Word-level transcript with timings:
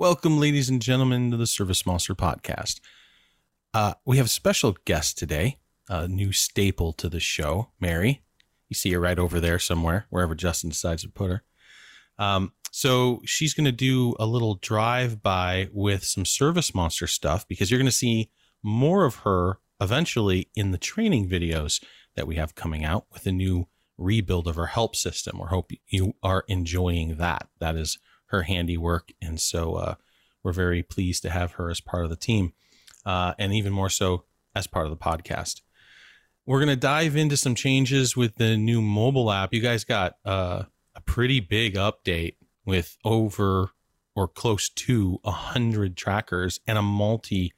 Welcome, 0.00 0.40
ladies 0.40 0.70
and 0.70 0.80
gentlemen, 0.80 1.30
to 1.30 1.36
the 1.36 1.46
Service 1.46 1.84
Monster 1.84 2.14
podcast. 2.14 2.80
Uh, 3.74 3.92
we 4.06 4.16
have 4.16 4.24
a 4.24 4.30
special 4.30 4.74
guest 4.86 5.18
today, 5.18 5.58
a 5.90 6.08
new 6.08 6.32
staple 6.32 6.94
to 6.94 7.10
the 7.10 7.20
show, 7.20 7.72
Mary. 7.78 8.22
You 8.70 8.76
see 8.76 8.92
her 8.92 8.98
right 8.98 9.18
over 9.18 9.40
there 9.40 9.58
somewhere, 9.58 10.06
wherever 10.08 10.34
Justin 10.34 10.70
decides 10.70 11.02
to 11.02 11.10
put 11.10 11.30
her. 11.30 11.42
Um, 12.18 12.54
so 12.70 13.20
she's 13.26 13.52
going 13.52 13.66
to 13.66 13.72
do 13.72 14.16
a 14.18 14.24
little 14.24 14.54
drive 14.54 15.22
by 15.22 15.68
with 15.70 16.02
some 16.02 16.24
Service 16.24 16.74
Monster 16.74 17.06
stuff 17.06 17.46
because 17.46 17.70
you're 17.70 17.76
going 17.76 17.84
to 17.84 17.92
see 17.92 18.30
more 18.62 19.04
of 19.04 19.16
her 19.16 19.58
eventually 19.82 20.48
in 20.54 20.70
the 20.70 20.78
training 20.78 21.28
videos 21.28 21.84
that 22.16 22.26
we 22.26 22.36
have 22.36 22.54
coming 22.54 22.86
out 22.86 23.04
with 23.12 23.26
a 23.26 23.32
new 23.32 23.68
rebuild 23.98 24.48
of 24.48 24.56
our 24.56 24.68
help 24.68 24.96
system. 24.96 25.38
We 25.38 25.48
hope 25.48 25.72
you 25.88 26.14
are 26.22 26.44
enjoying 26.48 27.18
that. 27.18 27.48
That 27.58 27.76
is 27.76 27.98
her 28.30 28.42
handiwork. 28.42 29.12
And 29.20 29.40
so 29.40 29.74
uh, 29.74 29.94
we're 30.42 30.52
very 30.52 30.82
pleased 30.82 31.22
to 31.22 31.30
have 31.30 31.52
her 31.52 31.70
as 31.70 31.80
part 31.80 32.04
of 32.04 32.10
the 32.10 32.16
team, 32.16 32.52
uh, 33.04 33.34
and 33.38 33.52
even 33.52 33.72
more 33.72 33.90
so 33.90 34.24
as 34.54 34.66
part 34.66 34.86
of 34.86 34.90
the 34.90 34.96
podcast. 34.96 35.60
We're 36.46 36.58
going 36.58 36.68
to 36.68 36.76
dive 36.76 37.16
into 37.16 37.36
some 37.36 37.54
changes 37.54 38.16
with 38.16 38.36
the 38.36 38.56
new 38.56 38.80
mobile 38.82 39.30
app. 39.30 39.52
You 39.52 39.60
guys 39.60 39.84
got 39.84 40.16
uh, 40.24 40.64
a 40.94 41.00
pretty 41.00 41.40
big 41.40 41.74
update 41.74 42.36
with 42.64 42.96
over 43.04 43.70
or 44.16 44.26
close 44.26 44.68
to 44.68 45.20
a 45.24 45.30
hundred 45.30 45.96
trackers 45.96 46.60
and 46.66 46.76
a 46.78 46.82
multi 46.82 47.52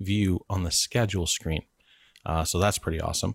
view 0.00 0.40
on 0.48 0.62
the 0.62 0.70
schedule 0.70 1.26
screen. 1.26 1.62
Uh, 2.24 2.44
so 2.44 2.58
that's 2.58 2.78
pretty 2.78 3.00
awesome. 3.00 3.34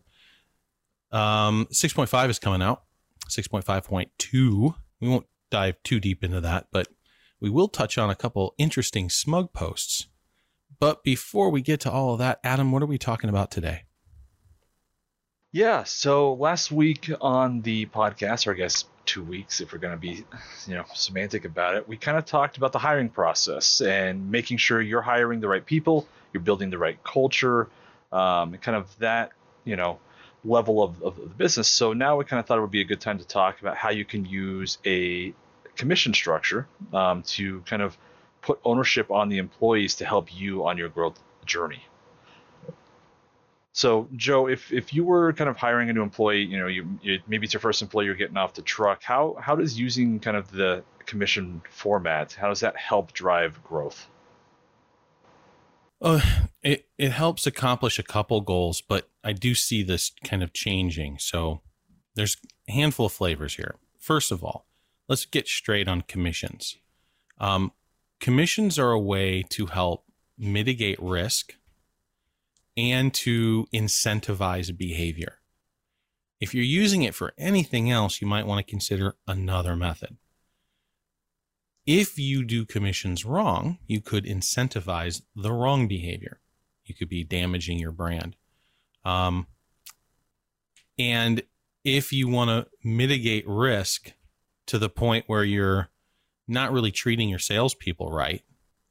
Um, 1.12 1.68
6.5 1.72 2.30
is 2.30 2.40
coming 2.40 2.62
out. 2.62 2.84
6.5.2. 3.30 4.76
We 5.00 5.08
won't 5.08 5.26
dive 5.52 5.76
too 5.84 6.00
deep 6.00 6.24
into 6.24 6.42
that, 6.42 6.68
but 6.72 6.88
we 7.40 7.50
will 7.50 7.68
touch 7.68 7.98
on 7.98 8.10
a 8.10 8.16
couple 8.16 8.56
interesting 8.58 9.10
SMUG 9.10 9.54
posts. 9.54 10.08
But 10.80 11.04
before 11.04 11.52
we 11.52 11.62
get 11.62 11.80
to 11.82 11.92
all 11.92 12.14
of 12.14 12.20
that, 12.20 12.40
Adam, 12.44 12.72
what 12.72 12.82
are 12.82 12.88
we 12.88 12.98
talking 12.98 13.30
about 13.30 13.52
today? 13.52 13.84
Yeah, 15.52 15.84
so 15.84 16.34
last 16.34 16.72
week 16.72 17.12
on 17.20 17.62
the 17.62 17.86
podcast, 17.88 18.48
or 18.48 18.52
I 18.52 18.56
guess 18.56 18.86
two 19.06 19.22
weeks 19.22 19.60
if 19.60 19.74
we're 19.74 19.80
going 19.80 19.94
to 19.94 20.00
be, 20.00 20.24
you 20.66 20.76
know, 20.76 20.86
semantic 20.94 21.44
about 21.44 21.76
it, 21.76 21.88
we 21.88 21.98
kind 21.98 22.18
of 22.18 22.26
talked 22.26 22.58
about 22.58 22.72
the 22.72 22.80
hiring 22.80 23.10
process 23.10 23.82
and 23.82 24.32
making 24.32 24.58
sure 24.58 24.82
you're 24.82 25.02
hiring 25.02 25.42
the 25.42 25.48
right 25.50 25.66
people, 25.66 26.08
you're 26.32 26.42
building 26.42 26.70
the 26.70 26.78
right 26.78 27.04
culture, 27.04 27.68
um, 28.14 28.54
kind 28.58 28.78
of 28.78 28.98
that, 29.00 29.34
you 29.66 29.76
know, 29.76 30.00
level 30.44 30.82
of, 30.82 31.02
of 31.04 31.16
the 31.16 31.26
business. 31.26 31.68
So 31.68 31.94
now 31.94 32.18
we 32.18 32.26
kind 32.26 32.40
of 32.40 32.46
thought 32.46 32.58
it 32.58 32.62
would 32.62 32.72
be 32.72 32.82
a 32.82 32.86
good 32.86 33.02
time 33.02 33.20
to 33.20 33.28
talk 33.28 33.62
about 33.62 33.78
how 33.78 33.90
you 33.90 34.06
can 34.06 34.26
use 34.26 34.78
a 34.86 35.34
commission 35.76 36.14
structure 36.14 36.68
um, 36.94 37.24
to 37.24 37.62
kind 37.62 37.82
of 37.82 37.98
put 38.42 38.60
ownership 38.64 39.12
on 39.12 39.30
the 39.30 39.38
employees 39.38 39.96
to 39.96 40.06
help 40.06 40.34
you 40.36 40.66
on 40.66 40.78
your 40.78 40.90
growth 40.90 41.20
journey. 41.46 41.84
So, 43.74 44.10
Joe, 44.16 44.48
if, 44.48 44.74
if 44.74 44.94
you 44.94 45.06
were 45.06 45.32
kind 45.32 45.50
of 45.50 45.56
hiring 45.56 45.90
a 45.90 45.94
new 45.94 46.02
employee, 46.02 46.44
you 46.44 46.60
know, 46.60 46.68
you, 46.68 47.00
you, 47.02 47.20
maybe 47.28 47.46
it's 47.46 47.54
your 47.54 47.62
first 47.62 47.82
employee, 47.82 48.06
you're 48.06 48.16
getting 48.16 48.36
off 48.36 48.54
the 48.54 48.62
truck. 48.62 49.02
How 49.02 49.38
how 49.40 49.56
does 49.56 49.80
using 49.80 50.20
kind 50.20 50.36
of 50.36 50.52
the 50.52 50.84
commission 51.06 51.62
format 51.70 52.34
how 52.34 52.48
does 52.48 52.62
that 52.62 52.78
help 52.78 53.12
drive 53.12 53.64
growth? 53.64 54.08
Uh, 56.02 56.22
it 56.64 56.88
it 56.98 57.12
helps 57.12 57.48
accomplish 57.48 57.98
a 58.00 58.04
couple 58.04 58.42
goals, 58.42 58.82
but 58.82 59.10
I 59.24 59.34
do 59.34 59.56
see 59.56 59.84
this 59.84 60.12
kind 60.24 60.44
of 60.44 60.54
changing. 60.54 61.18
So 61.20 61.62
there's 62.16 62.38
a 62.68 62.72
handful 62.72 63.08
of 63.08 63.14
flavors 63.14 63.56
here. 63.56 63.76
First 64.00 64.32
of 64.32 64.44
all, 64.44 64.68
let's 65.08 65.26
get 65.26 65.48
straight 65.48 65.88
on 65.88 66.02
commissions. 66.02 66.78
Um, 67.40 67.72
commissions 68.20 68.78
are 68.78 68.92
a 68.92 69.00
way 69.00 69.44
to 69.50 69.68
help 69.68 70.06
mitigate 70.38 71.02
risk 71.02 71.56
and 72.78 73.14
to 73.14 73.68
incentivize 73.74 74.76
behavior. 74.76 75.38
If 76.40 76.56
you're 76.56 76.64
using 76.64 77.04
it 77.04 77.14
for 77.14 77.34
anything 77.38 77.92
else, 77.92 78.22
you 78.22 78.28
might 78.28 78.48
want 78.48 78.66
to 78.66 78.70
consider 78.70 79.16
another 79.28 79.76
method. 79.76 80.18
If 81.86 82.18
you 82.18 82.44
do 82.44 82.66
commissions 82.66 83.26
wrong, 83.26 83.78
you 83.88 84.02
could 84.02 84.26
incentivize 84.26 85.22
the 85.36 85.52
wrong 85.52 85.88
behavior. 85.88 86.41
You 86.92 86.98
could 86.98 87.08
be 87.08 87.24
damaging 87.24 87.80
your 87.80 87.94
brand. 87.94 88.36
Um, 89.06 89.48
and 91.00 91.42
if 91.86 92.12
you 92.12 92.28
want 92.28 92.50
to 92.50 92.68
mitigate 92.84 93.48
risk 93.48 94.12
to 94.68 94.78
the 94.78 94.90
point 94.90 95.24
where 95.28 95.46
you're 95.46 95.88
not 96.50 96.74
really 96.74 96.92
treating 96.92 97.30
your 97.30 97.40
salespeople 97.40 98.12
right, 98.12 98.44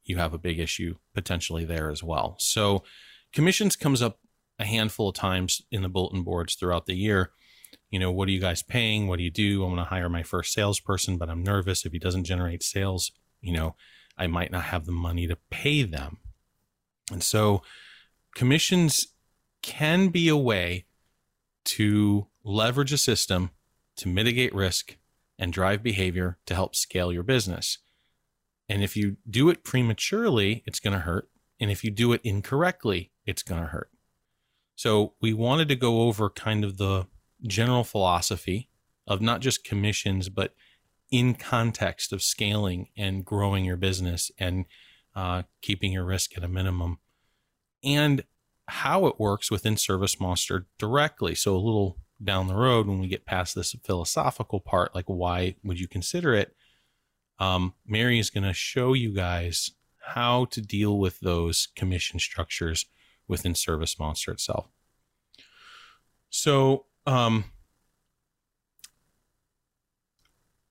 you 0.03 0.17
have 0.17 0.33
a 0.33 0.39
big 0.39 0.57
issue 0.57 0.95
potentially 1.13 1.63
there 1.63 1.91
as 1.91 2.01
well. 2.01 2.37
So, 2.39 2.83
commissions 3.31 3.75
comes 3.75 4.01
up 4.01 4.17
a 4.57 4.65
handful 4.65 5.09
of 5.09 5.15
times 5.15 5.61
in 5.69 5.83
the 5.83 5.89
bulletin 5.89 6.23
boards 6.23 6.55
throughout 6.55 6.87
the 6.87 6.95
year. 6.95 7.29
You 7.91 7.99
know, 7.99 8.11
what 8.11 8.27
are 8.27 8.31
you 8.31 8.39
guys 8.39 8.63
paying? 8.63 9.07
What 9.07 9.17
do 9.17 9.23
you 9.23 9.29
do? 9.29 9.63
I 9.63 9.67
want 9.67 9.79
to 9.79 9.83
hire 9.85 10.09
my 10.09 10.23
first 10.23 10.53
salesperson, 10.53 11.19
but 11.19 11.29
I'm 11.29 11.43
nervous 11.43 11.85
if 11.85 11.91
he 11.91 11.99
doesn't 11.99 12.23
generate 12.23 12.63
sales. 12.63 13.11
You 13.41 13.53
know, 13.53 13.75
I 14.17 14.25
might 14.25 14.51
not 14.51 14.63
have 14.63 14.87
the 14.87 14.91
money 14.91 15.27
to 15.27 15.37
pay 15.51 15.83
them. 15.83 16.17
And 17.11 17.23
so, 17.23 17.61
commissions 18.35 19.07
can 19.61 20.09
be 20.09 20.27
a 20.27 20.37
way 20.37 20.85
to 21.63 22.27
leverage 22.43 22.93
a 22.93 22.97
system 22.97 23.51
to 23.97 24.07
mitigate 24.07 24.53
risk 24.53 24.97
and 25.37 25.53
drive 25.53 25.83
behavior 25.83 26.37
to 26.45 26.55
help 26.55 26.75
scale 26.75 27.11
your 27.11 27.23
business. 27.23 27.77
And 28.67 28.83
if 28.83 28.95
you 28.95 29.17
do 29.29 29.49
it 29.49 29.63
prematurely, 29.63 30.63
it's 30.65 30.79
going 30.79 30.93
to 30.93 30.99
hurt. 30.99 31.29
And 31.59 31.69
if 31.69 31.83
you 31.83 31.91
do 31.91 32.13
it 32.13 32.21
incorrectly, 32.23 33.11
it's 33.25 33.43
going 33.43 33.61
to 33.61 33.67
hurt. 33.67 33.89
So 34.75 35.13
we 35.21 35.33
wanted 35.33 35.67
to 35.69 35.75
go 35.75 36.01
over 36.03 36.29
kind 36.29 36.63
of 36.63 36.77
the 36.77 37.07
general 37.43 37.83
philosophy 37.83 38.69
of 39.05 39.21
not 39.21 39.41
just 39.41 39.63
commissions, 39.63 40.29
but 40.29 40.53
in 41.11 41.35
context 41.35 42.13
of 42.13 42.23
scaling 42.23 42.87
and 42.97 43.25
growing 43.25 43.65
your 43.65 43.77
business 43.77 44.31
and 44.39 44.65
uh, 45.15 45.43
keeping 45.61 45.91
your 45.91 46.05
risk 46.05 46.37
at 46.37 46.43
a 46.43 46.47
minimum, 46.47 46.99
and 47.83 48.23
how 48.67 49.05
it 49.05 49.19
works 49.19 49.51
within 49.51 49.77
Service 49.77 50.19
Monster 50.19 50.67
directly. 50.77 51.35
So 51.35 51.55
a 51.55 51.57
little 51.57 51.97
down 52.23 52.47
the 52.47 52.55
road, 52.55 52.87
when 52.87 52.99
we 52.99 53.07
get 53.07 53.25
past 53.25 53.55
this 53.55 53.75
philosophical 53.83 54.59
part, 54.59 54.93
like 54.95 55.05
why 55.07 55.55
would 55.63 55.79
you 55.79 55.87
consider 55.87 56.33
it? 56.33 56.55
Um, 57.39 57.73
Mary 57.85 58.19
is 58.19 58.29
going 58.29 58.43
to 58.43 58.53
show 58.53 58.93
you 58.93 59.13
guys 59.13 59.71
how 59.99 60.45
to 60.45 60.61
deal 60.61 60.99
with 60.99 61.19
those 61.19 61.67
commission 61.75 62.19
structures 62.19 62.85
within 63.27 63.55
Service 63.55 63.97
Monster 63.97 64.31
itself. 64.31 64.67
So, 66.29 66.85
um, 67.05 67.45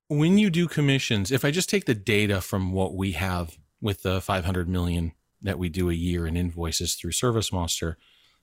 when 0.08 0.38
you 0.38 0.50
do 0.50 0.66
commissions, 0.66 1.30
if 1.30 1.44
I 1.44 1.50
just 1.50 1.68
take 1.68 1.84
the 1.84 1.94
data 1.94 2.40
from 2.40 2.72
what 2.72 2.94
we 2.94 3.12
have 3.12 3.58
with 3.80 4.02
the 4.02 4.20
500 4.20 4.68
million 4.68 5.12
that 5.42 5.58
we 5.58 5.68
do 5.68 5.90
a 5.90 5.94
year 5.94 6.26
in 6.26 6.36
invoices 6.36 6.94
through 6.94 7.12
Service 7.12 7.52
Monster, 7.52 7.98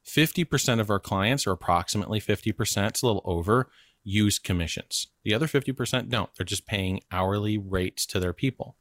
50% 0.06 0.80
of 0.80 0.90
our 0.90 1.00
clients, 1.00 1.46
or 1.46 1.52
approximately 1.52 2.20
50%, 2.20 2.88
it's 2.88 3.02
a 3.02 3.06
little 3.06 3.22
over, 3.26 3.70
use 4.04 4.40
commissions. 4.40 5.08
The 5.24 5.34
other 5.34 5.48
50% 5.48 6.10
don't. 6.10 6.30
They're 6.36 6.46
just 6.46 6.66
paying 6.66 7.02
hourly 7.12 7.58
rates 7.58 8.06
to 8.08 8.20
their 8.20 8.34
people. 8.34 8.78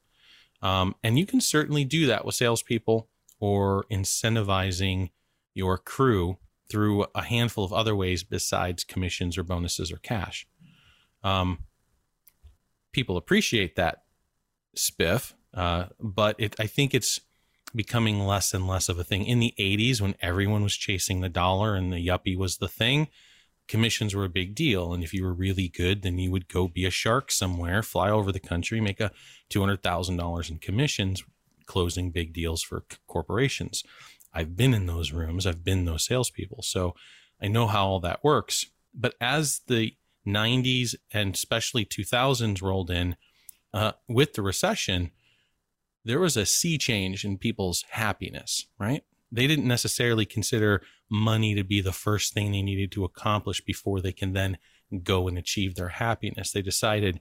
Um, 0.63 0.95
and 1.03 1.19
you 1.19 1.27
can 1.27 1.41
certainly 1.41 1.85
do 1.85 2.07
that 2.07 2.25
with 2.25 2.37
salespeople 2.37 3.09
or 3.41 3.85
incentivizing 3.91 5.11
your 5.53 5.79
crew 5.79 6.39
through 6.71 7.07
a 7.15 7.23
handful 7.23 7.65
of 7.65 7.73
other 7.73 7.95
ways 7.95 8.23
besides 8.23 8.85
commissions 8.85 9.37
or 9.37 9.43
bonuses 9.43 9.93
or 9.93 9.97
cash. 9.99 10.47
Um, 11.23 11.59
people 12.93 13.17
appreciate 13.17 13.77
that 13.77 14.05
spiff, 14.77 15.35
uh, 15.55 15.87
but 16.01 16.37
it, 16.39 16.57
I 16.59 16.67
think 16.67 16.95
it's 16.95 17.21
becoming 17.77 18.27
less 18.27 18.55
and 18.55 18.67
less 18.67 18.89
of 18.89 18.99
a 18.99 19.05
thing. 19.05 19.25
In 19.25 19.39
the 19.39 19.55
80s, 19.59 20.01
when 20.01 20.17
everyone 20.21 20.63
was 20.63 20.77
chasing 20.77 21.21
the 21.21 21.29
dollar 21.29 21.75
and 21.75 21.93
the 21.93 22.05
yuppie 22.05 22.37
was 22.37 22.57
the 22.57 22.69
thing, 22.69 23.09
commissions 23.69 24.15
were 24.15 24.25
a 24.25 24.31
big 24.31 24.55
deal. 24.55 24.93
And 24.93 25.05
if 25.05 25.13
you 25.13 25.23
were 25.23 25.35
really 25.35 25.69
good, 25.69 26.03
then 26.03 26.19
you 26.19 26.31
would 26.31 26.49
go 26.49 26.69
be 26.69 26.85
a 26.85 26.91
shark 26.91 27.31
somewhere, 27.31 27.83
fly 27.83 28.11
over 28.11 28.33
the 28.33 28.41
country, 28.41 28.81
make 28.81 29.01
a 29.01 29.13
$200,000 29.51 30.51
in 30.51 30.59
commissions, 30.59 31.23
closing 31.67 32.11
big 32.11 32.33
deals 32.33 32.63
for 32.63 32.85
corporations. 33.07 33.85
I've 34.33 34.57
been 34.57 34.75
in 34.75 34.87
those 34.87 35.13
rooms, 35.13 35.47
I've 35.47 35.65
been 35.65 35.85
those 35.85 36.05
salespeople. 36.05 36.63
So 36.63 36.95
I 37.41 37.49
know 37.49 37.67
how 37.67 37.87
all 37.87 38.01
that 38.01 38.25
works. 38.25 38.67
But 38.95 39.15
as 39.21 39.61
the 39.67 39.95
90s 40.27 40.95
and 41.13 41.35
especially 41.35 41.85
2000s 41.85 42.63
rolled 42.63 42.91
in 42.91 43.17
uh, 43.73 43.93
with 44.09 44.35
the 44.35 44.43
recession, 44.43 45.11
there 46.07 46.21
was 46.21 46.37
a 46.37 46.47
sea 46.47 46.79
change 46.79 47.25
in 47.25 47.37
people's 47.37 47.85
happiness, 47.91 48.67
right? 48.79 49.03
They 49.33 49.49
didn't 49.49 49.67
necessarily 49.67 50.25
consider 50.25 50.83
money 51.11 51.55
to 51.57 51.65
be 51.65 51.81
the 51.81 51.93
first 51.93 52.33
thing 52.33 52.53
they 52.53 52.63
needed 52.63 52.93
to 52.93 53.05
accomplish 53.05 53.61
before 53.61 54.01
they 54.01 54.13
can 54.13 54.33
then 54.33 54.57
go 55.03 55.27
and 55.27 55.37
achieve 55.37 55.75
their 55.75 55.89
happiness. 55.89 56.53
They 56.53 56.63
decided, 56.63 57.19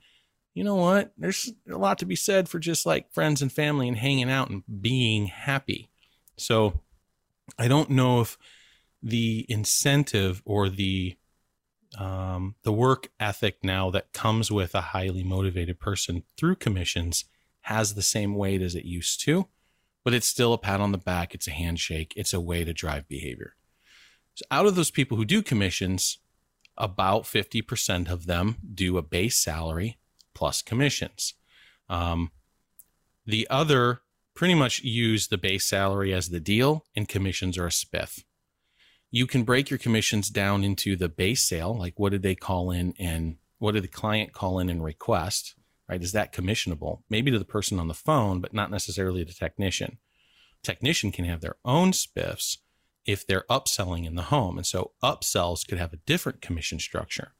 you 0.53 0.63
know 0.63 0.75
what? 0.75 1.13
There's 1.17 1.51
a 1.69 1.77
lot 1.77 1.97
to 1.97 2.05
be 2.05 2.15
said 2.15 2.47
for 2.47 2.59
just 2.59 2.85
like 2.85 3.11
friends 3.11 3.41
and 3.41 3.51
family 3.51 3.87
and 3.87 3.97
hanging 3.97 4.29
out 4.29 4.51
and 4.51 4.61
being 4.81 5.25
happy. 5.27 5.89
So 6.37 6.81
I 7.57 7.67
don't 7.67 7.89
know 7.89 8.21
if 8.21 8.37
the 9.01 9.47
incentive 9.49 10.43
or 10.45 10.69
the 10.69 11.17
um, 11.97 12.55
the 12.63 12.73
work 12.73 13.07
ethic 13.19 13.59
now 13.63 13.89
that 13.91 14.11
comes 14.11 14.51
with 14.51 14.75
a 14.75 14.81
highly 14.81 15.23
motivated 15.23 15.79
person 15.79 16.23
through 16.37 16.57
commissions 16.57 17.25
has 17.65 17.93
the 17.93 18.01
same 18.01 18.35
weight 18.35 18.61
as 18.61 18.75
it 18.75 18.85
used 18.85 19.21
to, 19.21 19.47
but 20.03 20.13
it's 20.13 20.27
still 20.27 20.53
a 20.53 20.57
pat 20.57 20.79
on 20.79 20.91
the 20.91 20.97
back. 20.97 21.33
It's 21.33 21.47
a 21.47 21.51
handshake. 21.51 22.13
It's 22.15 22.33
a 22.33 22.39
way 22.39 22.63
to 22.63 22.73
drive 22.73 23.07
behavior. 23.07 23.55
So 24.35 24.45
out 24.51 24.65
of 24.65 24.75
those 24.75 24.91
people 24.91 25.17
who 25.17 25.25
do 25.25 25.41
commissions, 25.41 26.19
about 26.77 27.23
50% 27.23 28.09
of 28.09 28.25
them 28.25 28.57
do 28.73 28.97
a 28.97 29.01
base 29.01 29.37
salary 29.37 29.97
plus 30.33 30.61
commissions. 30.61 31.33
Um, 31.89 32.31
the 33.25 33.47
other 33.49 34.01
pretty 34.35 34.53
much 34.53 34.83
use 34.83 35.27
the 35.27 35.37
base 35.37 35.65
salary 35.65 36.13
as 36.13 36.29
the 36.29 36.39
deal 36.39 36.85
and 36.95 37.07
commissions 37.07 37.57
are 37.57 37.65
a 37.65 37.69
spiff. 37.69 38.23
You 39.09 39.25
can 39.25 39.43
break 39.43 39.69
your 39.69 39.79
commissions 39.79 40.29
down 40.29 40.63
into 40.63 40.95
the 40.95 41.09
base 41.09 41.43
sale, 41.43 41.75
like 41.75 41.97
what 41.97 42.11
did 42.11 42.21
they 42.21 42.35
call 42.35 42.69
in 42.69 42.93
and 42.99 43.37
what 43.57 43.71
did 43.71 43.83
the 43.83 43.87
client 43.87 44.33
call 44.33 44.59
in 44.59 44.69
and 44.69 44.83
request, 44.83 45.55
right? 45.89 46.01
Is 46.01 46.11
that 46.13 46.33
commissionable? 46.33 47.01
Maybe 47.09 47.31
to 47.31 47.39
the 47.39 47.45
person 47.45 47.79
on 47.79 47.87
the 47.87 47.93
phone, 47.93 48.41
but 48.41 48.53
not 48.53 48.71
necessarily 48.71 49.23
the 49.23 49.33
technician. 49.33 49.97
Technician 50.63 51.11
can 51.11 51.25
have 51.25 51.41
their 51.41 51.55
own 51.63 51.91
spiffs 51.91 52.57
if 53.05 53.25
they're 53.25 53.45
upselling 53.49 54.05
in 54.05 54.15
the 54.15 54.23
home. 54.23 54.57
And 54.57 54.65
so 54.65 54.91
upsells 55.03 55.67
could 55.67 55.77
have 55.77 55.93
a 55.93 55.97
different 55.97 56.41
commission 56.41 56.79
structure. 56.79 57.33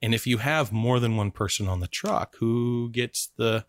And 0.00 0.14
if 0.14 0.26
you 0.26 0.38
have 0.38 0.72
more 0.72 1.00
than 1.00 1.16
one 1.16 1.30
person 1.30 1.68
on 1.68 1.80
the 1.80 1.86
truck, 1.86 2.36
who 2.36 2.90
gets 2.90 3.30
the 3.36 3.64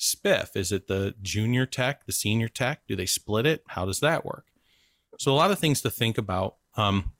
spiff? 0.00 0.56
Is 0.56 0.72
it 0.72 0.88
the 0.88 1.14
junior 1.20 1.66
tech, 1.66 2.06
the 2.06 2.12
senior 2.12 2.48
tech? 2.48 2.82
Do 2.88 2.96
they 2.96 3.06
split 3.06 3.46
it? 3.46 3.62
How 3.68 3.84
does 3.84 4.00
that 4.00 4.24
work? 4.24 4.46
So, 5.18 5.32
a 5.32 5.36
lot 5.36 5.50
of 5.50 5.58
things 5.58 5.82
to 5.82 5.90
think 5.90 6.16
about. 6.16 6.56
Um, 6.76 7.12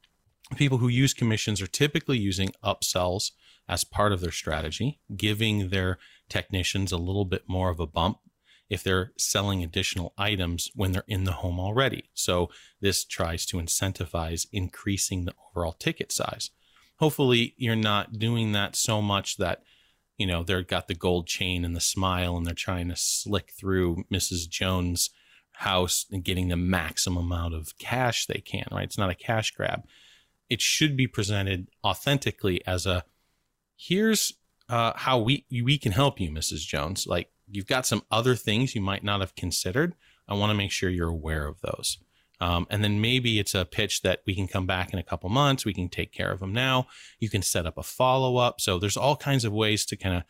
people 0.56 0.78
who 0.78 0.88
use 0.88 1.12
commissions 1.12 1.60
are 1.60 1.66
typically 1.66 2.18
using 2.18 2.52
upsells 2.64 3.32
as 3.68 3.84
part 3.84 4.12
of 4.12 4.20
their 4.20 4.32
strategy, 4.32 4.98
giving 5.16 5.68
their 5.68 5.98
technicians 6.30 6.92
a 6.92 6.96
little 6.96 7.24
bit 7.24 7.44
more 7.46 7.70
of 7.70 7.80
a 7.80 7.86
bump 7.86 8.18
if 8.68 8.84
they're 8.84 9.12
selling 9.18 9.62
additional 9.62 10.14
items 10.16 10.70
when 10.74 10.92
they're 10.92 11.04
in 11.08 11.24
the 11.24 11.32
home 11.32 11.58
already. 11.58 12.04
So, 12.14 12.50
this 12.80 13.04
tries 13.04 13.44
to 13.46 13.56
incentivize 13.56 14.46
increasing 14.52 15.24
the 15.24 15.34
overall 15.50 15.72
ticket 15.72 16.12
size. 16.12 16.50
Hopefully, 16.98 17.54
you're 17.56 17.74
not 17.76 18.18
doing 18.18 18.52
that 18.52 18.76
so 18.76 19.02
much 19.02 19.36
that 19.38 19.62
you 20.20 20.26
know, 20.26 20.42
they've 20.42 20.66
got 20.66 20.86
the 20.86 20.94
gold 20.94 21.26
chain 21.26 21.64
and 21.64 21.74
the 21.74 21.80
smile 21.80 22.36
and 22.36 22.44
they're 22.44 22.52
trying 22.52 22.88
to 22.90 22.94
slick 22.94 23.52
through 23.58 24.04
Mrs. 24.12 24.46
Jones' 24.46 25.08
house 25.52 26.04
and 26.12 26.22
getting 26.22 26.48
the 26.48 26.58
maximum 26.58 27.24
amount 27.24 27.54
of 27.54 27.78
cash 27.78 28.26
they 28.26 28.42
can, 28.42 28.66
right? 28.70 28.84
It's 28.84 28.98
not 28.98 29.08
a 29.08 29.14
cash 29.14 29.52
grab. 29.52 29.84
It 30.50 30.60
should 30.60 30.94
be 30.94 31.06
presented 31.06 31.68
authentically 31.82 32.60
as 32.66 32.84
a 32.84 33.04
here's 33.78 34.34
uh, 34.70 34.92
how 34.94 35.18
we 35.18 35.44
we 35.50 35.76
can 35.76 35.92
help 35.92 36.20
you, 36.20 36.30
Mrs. 36.30 36.60
Jones. 36.60 37.06
Like 37.06 37.30
you've 37.50 37.66
got 37.66 37.86
some 37.86 38.02
other 38.10 38.36
things 38.36 38.74
you 38.74 38.80
might 38.80 39.02
not 39.02 39.20
have 39.20 39.34
considered. 39.34 39.94
I 40.28 40.34
want 40.34 40.50
to 40.50 40.56
make 40.56 40.70
sure 40.70 40.88
you're 40.88 41.08
aware 41.08 41.46
of 41.46 41.60
those. 41.60 41.98
Um, 42.40 42.66
and 42.70 42.82
then 42.82 43.00
maybe 43.00 43.38
it's 43.38 43.54
a 43.54 43.66
pitch 43.66 44.00
that 44.02 44.22
we 44.26 44.34
can 44.34 44.48
come 44.48 44.66
back 44.66 44.92
in 44.92 44.98
a 44.98 45.02
couple 45.02 45.28
months. 45.28 45.66
We 45.66 45.74
can 45.74 45.88
take 45.88 46.12
care 46.12 46.30
of 46.30 46.40
them 46.40 46.54
now. 46.54 46.86
You 47.18 47.28
can 47.28 47.42
set 47.42 47.66
up 47.66 47.76
a 47.76 47.82
follow 47.82 48.36
up. 48.36 48.60
So 48.60 48.78
there's 48.78 48.96
all 48.96 49.16
kinds 49.16 49.44
of 49.44 49.52
ways 49.52 49.84
to 49.86 49.96
kind 49.96 50.16
of 50.16 50.22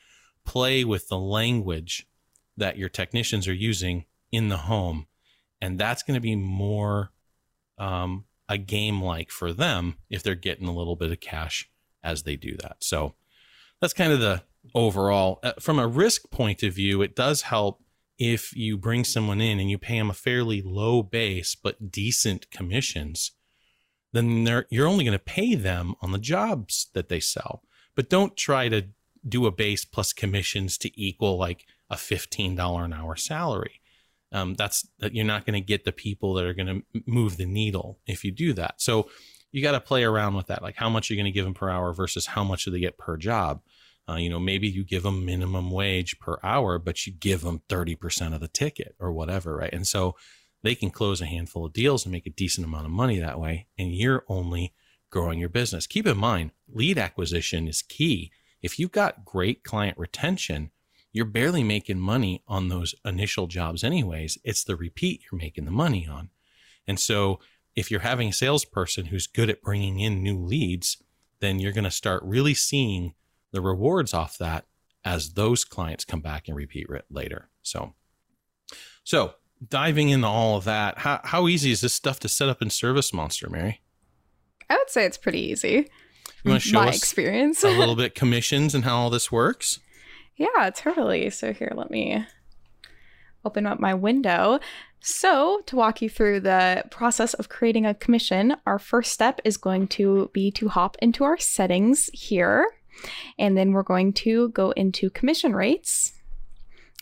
play 0.45 0.83
with 0.83 1.09
the 1.09 1.19
language 1.19 2.09
that 2.57 2.79
your 2.79 2.89
technicians 2.89 3.47
are 3.47 3.55
using 3.55 4.07
in 4.33 4.49
the 4.49 4.57
home. 4.57 5.07
And 5.61 5.79
that's 5.79 6.03
going 6.03 6.17
to 6.17 6.21
be 6.21 6.35
more 6.35 7.13
um, 7.79 8.25
a 8.49 8.59
game 8.59 9.01
like 9.01 9.31
for 9.31 9.53
them 9.53 9.97
if 10.09 10.23
they're 10.23 10.35
getting 10.35 10.67
a 10.67 10.75
little 10.75 10.97
bit 10.97 11.13
of 11.13 11.21
cash 11.21 11.71
as 12.03 12.25
they 12.25 12.35
do 12.35 12.57
that. 12.57 12.79
So 12.81 13.15
that's 13.81 13.93
kind 13.93 14.13
of 14.13 14.21
the 14.21 14.43
overall. 14.75 15.41
Uh, 15.43 15.53
from 15.59 15.79
a 15.79 15.89
risk 15.89 16.31
point 16.31 16.63
of 16.63 16.75
view, 16.75 17.03
it 17.03 17.17
does 17.17 17.43
help 17.43 17.83
if 18.19 18.55
you 18.55 18.77
bring 18.77 19.03
someone 19.03 19.41
in 19.41 19.59
and 19.59 19.71
you 19.71 19.79
pay 19.79 19.99
them 19.99 20.11
a 20.11 20.15
fairly 20.15 20.61
low 20.61 21.03
base 21.03 21.55
but 21.55 21.91
decent 21.91 22.51
commissions, 22.51 23.33
then 24.13 24.47
you're 24.69 24.87
only 24.87 25.05
going 25.05 25.19
to 25.19 25.25
pay 25.25 25.55
them 25.55 25.95
on 26.03 26.13
the 26.13 26.19
jobs 26.19 26.89
that 26.93 27.09
they 27.09 27.21
sell. 27.21 27.63
But 27.95 28.11
don't 28.11 28.37
try 28.37 28.69
to 28.69 28.89
do 29.27 29.47
a 29.47 29.51
base 29.51 29.85
plus 29.85 30.13
commissions 30.13 30.77
to 30.79 31.01
equal 31.01 31.39
like 31.39 31.65
a 31.89 31.97
$15 31.97 32.85
an 32.85 32.93
hour 32.93 33.17
salary. 33.17 33.81
Um, 34.33 34.55
that's 34.55 34.87
that 34.99 35.15
you're 35.15 35.25
not 35.25 35.45
going 35.45 35.61
to 35.61 35.67
get 35.67 35.85
the 35.85 35.93
people 35.93 36.35
that 36.35 36.45
are 36.45 36.55
going 36.55 36.85
to 36.93 37.03
move 37.07 37.37
the 37.37 37.47
needle 37.47 37.99
if 38.07 38.23
you 38.23 38.31
do 38.31 38.53
that. 38.53 38.81
So 38.81 39.09
you 39.53 39.63
got 39.63 39.73
to 39.73 39.81
play 39.81 40.05
around 40.05 40.35
with 40.35 40.47
that. 40.47 40.63
Like 40.63 40.77
how 40.77 40.89
much 40.89 41.11
are 41.11 41.15
you 41.15 41.19
going 41.19 41.33
to 41.33 41.37
give 41.37 41.45
them 41.45 41.55
per 41.55 41.69
hour 41.69 41.93
versus 41.93 42.27
how 42.27 42.45
much 42.45 42.65
do 42.65 42.71
they 42.71 42.81
get 42.81 42.99
per 42.99 43.17
job? 43.17 43.61
Uh, 44.09 44.17
you 44.17 44.29
know, 44.29 44.41
maybe 44.41 44.69
you 44.69 44.85
give 44.85 45.03
them 45.03 45.25
minimum 45.25 45.71
wage 45.71 46.19
per 46.19 46.39
hour, 46.43 46.79
but 46.79 47.07
you 47.07 47.13
give 47.13 47.43
them 47.43 47.63
30% 47.69 48.35
of 48.35 48.41
the 48.41 48.49
ticket 48.49 48.95
or 48.99 49.13
whatever, 49.13 49.57
right? 49.57 49.73
And 49.73 49.87
so 49.87 50.17
they 50.63 50.75
can 50.75 50.91
close 50.91 51.21
a 51.21 51.27
handful 51.27 51.67
of 51.67 51.73
deals 51.73 52.05
and 52.05 52.13
make 52.13 52.27
a 52.27 52.31
decent 52.31 52.67
amount 52.67 52.87
of 52.87 52.91
money 52.91 53.19
that 53.19 53.39
way. 53.39 53.69
And 53.79 53.95
you're 53.95 54.25
only 54.29 54.75
growing 55.11 55.39
your 55.39 55.49
business. 55.49 55.87
Keep 55.87 56.07
in 56.07 56.17
mind, 56.17 56.53
lead 56.73 56.99
acquisition 56.99 57.69
is 57.69 57.83
key. 57.83 58.31
If 58.63 58.79
you've 58.79 58.93
got 58.93 59.25
great 59.25 59.65
client 59.65 59.97
retention, 59.99 60.71
you're 61.13 61.25
barely 61.25 61.65
making 61.65 61.99
money 61.99 62.43
on 62.47 62.69
those 62.69 62.95
initial 63.05 63.47
jobs, 63.47 63.83
anyways. 63.83 64.39
It's 64.45 64.63
the 64.63 64.77
repeat 64.77 65.23
you're 65.31 65.41
making 65.41 65.65
the 65.65 65.71
money 65.71 66.07
on. 66.07 66.31
And 66.87 66.99
so 66.99 67.41
if 67.77 67.91
you're 67.91 68.01
having 68.01 68.29
a 68.29 68.33
salesperson 68.33 69.07
who's 69.07 69.27
good 69.27 69.51
at 69.51 69.63
bringing 69.63 70.01
in 70.01 70.23
new 70.23 70.39
leads, 70.39 71.03
then 71.41 71.59
you're 71.59 71.73
going 71.73 71.85
to 71.85 71.91
start 71.91 72.23
really 72.25 72.55
seeing 72.55 73.15
the 73.53 73.61
rewards 73.61 74.13
off 74.15 74.39
that 74.39 74.67
as 75.05 75.33
those 75.33 75.65
clients 75.65 76.05
come 76.05 76.21
back 76.21 76.47
and 76.47 76.57
repeat 76.57 76.87
it 76.91 77.05
later. 77.11 77.49
So, 77.63 77.95
so 79.03 79.35
diving 79.67 80.11
into 80.11 80.27
all 80.27 80.57
of 80.57 80.65
that, 80.65 80.99
how, 80.99 81.21
how 81.25 81.49
easy 81.49 81.71
is 81.71 81.81
this 81.81 81.95
stuff 81.95 82.21
to 82.21 82.29
set 82.29 82.49
up 82.49 82.61
in 82.61 82.71
Service 82.71 83.13
Monster, 83.13 83.49
Mary? 83.49 83.81
I 84.69 84.77
would 84.77 84.91
say 84.91 85.05
it's 85.05 85.19
pretty 85.19 85.41
easy. 85.41 85.89
You 86.45 86.51
want 86.51 86.63
to 86.63 86.69
show 86.69 86.81
my 86.81 86.89
us 86.89 86.99
experience 86.99 87.65
a 87.65 87.71
little 87.71 87.97
bit 87.97 88.15
commissions 88.15 88.75
and 88.75 88.85
how 88.85 88.97
all 88.97 89.11
this 89.11 89.33
works? 89.33 89.81
Yeah, 90.37 90.71
totally. 90.71 91.29
So 91.31 91.53
here, 91.53 91.73
let 91.75 91.91
me 91.91 92.25
open 93.45 93.67
up 93.67 93.81
my 93.81 93.95
window. 93.95 94.61
So, 95.01 95.63
to 95.67 95.77
walk 95.77 96.03
you 96.03 96.11
through 96.11 96.41
the 96.41 96.85
process 96.91 97.33
of 97.35 97.49
creating 97.49 97.87
a 97.87 97.95
commission, 97.95 98.57
our 98.67 98.79
first 98.79 99.13
step 99.13 99.41
is 99.45 99.57
going 99.57 99.89
to 99.89 100.31
be 100.35 100.51
to 100.53 100.69
hop 100.69 100.97
into 101.01 101.25
our 101.25 101.39
settings 101.39 102.11
here. 102.13 102.67
And 103.39 103.57
then 103.57 103.73
we're 103.73 103.83
going 103.83 104.13
to 104.15 104.51
go 104.51 104.73
into 104.73 105.09
commission 105.09 105.55
rates. 105.55 106.13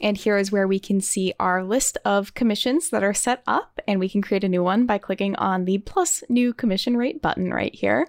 And 0.01 0.17
here 0.17 0.39
is 0.39 0.53
where 0.53 0.69
we 0.69 0.79
can 0.79 1.01
see 1.01 1.35
our 1.41 1.65
list 1.65 1.99
of 2.05 2.35
commissions 2.35 2.91
that 2.91 3.03
are 3.03 3.15
set 3.15 3.43
up, 3.49 3.81
and 3.89 3.99
we 3.99 4.09
can 4.09 4.23
create 4.23 4.45
a 4.45 4.49
new 4.49 4.63
one 4.63 4.87
by 4.87 4.99
clicking 4.99 5.35
on 5.37 5.65
the 5.65 5.79
plus 5.79 6.23
new 6.29 6.55
commission 6.55 6.97
rate 6.97 7.21
button 7.21 7.53
right 7.53 7.75
here. 7.75 8.07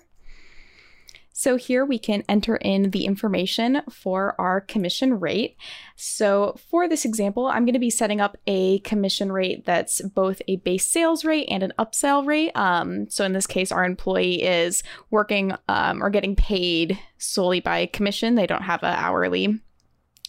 So 1.40 1.56
here 1.56 1.86
we 1.86 1.98
can 2.00 2.26
enter 2.28 2.58
in 2.58 2.92
the 2.92 3.06
information 3.06 3.82
for 3.90 4.36
our 4.38 4.60
commission 4.60 5.22
rate. 5.22 5.56
So 5.96 6.58
for 6.70 6.90
this 6.90 7.06
example, 7.06 7.48
I'm 7.48 7.64
going 7.64 7.76
to 7.76 7.80
be 7.80 7.90
setting 7.90 8.20
up 8.20 8.36
a 8.46 8.80
commission 8.80 9.32
rate 9.32 9.66
that's 9.66 10.02
both 10.02 10.42
a 10.50 10.58
base 10.58 10.86
sales 10.86 11.24
rate 11.24 11.48
and 11.50 11.64
an 11.64 11.72
upsell 11.80 12.28
rate. 12.28 12.52
Um, 12.56 13.10
so 13.10 13.24
in 13.24 13.32
this 13.32 13.48
case, 13.48 13.72
our 13.72 13.86
employee 13.86 14.44
is 14.44 14.84
working 15.12 15.54
um, 15.70 16.04
or 16.04 16.10
getting 16.10 16.36
paid 16.36 17.00
solely 17.20 17.62
by 17.62 17.86
commission. 17.86 18.36
They 18.36 18.46
don't 18.46 18.64
have 18.64 18.84
an 18.84 18.96
hourly 18.96 19.62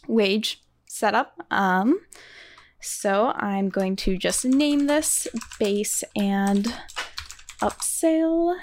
wage 0.07 0.63
set 0.87 1.17
up. 1.17 1.45
Um, 1.51 1.99
so 2.81 3.33
I'm 3.35 3.69
going 3.69 3.97
to 3.97 4.17
just 4.17 4.45
name 4.45 4.87
this 4.87 5.27
base 5.59 6.05
and 6.15 6.73
upsell 7.61 8.61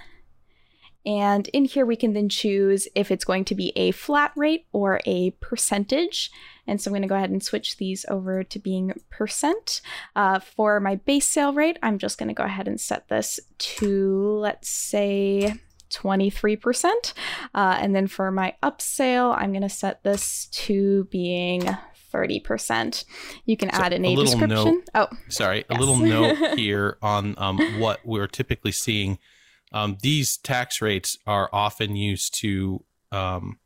and 1.08 1.48
in 1.48 1.64
here, 1.64 1.86
we 1.86 1.96
can 1.96 2.12
then 2.12 2.28
choose 2.28 2.86
if 2.94 3.12
it's 3.12 3.24
going 3.24 3.46
to 3.46 3.56
be 3.56 3.72
a 3.78 3.92
flat 3.92 4.34
rate 4.36 4.66
or 4.74 5.00
a 5.06 5.32
percentage. 5.40 6.30
And 6.68 6.82
so 6.82 6.90
I'm 6.90 6.92
going 6.92 7.02
to 7.04 7.08
go 7.08 7.16
ahead 7.16 7.30
and 7.30 7.42
switch 7.42 7.78
these 7.78 8.06
over 8.10 8.44
to 8.44 8.60
being 8.60 8.92
percent. 9.10 9.80
Uh, 10.18 10.40
for 10.40 10.82
my 10.82 10.96
base 10.96 11.26
sale 11.26 11.54
rate, 11.54 11.80
I'm 11.82 11.98
just 11.98 12.18
going 12.18 12.28
to 12.28 12.34
go 12.34 12.44
ahead 12.44 12.68
and 12.68 12.78
set 12.78 13.08
this 13.08 13.40
to, 13.58 14.38
let's 14.42 14.68
say, 14.68 15.54
23%. 15.92 17.14
Uh, 17.56 17.78
and 17.80 17.96
then 17.96 18.08
for 18.08 18.30
my 18.30 18.56
upsale, 18.62 19.34
I'm 19.34 19.54
going 19.54 19.62
to 19.62 19.70
set 19.70 20.04
this 20.04 20.48
to 20.48 21.06
being 21.06 21.70
30%. 22.14 23.06
You 23.46 23.56
can 23.56 23.72
so 23.72 23.82
add 23.82 23.94
in 23.94 24.04
a, 24.04 24.12
a 24.12 24.16
description. 24.18 24.50
Note, 24.50 24.84
oh, 24.94 25.08
sorry. 25.30 25.64
Yes. 25.70 25.78
A 25.78 25.80
little 25.80 25.96
note 25.96 26.36
here 26.58 26.98
on 27.02 27.34
um, 27.38 27.80
what 27.80 28.02
we're 28.04 28.28
typically 28.28 28.74
seeing 28.74 29.20
um, 29.72 29.98
these 30.02 30.38
tax 30.38 30.82
rates 30.82 31.18
are 31.26 31.50
often 31.52 31.96
used 31.96 32.34
to 32.42 32.84
um, 33.12 33.60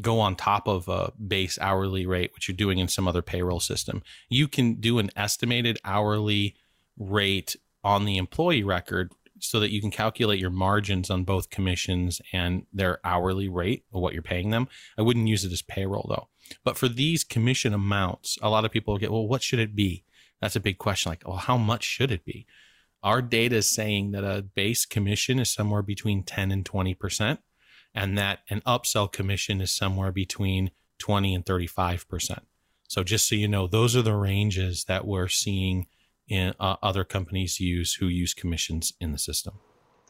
go 0.00 0.20
on 0.20 0.36
top 0.36 0.68
of 0.68 0.88
a 0.88 1.12
base 1.12 1.58
hourly 1.60 2.06
rate, 2.06 2.32
which 2.34 2.48
you're 2.48 2.56
doing 2.56 2.78
in 2.78 2.88
some 2.88 3.08
other 3.08 3.22
payroll 3.22 3.60
system. 3.60 4.02
You 4.28 4.48
can 4.48 4.74
do 4.74 4.98
an 4.98 5.10
estimated 5.16 5.78
hourly 5.84 6.56
rate 6.98 7.56
on 7.82 8.04
the 8.04 8.16
employee 8.16 8.62
record 8.62 9.12
so 9.38 9.60
that 9.60 9.70
you 9.70 9.80
can 9.80 9.90
calculate 9.90 10.40
your 10.40 10.50
margins 10.50 11.10
on 11.10 11.24
both 11.24 11.50
commissions 11.50 12.20
and 12.32 12.66
their 12.72 12.98
hourly 13.04 13.48
rate 13.48 13.84
or 13.92 14.00
what 14.00 14.12
you're 14.12 14.22
paying 14.22 14.50
them. 14.50 14.68
I 14.96 15.02
wouldn't 15.02 15.28
use 15.28 15.44
it 15.44 15.52
as 15.52 15.62
payroll 15.62 16.06
though. 16.08 16.28
But 16.64 16.78
for 16.78 16.88
these 16.88 17.24
commission 17.24 17.74
amounts, 17.74 18.38
a 18.40 18.50
lot 18.50 18.64
of 18.64 18.70
people 18.70 18.96
get, 18.98 19.12
well, 19.12 19.26
what 19.26 19.42
should 19.42 19.58
it 19.58 19.74
be? 19.74 20.04
That's 20.40 20.56
a 20.56 20.60
big 20.60 20.78
question. 20.78 21.10
Like, 21.10 21.22
well, 21.26 21.38
how 21.38 21.56
much 21.56 21.84
should 21.84 22.10
it 22.10 22.24
be? 22.24 22.46
Our 23.06 23.22
data 23.22 23.54
is 23.54 23.70
saying 23.70 24.10
that 24.10 24.24
a 24.24 24.42
base 24.42 24.84
commission 24.84 25.38
is 25.38 25.48
somewhere 25.48 25.82
between 25.82 26.24
10 26.24 26.50
and 26.50 26.64
20%, 26.64 27.38
and 27.94 28.18
that 28.18 28.40
an 28.50 28.62
upsell 28.66 29.12
commission 29.12 29.60
is 29.60 29.70
somewhere 29.70 30.10
between 30.10 30.72
20 30.98 31.32
and 31.32 31.44
35%. 31.44 32.40
So 32.88 33.04
just 33.04 33.28
so 33.28 33.36
you 33.36 33.46
know, 33.46 33.68
those 33.68 33.94
are 33.94 34.02
the 34.02 34.16
ranges 34.16 34.86
that 34.88 35.06
we're 35.06 35.28
seeing 35.28 35.86
in 36.26 36.52
uh, 36.58 36.78
other 36.82 37.04
companies 37.04 37.60
use 37.60 37.94
who 37.94 38.08
use 38.08 38.34
commissions 38.34 38.92
in 39.00 39.12
the 39.12 39.18
system. 39.18 39.54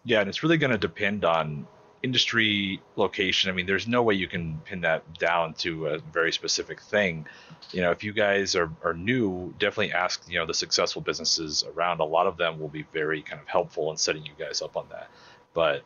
Yeah, 0.06 0.20
and 0.20 0.30
it's 0.30 0.42
really 0.42 0.56
going 0.56 0.70
to 0.70 0.78
depend 0.78 1.26
on 1.26 1.66
industry 2.02 2.80
location. 2.96 3.50
I 3.50 3.54
mean, 3.54 3.66
there's 3.66 3.88
no 3.88 4.02
way 4.02 4.14
you 4.14 4.28
can 4.28 4.60
pin 4.64 4.80
that 4.82 5.18
down 5.18 5.54
to 5.54 5.88
a 5.88 5.98
very 5.98 6.32
specific 6.32 6.80
thing. 6.80 7.26
You 7.72 7.82
know, 7.82 7.90
if 7.90 8.04
you 8.04 8.12
guys 8.12 8.54
are, 8.54 8.70
are 8.84 8.94
new, 8.94 9.54
definitely 9.58 9.92
ask, 9.92 10.22
you 10.28 10.38
know, 10.38 10.46
the 10.46 10.54
successful 10.54 11.02
businesses 11.02 11.64
around. 11.74 12.00
A 12.00 12.04
lot 12.04 12.26
of 12.26 12.36
them 12.36 12.58
will 12.60 12.68
be 12.68 12.84
very 12.92 13.22
kind 13.22 13.40
of 13.40 13.48
helpful 13.48 13.90
in 13.90 13.96
setting 13.96 14.24
you 14.24 14.32
guys 14.38 14.62
up 14.62 14.76
on 14.76 14.86
that. 14.90 15.08
But 15.54 15.82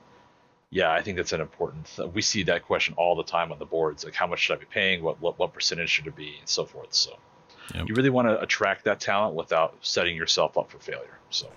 yeah, 0.71 0.93
I 0.93 1.03
think 1.03 1.17
that's 1.17 1.33
an 1.33 1.41
important. 1.41 1.87
Th- 1.97 2.09
we 2.11 2.23
see 2.23 2.43
that 2.45 2.65
question 2.65 2.95
all 2.97 3.17
the 3.17 3.25
time 3.25 3.53
on 3.53 3.59
the 3.59 3.65
boards, 3.65 4.05
like 4.05 4.15
how 4.15 4.27
much 4.27 4.41
should 4.41 4.57
I 4.57 4.61
be 4.61 4.67
paying? 4.67 5.03
What 5.03 5.21
what, 5.21 5.39
what 5.39 5.53
percentage 5.53 5.91
should 5.91 6.07
it 6.07 6.17
be, 6.17 6.37
and 6.39 6.49
so 6.49 6.65
forth. 6.65 6.93
So 6.95 7.19
Yep. 7.75 7.89
You 7.89 7.95
really 7.95 8.11
want 8.11 8.29
to 8.29 8.41
attract 8.41 8.85
that 8.85 9.01
talent 9.01 9.35
without 9.35 9.77
setting 9.81 10.17
yourself 10.17 10.59
up 10.59 10.71
for 10.71 10.79
failure. 10.79 11.19
So, 11.31 11.49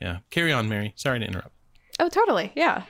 yeah. 0.00 0.18
Carry 0.30 0.52
on, 0.52 0.68
Mary. 0.68 0.92
Sorry 0.96 1.18
to 1.20 1.24
interrupt. 1.24 1.52
Oh, 1.98 2.08
totally. 2.08 2.52
Yeah. 2.54 2.84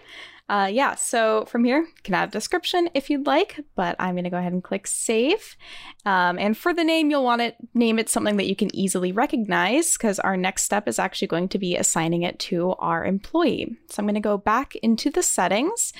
Uh, 0.49 0.69
yeah, 0.71 0.95
so 0.95 1.47
from 1.47 1.65
here, 1.65 1.79
you 1.79 2.03
can 2.03 2.15
add 2.15 2.29
a 2.29 2.33
description 2.33 2.91
if 2.93 3.09
you'd 3.09 3.27
like, 3.27 3.65
but 3.75 3.97
I'm 3.99 4.15
going 4.15 4.25
to 4.25 4.31
go 4.31 4.37
ahead 4.37 4.53
and 4.53 4.63
click 4.63 4.87
save. 4.87 5.57
Um, 6.05 6.39
and 6.39 6.57
for 6.57 6.75
the 6.75 6.85
name, 6.85 7.11
you'll 7.11 7.25
want 7.25 7.41
to 7.41 7.55
name 7.73 7.99
it 7.99 8.11
something 8.11 8.37
that 8.37 8.49
you 8.49 8.57
can 8.57 8.75
easily 8.75 9.13
recognize 9.13 9.95
because 9.95 10.19
our 10.19 10.37
next 10.37 10.65
step 10.65 10.89
is 10.89 10.99
actually 10.99 11.29
going 11.29 11.49
to 11.51 11.59
be 11.59 11.77
assigning 11.77 12.23
it 12.23 12.39
to 12.41 12.73
our 12.81 13.05
employee. 13.05 13.79
So 13.89 14.01
I'm 14.01 14.07
going 14.07 14.15
to 14.15 14.21
go 14.21 14.37
back 14.37 14.75
into 14.77 15.11
the 15.11 15.23
settings 15.23 15.93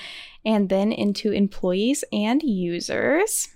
and 0.45 0.69
then 0.69 0.91
into 0.91 1.31
employees 1.31 2.03
and 2.11 2.43
users. 2.43 3.47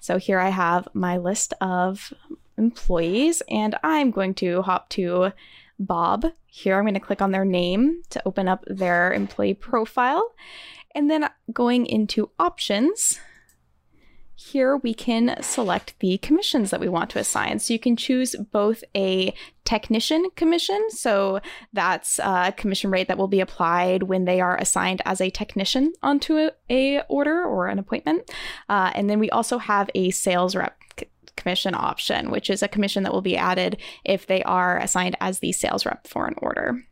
So 0.00 0.18
here 0.18 0.38
I 0.38 0.50
have 0.50 0.86
my 0.94 1.16
list 1.16 1.52
of 1.60 2.12
employees, 2.56 3.42
and 3.48 3.74
I'm 3.82 4.10
going 4.10 4.34
to 4.34 4.62
hop 4.62 4.88
to 4.90 5.32
Bob. 5.78 6.26
Here 6.46 6.76
I'm 6.76 6.84
going 6.84 6.94
to 6.94 7.00
click 7.00 7.22
on 7.22 7.32
their 7.32 7.44
name 7.44 8.02
to 8.10 8.22
open 8.26 8.48
up 8.48 8.64
their 8.66 9.12
employee 9.12 9.54
profile. 9.54 10.34
And 10.94 11.10
then 11.10 11.28
going 11.52 11.86
into 11.86 12.30
options, 12.38 13.20
here 14.34 14.76
we 14.76 14.94
can 14.94 15.36
select 15.42 15.94
the 15.98 16.16
commissions 16.18 16.70
that 16.70 16.78
we 16.78 16.88
want 16.88 17.10
to 17.10 17.18
assign. 17.18 17.58
So 17.58 17.72
you 17.72 17.78
can 17.80 17.96
choose 17.96 18.36
both 18.52 18.84
a 18.96 19.34
technician 19.64 20.30
commission, 20.36 20.90
so 20.90 21.40
that's 21.72 22.20
a 22.20 22.54
commission 22.56 22.90
rate 22.90 23.08
that 23.08 23.18
will 23.18 23.28
be 23.28 23.40
applied 23.40 24.04
when 24.04 24.26
they 24.26 24.40
are 24.40 24.56
assigned 24.56 25.02
as 25.04 25.20
a 25.20 25.30
technician 25.30 25.92
onto 26.04 26.36
a, 26.38 26.52
a 26.70 27.02
order 27.08 27.44
or 27.44 27.66
an 27.66 27.80
appointment. 27.80 28.30
Uh, 28.68 28.92
and 28.94 29.10
then 29.10 29.18
we 29.18 29.28
also 29.30 29.58
have 29.58 29.90
a 29.96 30.10
sales 30.10 30.54
rep 30.54 30.78
commission 31.38 31.74
option, 31.74 32.30
which 32.30 32.50
is 32.50 32.62
a 32.62 32.68
commission 32.68 33.04
that 33.04 33.12
will 33.12 33.22
be 33.22 33.36
added 33.36 33.78
if 34.04 34.26
they 34.26 34.42
are 34.42 34.78
assigned 34.78 35.16
as 35.20 35.38
the 35.38 35.52
sales 35.52 35.86
rep 35.86 36.06
for 36.06 36.26
an 36.26 36.34
order. 36.38 36.84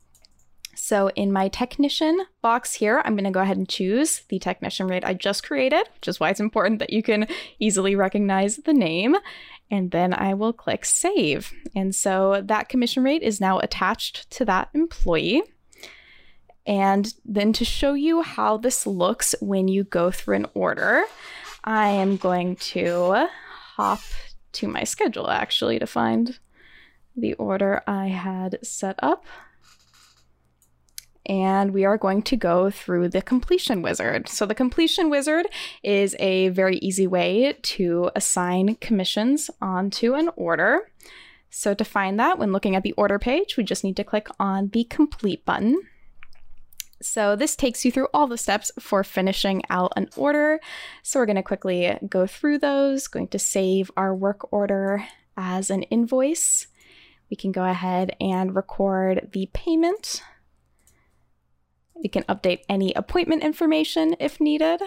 So 0.77 1.11
in 1.17 1.33
my 1.33 1.49
technician 1.49 2.21
box 2.43 2.75
here, 2.75 3.03
I'm 3.05 3.15
going 3.15 3.25
to 3.25 3.31
go 3.31 3.41
ahead 3.41 3.57
and 3.57 3.69
choose 3.69 4.23
the 4.29 4.39
technician 4.39 4.87
rate 4.87 5.05
I 5.05 5.15
just 5.15 5.43
created, 5.43 5.89
which 5.95 6.07
is 6.07 6.21
why 6.21 6.31
it's 6.31 6.41
important 6.41 6.79
that 6.79 6.93
you 6.93 7.03
can 7.03 7.27
easily 7.59 7.97
recognize 7.97 8.59
the 8.59 8.75
name. 8.75 9.17
And 9.71 9.91
then 9.91 10.13
I 10.13 10.35
will 10.35 10.53
click 10.53 10.85
save. 10.85 11.53
And 11.75 11.95
so 11.95 12.43
that 12.45 12.69
commission 12.69 13.03
rate 13.03 13.23
is 13.23 13.41
now 13.41 13.59
attached 13.59 14.31
to 14.33 14.45
that 14.45 14.69
employee. 14.75 15.43
And 16.67 17.13
then 17.25 17.53
to 17.55 17.65
show 17.65 17.95
you 17.95 18.23
how 18.23 18.59
this 18.59 18.87
looks 18.87 19.35
when 19.41 19.69
you 19.69 19.85
go 19.85 20.11
through 20.11 20.37
an 20.37 20.47
order, 20.55 21.05
I 21.65 21.89
am 21.89 22.17
going 22.17 22.57
to 22.57 23.29
hop 23.77 24.01
to 24.57 24.69
my 24.69 24.85
schedule 24.85 25.31
actually 25.31 25.79
to 25.79 25.87
find 25.87 26.39
the 27.17 27.35
order 27.35 27.83
I 27.87 28.09
had 28.09 28.59
set 28.63 28.97
up 29.03 29.25
and 31.27 31.73
we 31.73 31.85
are 31.85 31.99
going 31.99 32.23
to 32.23 32.37
go 32.37 32.71
through 32.71 33.09
the 33.09 33.21
completion 33.21 33.83
wizard. 33.83 34.29
So, 34.29 34.47
the 34.47 34.55
completion 34.55 35.11
wizard 35.11 35.47
is 35.83 36.15
a 36.19 36.49
very 36.51 36.79
easy 36.79 37.07
way 37.07 37.59
to 37.61 38.11
assign 38.15 38.77
commissions 38.77 39.51
onto 39.61 40.15
an 40.15 40.31
order. 40.37 40.91
So, 41.51 41.75
to 41.75 41.85
find 41.85 42.19
that, 42.21 42.39
when 42.39 42.53
looking 42.53 42.77
at 42.77 42.85
the 42.85 42.93
order 42.93 43.19
page, 43.19 43.57
we 43.57 43.65
just 43.65 43.85
need 43.85 43.97
to 43.97 44.05
click 44.05 44.29
on 44.39 44.69
the 44.69 44.85
complete 44.85 45.45
button. 45.45 45.81
So, 47.07 47.37
this 47.37 47.57
takes 47.57 47.85
you 47.85 47.93
through 47.93 48.09
all 48.13 48.27
the 48.27 48.37
steps 48.37 48.71
for 48.79 49.05
finishing 49.05 49.63
out 49.71 49.93
an 49.97 50.09
order. 50.17 50.61
So, 51.03 51.19
we're 51.19 51.27
going 51.27 51.37
to 51.37 51.43
quickly 51.43 51.97
go 52.09 52.27
through 52.27 52.59
those, 52.59 53.09
going 53.09 53.29
to 53.29 53.39
save 53.39 53.91
our 53.97 54.15
work 54.15 54.53
order 54.53 55.07
as 55.37 55.71
an 55.71 55.83
invoice. 55.85 56.67
We 57.31 57.37
can 57.37 57.53
go 57.53 57.65
ahead 57.65 58.17
and 58.21 58.55
record 58.55 59.31
the 59.33 59.49
payment. 59.53 60.23
We 61.95 62.09
can 62.09 62.25
update 62.25 62.61
any 62.69 62.93
appointment 62.95 63.43
information 63.43 64.17
if 64.21 64.41
needed. 64.41 64.83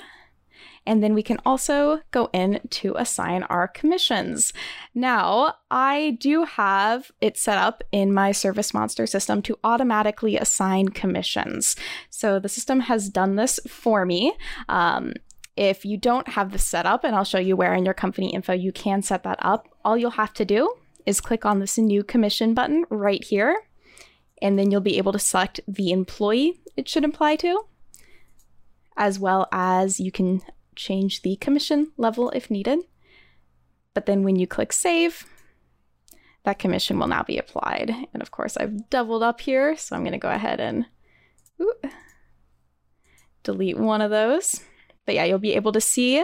And 0.86 1.04
then 1.04 1.14
we 1.14 1.24
can 1.24 1.40
also 1.46 2.02
go 2.12 2.30
in 2.34 2.62
to 2.70 2.96
assign 2.98 3.44
our 3.44 3.68
commissions. 3.68 4.54
Now, 4.94 5.56
I 5.70 6.18
do 6.20 6.44
have 6.44 7.12
it 7.22 7.38
set 7.38 7.58
up 7.58 7.84
in 7.92 8.14
my 8.14 8.32
Service 8.32 8.74
Monster 8.74 9.06
system 9.06 9.42
to 9.44 9.58
automatically 9.64 10.38
assign 10.38 10.90
commissions. 10.90 11.76
So 12.10 12.40
the 12.40 12.50
system 12.50 12.82
has 12.82 13.10
done 13.10 13.36
this 13.36 13.60
for 13.68 14.06
me. 14.06 14.34
Um, 14.68 15.14
if 15.56 15.84
you 15.84 15.98
don't 15.98 16.30
have 16.30 16.52
this 16.52 16.66
set 16.66 16.86
up, 16.86 17.04
and 17.04 17.16
I'll 17.16 17.26
show 17.26 17.38
you 17.38 17.58
where 17.58 17.74
in 17.74 17.84
your 17.84 17.94
company 17.94 18.34
info 18.34 18.54
you 18.54 18.72
can 18.72 19.02
set 19.02 19.24
that 19.24 19.40
up, 19.42 19.68
all 19.84 19.98
you'll 19.98 20.12
have 20.12 20.34
to 20.36 20.46
do 20.46 20.74
is 21.06 21.20
click 21.20 21.46
on 21.46 21.60
this 21.60 21.78
new 21.78 22.04
commission 22.04 22.54
button 22.54 22.86
right 22.90 23.24
here. 23.24 23.64
And 24.42 24.58
then 24.58 24.72
you'll 24.72 24.80
be 24.80 24.98
able 24.98 25.12
to 25.12 25.20
select 25.20 25.60
the 25.68 25.92
employee 25.92 26.62
it 26.78 26.88
should 26.88 27.04
apply 27.04 27.36
to, 27.38 27.66
as 28.96 29.20
well 29.20 29.50
as 29.52 30.00
you 30.00 30.14
can 30.14 30.42
change 30.80 31.22
the 31.22 31.36
commission 31.36 31.92
level 31.98 32.30
if 32.32 32.50
needed. 32.50 32.80
But 33.94 34.06
then 34.06 34.24
when 34.24 34.38
you 34.38 34.48
click 34.48 34.72
save, 34.72 35.26
that 36.44 36.58
commission 36.58 36.98
will 36.98 37.08
now 37.08 37.24
be 37.24 37.38
applied. 37.38 37.92
And 38.14 38.22
of 38.22 38.32
course, 38.32 38.56
I've 38.56 38.90
doubled 38.90 39.22
up 39.22 39.42
here, 39.42 39.76
so 39.76 39.96
I'm 39.96 40.04
going 40.04 40.14
to 40.14 40.18
go 40.18 40.30
ahead 40.30 40.60
and 40.60 40.86
ooh, 41.62 41.74
delete 43.44 43.78
one 43.78 44.02
of 44.02 44.10
those. 44.10 44.62
But 45.06 45.16
yeah, 45.16 45.26
you'll 45.26 45.40
be 45.40 45.56
able 45.56 45.74
to 45.74 45.82
see 45.82 46.24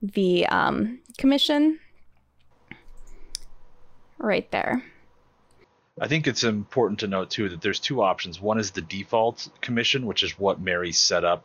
the 0.00 0.46
um, 0.46 1.00
commission 1.18 1.80
right 4.18 4.48
there. 4.52 4.84
I 6.00 6.06
think 6.06 6.26
it's 6.26 6.44
important 6.44 7.00
to 7.00 7.08
note 7.08 7.30
too 7.30 7.48
that 7.48 7.62
there's 7.62 7.80
two 7.80 8.02
options. 8.02 8.40
One 8.40 8.58
is 8.58 8.70
the 8.70 8.82
default 8.82 9.48
commission, 9.62 10.06
which 10.06 10.22
is 10.22 10.38
what 10.38 10.60
Mary 10.60 10.92
set 10.92 11.24
up 11.24 11.44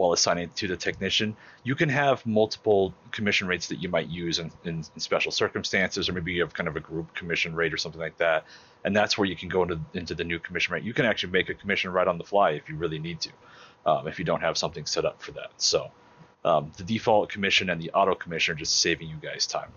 while 0.00 0.14
assigning 0.14 0.48
to 0.56 0.66
the 0.66 0.78
technician. 0.78 1.36
You 1.62 1.74
can 1.74 1.90
have 1.90 2.24
multiple 2.24 2.94
commission 3.10 3.46
rates 3.46 3.66
that 3.66 3.82
you 3.82 3.90
might 3.90 4.08
use 4.08 4.38
in, 4.38 4.50
in, 4.64 4.76
in, 4.94 5.00
special 5.00 5.30
circumstances, 5.30 6.08
or 6.08 6.14
maybe 6.14 6.32
you 6.32 6.40
have 6.40 6.54
kind 6.54 6.68
of 6.68 6.76
a 6.76 6.80
group 6.80 7.14
commission 7.14 7.54
rate 7.54 7.74
or 7.74 7.76
something 7.76 8.00
like 8.00 8.16
that. 8.16 8.46
And 8.82 8.96
that's 8.96 9.18
where 9.18 9.26
you 9.26 9.36
can 9.36 9.50
go 9.50 9.62
into, 9.62 9.78
into 9.92 10.14
the 10.14 10.24
new 10.24 10.38
commission 10.38 10.72
rate. 10.72 10.84
You 10.84 10.94
can 10.94 11.04
actually 11.04 11.32
make 11.32 11.50
a 11.50 11.54
commission 11.54 11.92
right 11.92 12.08
on 12.08 12.16
the 12.16 12.24
fly 12.24 12.52
if 12.52 12.66
you 12.66 12.76
really 12.76 12.98
need 12.98 13.20
to, 13.20 13.30
um, 13.84 14.08
if 14.08 14.18
you 14.18 14.24
don't 14.24 14.40
have 14.40 14.56
something 14.56 14.86
set 14.86 15.04
up 15.04 15.20
for 15.20 15.32
that. 15.32 15.50
So 15.58 15.90
um, 16.46 16.72
the 16.78 16.84
default 16.84 17.28
commission 17.28 17.68
and 17.68 17.78
the 17.78 17.90
auto 17.90 18.14
commission 18.14 18.54
are 18.54 18.58
just 18.58 18.80
saving 18.80 19.10
you 19.10 19.16
guys 19.16 19.46
time. 19.46 19.70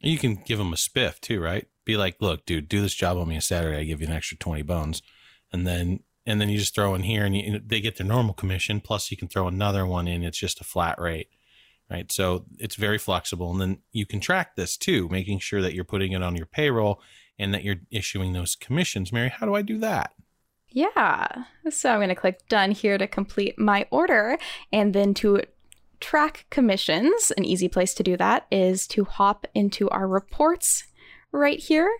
You 0.00 0.18
can 0.18 0.34
give 0.34 0.58
them 0.58 0.72
a 0.72 0.76
spiff 0.76 1.20
too, 1.20 1.40
right? 1.40 1.68
Be 1.84 1.96
like, 1.96 2.16
look, 2.18 2.44
dude, 2.44 2.68
do 2.68 2.82
this 2.82 2.94
job 2.94 3.18
on 3.18 3.28
me 3.28 3.36
on 3.36 3.40
Saturday. 3.40 3.78
I 3.78 3.84
give 3.84 4.00
you 4.00 4.08
an 4.08 4.14
extra 4.14 4.36
20 4.36 4.62
bones. 4.62 5.00
And 5.52 5.64
then, 5.64 6.00
and 6.30 6.40
then 6.40 6.48
you 6.48 6.58
just 6.58 6.74
throw 6.74 6.94
in 6.94 7.02
here 7.02 7.24
and 7.24 7.36
you, 7.36 7.60
they 7.64 7.80
get 7.80 7.96
their 7.96 8.06
normal 8.06 8.34
commission. 8.34 8.80
Plus 8.80 9.10
you 9.10 9.16
can 9.16 9.28
throw 9.28 9.48
another 9.48 9.84
one 9.84 10.08
in. 10.08 10.22
It's 10.22 10.38
just 10.38 10.60
a 10.60 10.64
flat 10.64 11.00
rate. 11.00 11.28
Right. 11.90 12.10
So 12.12 12.44
it's 12.58 12.76
very 12.76 12.98
flexible. 12.98 13.50
And 13.50 13.60
then 13.60 13.78
you 13.90 14.06
can 14.06 14.20
track 14.20 14.54
this 14.54 14.76
too, 14.76 15.08
making 15.10 15.40
sure 15.40 15.60
that 15.60 15.74
you're 15.74 15.84
putting 15.84 16.12
it 16.12 16.22
on 16.22 16.36
your 16.36 16.46
payroll 16.46 17.02
and 17.36 17.52
that 17.52 17.64
you're 17.64 17.80
issuing 17.90 18.32
those 18.32 18.54
commissions. 18.54 19.12
Mary, 19.12 19.28
how 19.28 19.44
do 19.44 19.54
I 19.56 19.62
do 19.62 19.76
that? 19.78 20.12
Yeah. 20.68 21.26
So 21.68 21.90
I'm 21.90 21.98
going 21.98 22.10
to 22.10 22.14
click 22.14 22.46
done 22.48 22.70
here 22.70 22.96
to 22.96 23.08
complete 23.08 23.58
my 23.58 23.86
order 23.90 24.38
and 24.72 24.94
then 24.94 25.14
to 25.14 25.42
track 25.98 26.46
commissions, 26.50 27.32
an 27.36 27.44
easy 27.44 27.68
place 27.68 27.92
to 27.94 28.02
do 28.02 28.16
that 28.16 28.46
is 28.50 28.86
to 28.88 29.04
hop 29.04 29.46
into 29.54 29.88
our 29.90 30.06
reports 30.06 30.84
right 31.32 31.58
here. 31.58 31.90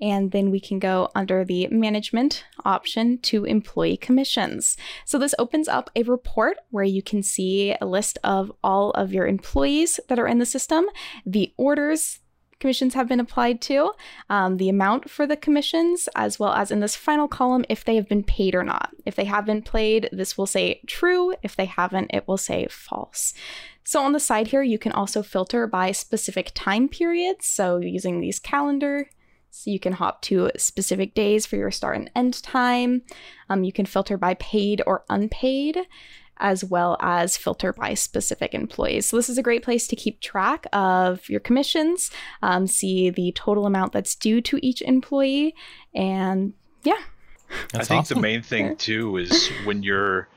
And 0.00 0.30
then 0.30 0.50
we 0.50 0.60
can 0.60 0.78
go 0.78 1.10
under 1.14 1.44
the 1.44 1.66
management 1.68 2.44
option 2.64 3.18
to 3.22 3.44
employee 3.44 3.96
commissions. 3.96 4.76
So 5.04 5.18
this 5.18 5.34
opens 5.38 5.68
up 5.68 5.90
a 5.96 6.04
report 6.04 6.58
where 6.70 6.84
you 6.84 7.02
can 7.02 7.22
see 7.22 7.74
a 7.80 7.86
list 7.86 8.18
of 8.22 8.52
all 8.62 8.90
of 8.92 9.12
your 9.12 9.26
employees 9.26 9.98
that 10.08 10.18
are 10.18 10.28
in 10.28 10.38
the 10.38 10.46
system, 10.46 10.86
the 11.26 11.52
orders 11.56 12.20
commissions 12.60 12.94
have 12.94 13.08
been 13.08 13.20
applied 13.20 13.60
to, 13.60 13.92
um, 14.28 14.56
the 14.56 14.68
amount 14.68 15.08
for 15.08 15.26
the 15.26 15.36
commissions, 15.36 16.08
as 16.14 16.38
well 16.38 16.52
as 16.52 16.70
in 16.70 16.80
this 16.80 16.96
final 16.96 17.28
column 17.28 17.64
if 17.68 17.84
they 17.84 17.96
have 17.96 18.08
been 18.08 18.24
paid 18.24 18.54
or 18.54 18.64
not. 18.64 18.90
If 19.06 19.14
they 19.14 19.24
have 19.24 19.46
been 19.46 19.62
paid, 19.62 20.08
this 20.12 20.36
will 20.36 20.46
say 20.46 20.80
true. 20.86 21.34
If 21.42 21.56
they 21.56 21.66
haven't, 21.66 22.10
it 22.12 22.26
will 22.26 22.36
say 22.36 22.66
false. 22.68 23.32
So 23.88 24.02
on 24.02 24.12
the 24.12 24.20
side 24.20 24.48
here, 24.48 24.62
you 24.62 24.78
can 24.78 24.92
also 24.92 25.22
filter 25.22 25.66
by 25.66 25.92
specific 25.92 26.52
time 26.54 26.90
periods. 26.90 27.48
So 27.48 27.78
using 27.78 28.20
these 28.20 28.38
calendar, 28.38 29.08
so 29.48 29.70
you 29.70 29.80
can 29.80 29.94
hop 29.94 30.20
to 30.24 30.50
specific 30.58 31.14
days 31.14 31.46
for 31.46 31.56
your 31.56 31.70
start 31.70 31.96
and 31.96 32.10
end 32.14 32.42
time. 32.42 33.00
Um, 33.48 33.64
you 33.64 33.72
can 33.72 33.86
filter 33.86 34.18
by 34.18 34.34
paid 34.34 34.82
or 34.86 35.06
unpaid 35.08 35.78
as 36.36 36.62
well 36.62 36.98
as 37.00 37.38
filter 37.38 37.72
by 37.72 37.94
specific 37.94 38.52
employees. 38.52 39.06
So, 39.06 39.16
this 39.16 39.30
is 39.30 39.38
a 39.38 39.42
great 39.42 39.62
place 39.62 39.88
to 39.88 39.96
keep 39.96 40.20
track 40.20 40.66
of 40.74 41.26
your 41.30 41.40
commissions, 41.40 42.10
um, 42.42 42.66
see 42.66 43.08
the 43.08 43.32
total 43.32 43.64
amount 43.64 43.94
that's 43.94 44.14
due 44.14 44.42
to 44.42 44.58
each 44.62 44.82
employee, 44.82 45.54
and 45.94 46.52
yeah. 46.84 47.00
That's 47.72 47.86
I 47.86 47.88
think 47.88 48.00
awesome. 48.00 48.16
the 48.16 48.20
main 48.20 48.42
thing 48.42 48.76
too 48.76 49.16
is 49.16 49.48
when 49.64 49.82
you're 49.82 50.28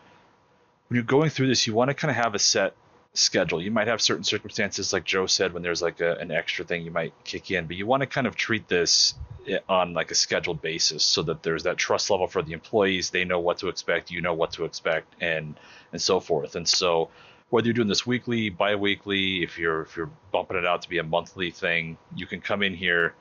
when 0.88 0.96
you're 0.96 1.04
going 1.04 1.30
through 1.30 1.48
this, 1.48 1.68
you 1.68 1.74
want 1.74 1.90
to 1.90 1.94
kind 1.94 2.10
of 2.10 2.16
have 2.16 2.34
a 2.34 2.40
set 2.40 2.76
schedule. 3.14 3.62
You 3.62 3.72
might 3.72 3.88
have 3.88 4.02
certain 4.02 4.24
circumstances, 4.24 4.94
like 4.94 5.04
Joe 5.04 5.26
said, 5.26 5.54
when 5.54 5.64
there's 5.64 5.82
like 5.82 6.00
a, 6.00 6.16
an 6.16 6.32
extra 6.32 6.64
thing 6.64 6.84
you 6.84 6.92
might 6.92 7.14
kick 7.24 7.52
in, 7.52 7.68
but 7.68 7.76
you 7.76 7.86
want 7.86 8.02
to 8.02 8.08
kind 8.08 8.28
of 8.28 8.36
treat 8.36 8.68
this 8.68 9.16
eh, 9.48 9.60
on 9.68 9.94
like 9.94 10.12
a 10.12 10.16
scheduled 10.16 10.62
basis 10.62 11.04
so 11.04 11.22
that 11.24 11.44
there's 11.44 11.64
that 11.64 11.78
trust 11.78 12.10
level 12.10 12.28
for 12.28 12.42
the 12.42 12.54
employees. 12.54 13.10
They 13.10 13.26
know 13.26 13.40
what 13.40 13.58
to 13.60 13.68
expect, 13.68 14.12
you 14.12 14.22
know 14.22 14.34
what 14.34 14.54
to 14.54 14.66
expect, 14.66 15.14
and 15.22 15.56
and 15.92 16.02
so 16.02 16.20
forth. 16.20 16.56
And 16.56 16.68
so 16.68 17.10
whether 17.50 17.68
you're 17.68 17.74
doing 17.74 17.90
this 17.90 18.08
weekly, 18.08 18.50
bi-weekly, 18.50 19.44
if 19.44 19.58
you're 19.58 19.82
if 19.82 19.98
you're 19.98 20.12
bumping 20.32 20.58
it 20.58 20.66
out 20.66 20.82
to 20.84 20.90
be 20.90 21.00
a 21.00 21.04
monthly 21.04 21.52
thing, 21.52 21.98
you 22.16 22.26
can 22.26 22.40
come 22.40 22.64
in 22.64 22.74
here, 22.74 23.14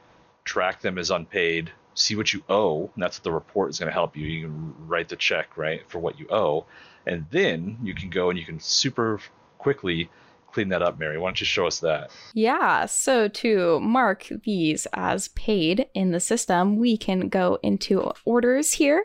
track 0.44 0.80
them 0.80 0.98
as 0.98 1.10
unpaid, 1.10 1.72
see 1.94 2.14
what 2.14 2.32
you 2.32 2.44
owe, 2.48 2.82
and 2.94 3.02
that's 3.02 3.18
what 3.18 3.24
the 3.24 3.32
report 3.32 3.70
is 3.70 3.80
going 3.80 3.88
to 3.88 3.92
help 3.92 4.16
you. 4.16 4.24
You 4.26 4.46
can 4.46 4.74
write 4.86 5.08
the 5.08 5.16
check 5.16 5.56
right 5.56 5.82
for 5.88 5.98
what 5.98 6.20
you 6.20 6.28
owe, 6.30 6.66
and 7.06 7.26
then 7.32 7.78
you 7.82 7.92
can 7.92 8.08
go 8.08 8.30
and 8.30 8.38
you 8.38 8.44
can 8.44 8.60
super 8.60 9.20
quickly 9.60 10.10
clean 10.52 10.68
that 10.70 10.82
up, 10.82 10.98
Mary. 10.98 11.18
Why 11.18 11.28
don't 11.28 11.40
you 11.40 11.46
show 11.46 11.66
us 11.66 11.80
that? 11.80 12.10
Yeah. 12.34 12.86
So 12.86 13.28
to 13.28 13.80
mark 13.80 14.26
these 14.44 14.86
as 14.92 15.28
paid 15.28 15.86
in 15.94 16.10
the 16.10 16.20
system, 16.20 16.76
we 16.76 16.96
can 16.96 17.28
go 17.28 17.58
into 17.62 18.12
orders 18.24 18.72
here 18.72 19.04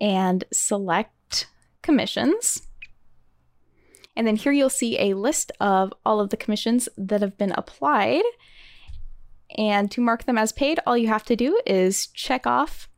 and 0.00 0.44
select 0.52 1.46
commissions. 1.82 2.68
And 4.14 4.26
then 4.26 4.36
here 4.36 4.52
you'll 4.52 4.68
see 4.68 4.98
a 4.98 5.14
list 5.14 5.52
of 5.60 5.92
all 6.04 6.20
of 6.20 6.28
the 6.28 6.36
commissions 6.36 6.88
that 6.98 7.22
have 7.22 7.38
been 7.38 7.52
applied. 7.52 8.24
And 9.56 9.90
to 9.92 10.00
mark 10.00 10.24
them 10.24 10.38
as 10.38 10.52
paid, 10.52 10.78
all 10.86 10.96
you 10.96 11.08
have 11.08 11.24
to 11.24 11.36
do 11.36 11.60
is 11.66 12.08
check 12.08 12.46
off 12.46 12.88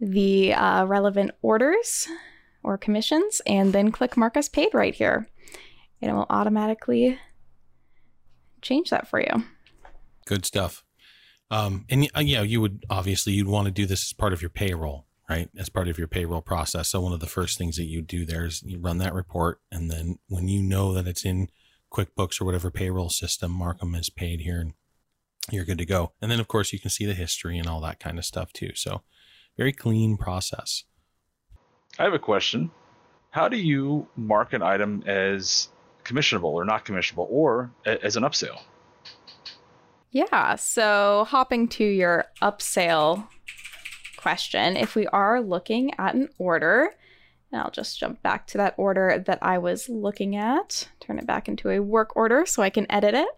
the 0.00 0.54
uh, 0.54 0.84
relevant 0.86 1.32
orders 1.42 2.08
or 2.62 2.78
commissions 2.78 3.40
and 3.46 3.72
then 3.72 3.90
click 3.92 4.16
mark 4.16 4.36
as 4.36 4.48
paid 4.48 4.74
right 4.74 4.94
here 4.94 5.28
and 6.00 6.10
it 6.10 6.14
will 6.14 6.26
automatically 6.30 7.18
change 8.62 8.90
that 8.90 9.08
for 9.08 9.20
you. 9.20 9.44
Good 10.26 10.44
stuff. 10.44 10.84
Um, 11.50 11.86
and 11.88 12.10
uh, 12.14 12.20
yeah, 12.20 12.42
you 12.42 12.60
would 12.60 12.84
obviously 12.90 13.32
you'd 13.32 13.48
want 13.48 13.66
to 13.66 13.72
do 13.72 13.86
this 13.86 14.04
as 14.04 14.12
part 14.12 14.32
of 14.32 14.42
your 14.42 14.50
payroll, 14.50 15.06
right? 15.28 15.48
As 15.56 15.68
part 15.68 15.88
of 15.88 15.98
your 15.98 16.08
payroll 16.08 16.42
process. 16.42 16.88
So 16.88 17.00
one 17.00 17.12
of 17.12 17.20
the 17.20 17.26
first 17.26 17.56
things 17.56 17.76
that 17.76 17.84
you 17.84 18.02
do 18.02 18.26
there 18.26 18.44
is 18.44 18.62
you 18.62 18.78
run 18.78 18.98
that 18.98 19.14
report, 19.14 19.60
and 19.72 19.90
then 19.90 20.18
when 20.28 20.48
you 20.48 20.62
know 20.62 20.92
that 20.92 21.08
it's 21.08 21.24
in 21.24 21.48
QuickBooks 21.92 22.40
or 22.40 22.44
whatever 22.44 22.70
payroll 22.70 23.08
system, 23.08 23.50
mark 23.50 23.80
them 23.80 23.94
as 23.94 24.10
paid 24.10 24.40
here, 24.40 24.60
and 24.60 24.74
you're 25.50 25.64
good 25.64 25.78
to 25.78 25.86
go. 25.86 26.12
And 26.20 26.30
then 26.30 26.40
of 26.40 26.48
course 26.48 26.72
you 26.72 26.78
can 26.78 26.90
see 26.90 27.06
the 27.06 27.14
history 27.14 27.58
and 27.58 27.66
all 27.66 27.80
that 27.80 28.00
kind 28.00 28.18
of 28.18 28.24
stuff 28.26 28.52
too. 28.52 28.72
So 28.74 29.02
very 29.56 29.72
clean 29.72 30.16
process. 30.18 30.84
I 31.98 32.04
have 32.04 32.12
a 32.12 32.18
question. 32.18 32.70
How 33.30 33.48
do 33.48 33.56
you 33.56 34.06
mark 34.16 34.52
an 34.52 34.62
item 34.62 35.02
as 35.06 35.68
commissionable 36.08 36.44
or 36.44 36.64
not 36.64 36.84
commissionable 36.84 37.26
or 37.28 37.70
a, 37.86 38.02
as 38.04 38.16
an 38.16 38.22
upsell. 38.22 38.60
Yeah. 40.10 40.56
So 40.56 41.26
hopping 41.28 41.68
to 41.68 41.84
your 41.84 42.24
upsell 42.40 43.28
question, 44.16 44.76
if 44.76 44.94
we 44.94 45.06
are 45.08 45.40
looking 45.40 45.92
at 45.98 46.14
an 46.14 46.30
order, 46.38 46.94
and 47.52 47.60
I'll 47.62 47.70
just 47.70 47.98
jump 47.98 48.22
back 48.22 48.46
to 48.48 48.58
that 48.58 48.74
order 48.76 49.22
that 49.26 49.38
I 49.42 49.58
was 49.58 49.88
looking 49.88 50.36
at, 50.36 50.88
turn 51.00 51.18
it 51.18 51.26
back 51.26 51.48
into 51.48 51.70
a 51.70 51.80
work 51.80 52.14
order 52.16 52.44
so 52.46 52.62
I 52.62 52.70
can 52.70 52.90
edit 52.90 53.14
it. 53.14 53.28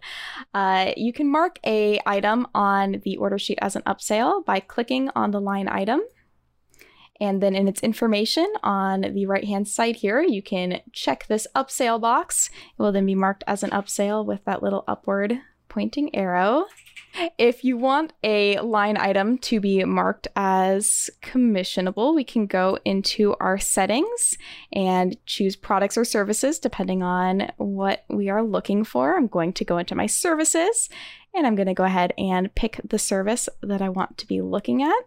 Uh, 0.53 0.91
you 0.97 1.13
can 1.13 1.31
mark 1.31 1.59
a 1.65 1.99
item 2.05 2.47
on 2.53 3.01
the 3.03 3.17
order 3.17 3.37
sheet 3.37 3.59
as 3.61 3.75
an 3.75 3.83
upsell 3.83 4.43
by 4.45 4.59
clicking 4.59 5.09
on 5.15 5.31
the 5.31 5.41
line 5.41 5.67
item 5.69 6.01
and 7.21 7.41
then 7.41 7.55
in 7.55 7.67
its 7.67 7.81
information 7.81 8.51
on 8.63 9.01
the 9.01 9.27
right 9.27 9.45
hand 9.45 9.67
side 9.67 9.97
here, 9.97 10.21
you 10.21 10.41
can 10.41 10.81
check 10.91 11.27
this 11.27 11.47
upsale 11.55 12.01
box. 12.01 12.49
It 12.77 12.81
will 12.81 12.91
then 12.91 13.05
be 13.05 13.15
marked 13.15 13.43
as 13.45 13.61
an 13.61 13.69
upsale 13.69 14.25
with 14.25 14.43
that 14.45 14.63
little 14.63 14.83
upward 14.87 15.39
pointing 15.69 16.13
arrow. 16.15 16.65
If 17.37 17.63
you 17.63 17.77
want 17.77 18.13
a 18.23 18.57
line 18.59 18.97
item 18.97 19.37
to 19.39 19.59
be 19.59 19.83
marked 19.83 20.27
as 20.35 21.09
commissionable, 21.21 22.15
we 22.15 22.23
can 22.23 22.47
go 22.47 22.79
into 22.85 23.35
our 23.39 23.59
settings 23.59 24.37
and 24.73 25.15
choose 25.25 25.55
products 25.55 25.97
or 25.97 26.05
services 26.05 26.57
depending 26.57 27.03
on 27.03 27.51
what 27.57 28.03
we 28.09 28.29
are 28.29 28.43
looking 28.43 28.83
for. 28.83 29.15
I'm 29.15 29.27
going 29.27 29.53
to 29.53 29.65
go 29.65 29.77
into 29.77 29.93
my 29.93 30.07
services 30.07 30.89
and 31.35 31.45
I'm 31.45 31.55
going 31.55 31.67
to 31.67 31.73
go 31.73 31.83
ahead 31.83 32.13
and 32.17 32.53
pick 32.55 32.81
the 32.83 32.99
service 32.99 33.47
that 33.61 33.81
I 33.81 33.89
want 33.89 34.17
to 34.17 34.27
be 34.27 34.41
looking 34.41 34.81
at. 34.81 35.01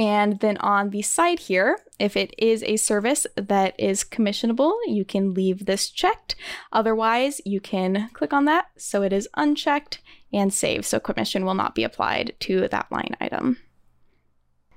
And 0.00 0.40
then 0.40 0.56
on 0.56 0.88
the 0.88 1.02
side 1.02 1.40
here, 1.40 1.78
if 1.98 2.16
it 2.16 2.34
is 2.38 2.62
a 2.62 2.78
service 2.78 3.26
that 3.36 3.78
is 3.78 4.02
commissionable, 4.02 4.74
you 4.86 5.04
can 5.04 5.34
leave 5.34 5.66
this 5.66 5.90
checked. 5.90 6.36
Otherwise, 6.72 7.42
you 7.44 7.60
can 7.60 8.08
click 8.14 8.32
on 8.32 8.46
that 8.46 8.68
so 8.78 9.02
it 9.02 9.12
is 9.12 9.28
unchecked 9.36 10.00
and 10.32 10.54
save. 10.54 10.86
So 10.86 11.00
commission 11.00 11.44
will 11.44 11.54
not 11.54 11.74
be 11.74 11.84
applied 11.84 12.32
to 12.40 12.66
that 12.68 12.90
line 12.90 13.14
item. 13.20 13.58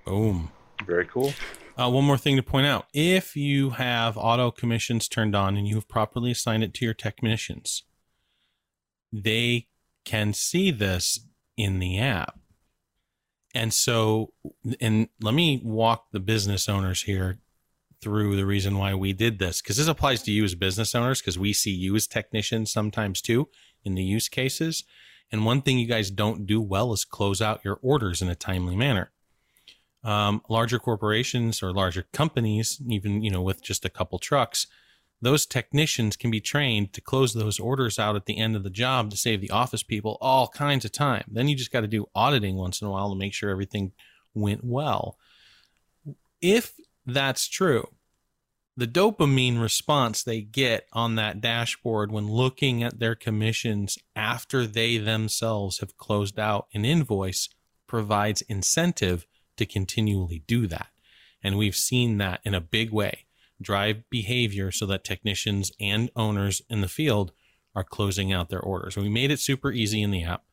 Boom. 0.04 0.52
Very 0.86 1.06
cool. 1.06 1.34
Uh, 1.78 1.90
one 1.90 2.04
more 2.04 2.18
thing 2.18 2.36
to 2.36 2.44
point 2.44 2.68
out 2.68 2.88
if 2.94 3.34
you 3.38 3.70
have 3.70 4.18
auto 4.18 4.52
commissions 4.52 5.08
turned 5.08 5.38
on 5.38 5.56
and 5.56 5.70
you 5.70 5.76
have 5.76 5.88
properly 5.88 6.32
assigned 6.32 6.66
it 6.66 6.74
to 6.74 6.84
your 6.84 6.94
technicians, 6.94 7.84
they 9.14 9.68
can 10.04 10.34
see 10.34 10.70
this 10.70 11.26
in 11.56 11.80
the 11.80 11.98
app. 11.98 12.40
And 13.54 13.74
so, 13.74 14.34
and 14.82 15.10
let 15.22 15.34
me 15.34 15.62
walk 15.64 16.08
the 16.12 16.20
business 16.20 16.68
owners 16.68 17.04
here 17.04 17.40
through 18.02 18.36
the 18.36 18.46
reason 18.46 18.78
why 18.78 18.94
we 18.94 19.14
did 19.14 19.40
this, 19.40 19.62
because 19.62 19.78
this 19.78 19.88
applies 19.88 20.22
to 20.24 20.32
you 20.32 20.44
as 20.44 20.56
business 20.56 20.94
owners, 20.94 21.22
because 21.22 21.40
we 21.40 21.54
see 21.54 21.72
you 21.72 21.96
as 21.96 22.08
technicians 22.08 22.72
sometimes 22.72 23.22
too 23.22 23.48
in 23.86 23.96
the 23.96 24.04
use 24.04 24.28
cases. 24.28 24.84
And 25.32 25.46
one 25.46 25.62
thing 25.62 25.80
you 25.80 25.88
guys 25.88 26.12
don't 26.12 26.46
do 26.46 26.62
well 26.62 26.94
is 26.94 27.06
close 27.06 27.42
out 27.42 27.64
your 27.64 27.80
orders 27.82 28.22
in 28.22 28.30
a 28.30 28.36
timely 28.36 28.76
manner. 28.76 29.12
Um, 30.04 30.42
larger 30.50 30.80
corporations 30.80 31.64
or 31.64 31.72
larger 31.72 32.06
companies, 32.12 32.82
even 32.88 33.24
you 33.24 33.32
know 33.32 33.42
with 33.42 33.64
just 33.64 33.86
a 33.86 33.90
couple 33.90 34.20
trucks, 34.20 34.68
those 35.24 35.46
technicians 35.46 36.18
can 36.18 36.30
be 36.30 36.42
trained 36.42 36.92
to 36.92 37.00
close 37.00 37.34
those 37.34 37.58
orders 37.58 37.98
out 37.98 38.18
at 38.18 38.26
the 38.26 38.38
end 38.38 38.58
of 38.58 38.64
the 38.64 38.70
job 38.70 39.10
to 39.10 39.16
save 39.16 39.40
the 39.40 39.52
office 39.52 39.82
people 39.82 40.18
all 40.20 40.50
kinds 40.50 40.84
of 40.84 40.92
time. 40.92 41.24
Then 41.32 41.48
you 41.48 41.56
just 41.56 41.72
got 41.72 41.82
to 41.82 41.88
do 41.88 42.10
auditing 42.14 42.58
once 42.58 42.82
in 42.82 42.88
a 42.88 42.92
while 42.92 43.10
to 43.10 43.16
make 43.16 43.34
sure 43.34 43.50
everything 43.50 43.94
went 44.34 44.66
well. 44.66 45.18
If 46.42 46.74
that's 47.06 47.48
true, 47.48 47.88
the 48.76 48.86
dopamine 48.86 49.62
response 49.62 50.24
they 50.24 50.42
get 50.42 50.88
on 50.92 51.16
that 51.16 51.40
dashboard 51.40 52.12
when 52.12 52.28
looking 52.28 52.84
at 52.84 53.00
their 53.00 53.16
commissions 53.16 53.98
after 54.18 54.68
they 54.68 54.98
themselves 54.98 55.80
have 55.80 55.96
closed 55.96 56.38
out 56.38 56.68
an 56.74 56.84
invoice 56.84 57.48
provides 57.88 58.42
incentive 58.44 59.26
to 59.56 59.66
continually 59.66 60.44
do 60.48 60.68
that. 60.68 60.88
And 61.42 61.58
we've 61.58 61.78
seen 61.78 62.18
that 62.18 62.42
in 62.44 62.54
a 62.54 62.60
big 62.60 62.92
way 62.92 63.26
drive 63.64 64.10
behavior 64.10 64.72
so 64.72 64.86
that 64.86 65.04
technicians 65.04 65.72
and 65.80 66.12
owners 66.16 66.62
in 66.70 66.82
the 66.82 66.88
field 66.88 67.32
are 67.76 67.84
closing 67.84 68.32
out 68.32 68.50
their 68.50 68.62
orders. 68.62 68.96
We 68.96 69.10
made 69.10 69.32
it 69.32 69.40
super 69.40 69.72
easy 69.72 70.02
in 70.02 70.12
the 70.12 70.24
app, 70.24 70.44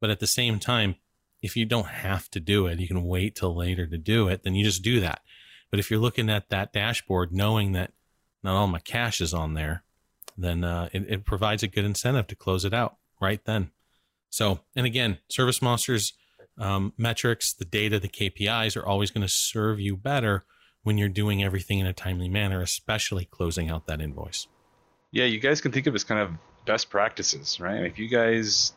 but 0.00 0.10
at 0.10 0.20
the 0.20 0.26
same 0.26 0.58
time, 0.58 0.96
if 1.42 1.56
you 1.56 1.64
don't 1.64 1.86
have 1.86 2.30
to 2.32 2.40
do 2.40 2.66
it, 2.66 2.78
you 2.78 2.86
can 2.86 3.04
wait 3.04 3.34
till 3.34 3.56
later 3.56 3.86
to 3.86 3.96
do 3.96 4.28
it, 4.28 4.42
then 4.42 4.54
you 4.54 4.64
just 4.64 4.82
do 4.82 5.00
that. 5.00 5.22
But 5.70 5.80
if 5.80 5.90
you're 5.90 6.00
looking 6.00 6.28
at 6.28 6.50
that 6.50 6.72
dashboard, 6.72 7.32
knowing 7.32 7.72
that 7.72 7.92
not 8.42 8.56
all 8.56 8.66
my 8.66 8.80
cash 8.80 9.20
is 9.20 9.32
on 9.32 9.54
there, 9.54 9.84
then 10.36 10.64
uh, 10.64 10.88
it, 10.92 11.06
it 11.08 11.24
provides 11.24 11.62
a 11.62 11.68
good 11.68 11.84
incentive 11.84 12.26
to 12.28 12.34
close 12.34 12.64
it 12.64 12.74
out 12.74 12.96
right 13.20 13.44
then. 13.44 13.70
So, 14.28 14.60
and 14.76 14.86
again, 14.86 15.18
Service 15.28 15.62
Monsters 15.62 16.12
um, 16.58 16.92
metrics, 16.96 17.52
the 17.52 17.64
data, 17.64 17.98
the 17.98 18.08
KPIs 18.08 18.76
are 18.76 18.86
always 18.86 19.10
going 19.10 19.26
to 19.26 19.32
serve 19.32 19.80
you 19.80 19.96
better 19.96 20.44
when 20.82 20.98
you're 20.98 21.08
doing 21.08 21.42
everything 21.42 21.78
in 21.78 21.86
a 21.86 21.92
timely 21.92 22.28
manner, 22.28 22.62
especially 22.62 23.24
closing 23.24 23.68
out 23.68 23.86
that 23.86 24.00
invoice. 24.00 24.46
Yeah, 25.12 25.24
you 25.24 25.40
guys 25.40 25.60
can 25.60 25.72
think 25.72 25.86
of 25.86 25.94
as 25.94 26.04
kind 26.04 26.20
of 26.20 26.30
best 26.66 26.90
practices, 26.90 27.58
right? 27.60 27.84
If 27.84 27.98
you 27.98 28.08
guys 28.08 28.72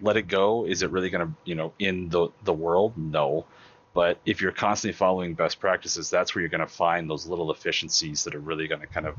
let 0.00 0.16
it 0.16 0.28
go, 0.28 0.66
is 0.66 0.82
it 0.82 0.90
really 0.90 1.10
going 1.10 1.26
to, 1.26 1.34
you 1.44 1.54
know, 1.54 1.72
in 1.78 2.08
the 2.08 2.28
the 2.44 2.52
world? 2.52 2.96
No. 2.96 3.46
But 3.94 4.18
if 4.24 4.40
you're 4.40 4.52
constantly 4.52 4.96
following 4.96 5.34
best 5.34 5.60
practices, 5.60 6.08
that's 6.08 6.34
where 6.34 6.40
you're 6.40 6.48
going 6.48 6.62
to 6.62 6.66
find 6.66 7.10
those 7.10 7.26
little 7.26 7.52
efficiencies 7.52 8.24
that 8.24 8.34
are 8.34 8.40
really 8.40 8.66
going 8.66 8.80
to 8.80 8.86
kind 8.86 9.06
of 9.06 9.16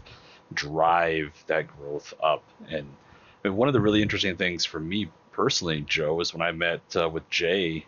drive 0.51 1.31
that 1.45 1.67
growth 1.67 2.11
up. 2.23 2.43
And, 2.67 2.87
and 3.43 3.55
one 3.55 3.67
of 3.67 3.75
the 3.75 3.81
really 3.81 4.01
interesting 4.01 4.35
things 4.35 4.65
for 4.65 4.79
me 4.79 5.11
personally, 5.31 5.81
Joe, 5.81 6.19
is 6.21 6.33
when 6.33 6.41
I 6.41 6.51
met 6.51 6.81
uh, 6.95 7.07
with 7.07 7.29
Jay 7.29 7.85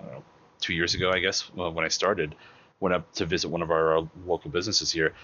know, 0.00 0.22
two 0.60 0.74
years 0.74 0.94
ago, 0.94 1.10
I 1.10 1.18
guess, 1.20 1.42
when 1.54 1.84
I 1.84 1.88
started, 1.88 2.34
went 2.80 2.94
up 2.94 3.12
to 3.14 3.26
visit 3.26 3.48
one 3.48 3.62
of 3.62 3.70
our 3.70 3.98
uh, 3.98 4.06
local 4.26 4.50
businesses 4.50 4.90
here. 4.92 5.14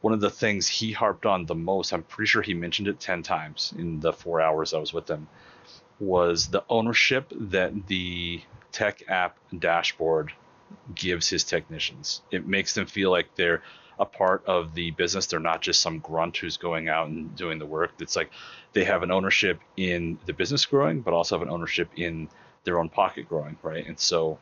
One 0.00 0.14
of 0.14 0.20
the 0.20 0.30
things 0.30 0.66
he 0.66 0.92
harped 0.92 1.26
on 1.26 1.44
the 1.44 1.54
most, 1.54 1.92
I'm 1.92 2.02
pretty 2.02 2.28
sure 2.28 2.42
he 2.42 2.54
mentioned 2.54 2.88
it 2.88 3.00
10 3.00 3.22
times 3.22 3.74
in 3.76 4.00
the 4.00 4.12
four 4.12 4.40
hours 4.40 4.72
I 4.72 4.78
was 4.78 4.92
with 4.92 5.08
him, 5.08 5.28
was 5.98 6.48
the 6.48 6.64
ownership 6.70 7.30
that 7.34 7.86
the 7.86 8.40
tech 8.72 9.02
app 9.08 9.36
dashboard 9.58 10.32
gives 10.94 11.28
his 11.28 11.44
technicians. 11.44 12.22
It 12.30 12.46
makes 12.46 12.74
them 12.74 12.86
feel 12.86 13.10
like 13.10 13.34
they're 13.34 13.62
a 13.98 14.06
part 14.06 14.42
of 14.46 14.74
the 14.74 14.92
business. 14.92 15.26
They're 15.26 15.40
not 15.40 15.60
just 15.60 15.82
some 15.82 15.98
grunt 15.98 16.38
who's 16.38 16.56
going 16.56 16.88
out 16.88 17.08
and 17.08 17.36
doing 17.36 17.58
the 17.58 17.66
work. 17.66 17.92
It's 18.00 18.16
like 18.16 18.30
they 18.72 18.84
have 18.84 19.02
an 19.02 19.10
ownership 19.10 19.60
in 19.76 20.18
the 20.24 20.32
business 20.32 20.64
growing, 20.64 21.02
but 21.02 21.12
also 21.12 21.36
have 21.36 21.46
an 21.46 21.52
ownership 21.52 21.90
in 21.96 22.28
their 22.64 22.78
own 22.78 22.88
pocket 22.88 23.28
growing, 23.28 23.58
right? 23.62 23.86
And 23.86 23.98
so 23.98 24.38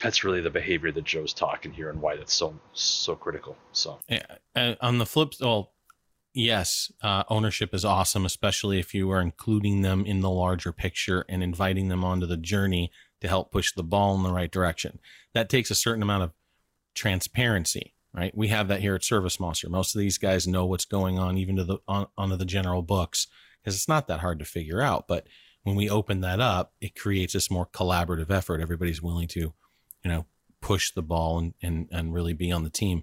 that's 0.00 0.24
really 0.24 0.40
the 0.40 0.50
behavior 0.50 0.92
that 0.92 1.04
Joe's 1.04 1.32
talking 1.32 1.72
here 1.72 1.90
and 1.90 2.00
why 2.00 2.16
that's 2.16 2.34
so 2.34 2.58
so 2.72 3.14
critical. 3.14 3.56
So 3.72 3.98
yeah, 4.08 4.74
on 4.80 4.98
the 4.98 5.06
flip, 5.06 5.34
well, 5.40 5.72
yes, 6.34 6.92
uh, 7.02 7.24
ownership 7.28 7.72
is 7.74 7.84
awesome, 7.84 8.26
especially 8.26 8.78
if 8.78 8.94
you 8.94 9.10
are 9.10 9.20
including 9.20 9.82
them 9.82 10.04
in 10.04 10.20
the 10.20 10.30
larger 10.30 10.72
picture 10.72 11.24
and 11.28 11.42
inviting 11.42 11.88
them 11.88 12.04
onto 12.04 12.26
the 12.26 12.36
journey 12.36 12.90
to 13.20 13.28
help 13.28 13.50
push 13.50 13.72
the 13.72 13.82
ball 13.82 14.14
in 14.14 14.22
the 14.22 14.32
right 14.32 14.50
direction. 14.50 14.98
That 15.32 15.48
takes 15.48 15.70
a 15.70 15.74
certain 15.74 16.02
amount 16.02 16.24
of 16.24 16.32
transparency 16.94 17.94
right? 18.16 18.36
We 18.36 18.48
have 18.48 18.68
that 18.68 18.80
here 18.80 18.94
at 18.94 19.04
Service 19.04 19.38
Monster. 19.38 19.68
Most 19.68 19.94
of 19.94 20.00
these 20.00 20.18
guys 20.18 20.48
know 20.48 20.64
what's 20.64 20.86
going 20.86 21.18
on, 21.18 21.36
even 21.36 21.56
to 21.56 21.64
the 21.64 21.78
on, 21.86 22.06
onto 22.16 22.36
the 22.36 22.46
general 22.46 22.82
books, 22.82 23.26
because 23.62 23.74
it's 23.74 23.88
not 23.88 24.08
that 24.08 24.20
hard 24.20 24.38
to 24.38 24.44
figure 24.44 24.80
out. 24.80 25.06
But 25.06 25.26
when 25.62 25.76
we 25.76 25.90
open 25.90 26.22
that 26.22 26.40
up, 26.40 26.72
it 26.80 26.98
creates 26.98 27.34
this 27.34 27.50
more 27.50 27.66
collaborative 27.66 28.30
effort. 28.30 28.60
Everybody's 28.60 29.02
willing 29.02 29.28
to, 29.28 29.52
you 30.06 30.12
know, 30.12 30.26
push 30.60 30.92
the 30.92 31.02
ball 31.02 31.36
and 31.38 31.54
and 31.60 31.88
and 31.90 32.14
really 32.14 32.32
be 32.32 32.52
on 32.52 32.62
the 32.62 32.70
team. 32.70 33.02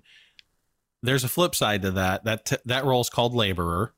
There's 1.02 1.26
a 1.26 1.30
flip 1.30 1.54
side 1.54 1.82
to 1.82 1.92
that. 1.92 2.24
That 2.24 2.46
t- 2.46 2.58
that 2.63 2.86
role 2.86 3.02
is 3.02 3.10
called 3.10 3.36
laborer. 3.36 3.94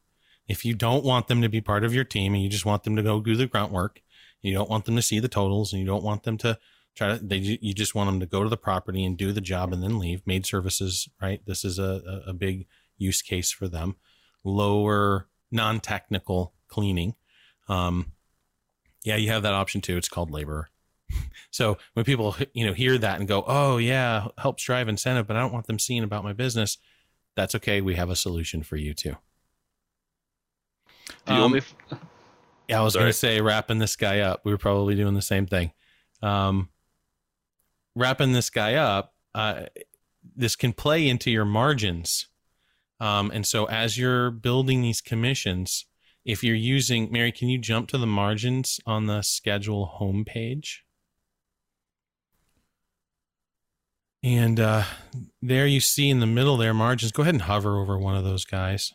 If 0.48 0.66
you 0.66 0.74
don't 0.74 1.06
want 1.06 1.28
them 1.28 1.44
to 1.44 1.50
be 1.50 1.62
part 1.62 1.84
of 1.84 1.94
your 1.94 2.04
team 2.04 2.34
and 2.34 2.42
you 2.42 2.50
just 2.50 2.66
want 2.66 2.84
them 2.84 2.96
to 2.96 3.04
go 3.04 3.22
do 3.22 3.36
the 3.36 3.46
grunt 3.46 3.72
work, 3.72 4.02
you 4.42 4.54
don't 4.54 4.72
want 4.72 4.86
them 4.86 4.96
to 4.96 5.04
see 5.04 5.20
the 5.20 5.28
totals 5.28 5.72
and 5.72 5.80
you 5.80 5.86
don't 5.86 6.04
want 6.04 6.24
them 6.24 6.36
to 6.40 6.58
try 6.96 7.16
to 7.16 7.24
they 7.24 7.38
you 7.38 7.76
just 7.76 7.94
want 7.94 8.08
them 8.08 8.20
to 8.20 8.26
go 8.26 8.42
to 8.42 8.50
the 8.50 8.58
property 8.58 9.06
and 9.06 9.18
do 9.18 9.32
the 9.32 9.42
job 9.42 9.72
and 9.72 9.84
then 9.84 10.00
leave 10.00 10.26
maid 10.26 10.46
services 10.46 11.08
right 11.22 11.42
this 11.46 11.66
is 11.66 11.78
a, 11.78 12.24
a 12.26 12.34
big 12.34 12.66
use 12.98 13.22
case 13.22 13.52
for 13.52 13.68
them 13.68 13.98
lower 14.46 15.28
non-technical 15.52 16.54
cleaning 16.70 17.16
um, 17.68 18.14
yeah 19.04 19.18
you 19.18 19.30
have 19.30 19.44
that 19.44 19.54
option 19.54 19.82
too 19.82 19.98
it's 19.98 20.08
called 20.08 20.32
labor 20.32 20.70
so 21.52 21.78
when 21.94 22.06
people 22.06 22.36
you 22.54 22.66
know 22.66 22.74
hear 22.74 22.98
that 22.98 23.20
and 23.20 23.28
go 23.28 23.44
oh 23.48 23.78
yeah 23.78 24.28
helps 24.38 24.64
drive 24.64 24.88
incentive 24.88 25.28
but 25.28 25.36
i 25.36 25.40
don't 25.40 25.54
want 25.54 25.68
them 25.68 25.80
seeing 25.80 26.04
about 26.04 26.24
my 26.24 26.34
business 26.34 26.78
that's 27.36 27.56
okay 27.56 27.82
we 27.82 27.96
have 27.96 28.10
a 28.10 28.16
solution 28.16 28.64
for 28.64 28.76
you 28.76 28.94
too 28.94 29.16
um, 31.28 31.56
f- 31.56 31.76
yeah 32.68 32.80
i 32.80 32.84
was 32.84 32.96
going 32.96 33.06
to 33.06 33.14
say 33.14 33.40
wrapping 33.42 33.80
this 33.80 33.96
guy 33.96 34.20
up 34.20 34.42
we 34.44 34.52
were 34.52 34.58
probably 34.58 34.96
doing 34.96 35.14
the 35.14 35.22
same 35.22 35.46
thing 35.46 35.72
um, 36.22 36.70
wrapping 37.96 38.34
this 38.34 38.50
guy 38.50 38.76
up, 38.76 39.14
uh, 39.34 39.64
this 40.36 40.56
can 40.56 40.74
play 40.74 41.08
into 41.08 41.32
your 41.32 41.46
margins. 41.46 42.28
Um, 43.00 43.32
and 43.32 43.46
so 43.46 43.66
as 43.66 43.98
you're 43.98 44.32
building 44.32 44.82
these 44.82 45.02
commissions, 45.02 45.86
if 46.24 46.44
you're 46.44 46.56
using 46.56 47.12
Mary, 47.12 47.32
can 47.32 47.50
you 47.50 47.58
jump 47.58 47.88
to 47.90 47.98
the 47.98 48.08
margins 48.08 48.80
on 48.86 49.06
the 49.06 49.22
schedule 49.22 49.98
homepage? 50.00 50.80
And 54.26 54.60
uh, 54.60 54.86
there 55.40 55.68
you 55.68 55.80
see 55.80 56.10
in 56.10 56.20
the 56.20 56.26
middle 56.26 56.58
there 56.58 56.74
margins. 56.74 57.12
Go 57.12 57.22
ahead 57.22 57.36
and 57.36 57.44
hover 57.44 57.78
over 57.78 57.96
one 57.96 58.16
of 58.16 58.24
those 58.24 58.44
guys. 58.44 58.92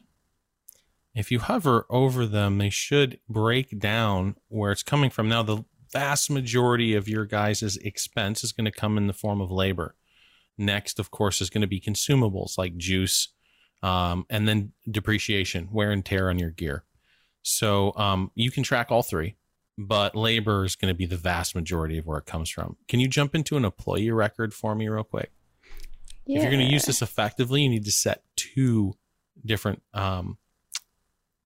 If 1.14 1.30
you 1.30 1.38
hover 1.38 1.86
over 1.88 2.26
them, 2.26 2.58
they 2.58 2.68
should 2.68 3.20
break 3.28 3.78
down 3.78 4.34
where 4.48 4.72
it's 4.72 4.82
coming 4.82 5.08
from. 5.08 5.28
Now, 5.28 5.44
the 5.44 5.64
vast 5.92 6.30
majority 6.30 6.96
of 6.96 7.08
your 7.08 7.26
guys' 7.26 7.76
expense 7.76 8.42
is 8.42 8.50
going 8.50 8.64
to 8.64 8.72
come 8.72 8.98
in 8.98 9.06
the 9.06 9.12
form 9.12 9.40
of 9.40 9.52
labor. 9.52 9.94
Next, 10.58 10.98
of 10.98 11.12
course, 11.12 11.40
is 11.40 11.48
going 11.48 11.62
to 11.62 11.68
be 11.68 11.80
consumables 11.80 12.58
like 12.58 12.76
juice, 12.76 13.28
um, 13.84 14.26
and 14.30 14.48
then 14.48 14.72
depreciation, 14.90 15.68
wear 15.70 15.92
and 15.92 16.04
tear 16.04 16.28
on 16.28 16.40
your 16.40 16.50
gear. 16.50 16.82
So 17.42 17.92
um, 17.94 18.32
you 18.34 18.50
can 18.50 18.64
track 18.64 18.90
all 18.90 19.04
three, 19.04 19.36
but 19.82 20.14
labor 20.14 20.64
is 20.64 20.76
going 20.76 20.92
to 20.92 20.96
be 20.96 21.06
the 21.06 21.16
vast 21.16 21.54
majority 21.54 21.96
of 21.96 22.06
where 22.06 22.18
it 22.18 22.26
comes 22.26 22.50
from. 22.50 22.76
Can 22.86 23.00
you 23.00 23.08
jump 23.08 23.34
into 23.34 23.56
an 23.56 23.64
employee 23.64 24.10
record 24.10 24.52
for 24.52 24.74
me 24.74 24.88
real 24.88 25.04
quick? 25.04 25.32
Yeah. 26.26 26.36
If 26.36 26.42
you're 26.42 26.52
going 26.52 26.66
to 26.66 26.72
use 26.72 26.84
this 26.84 27.00
effectively, 27.00 27.62
you 27.62 27.70
need 27.70 27.86
to 27.86 27.90
set 27.90 28.22
two 28.36 28.94
different 29.44 29.82
um, 29.94 30.36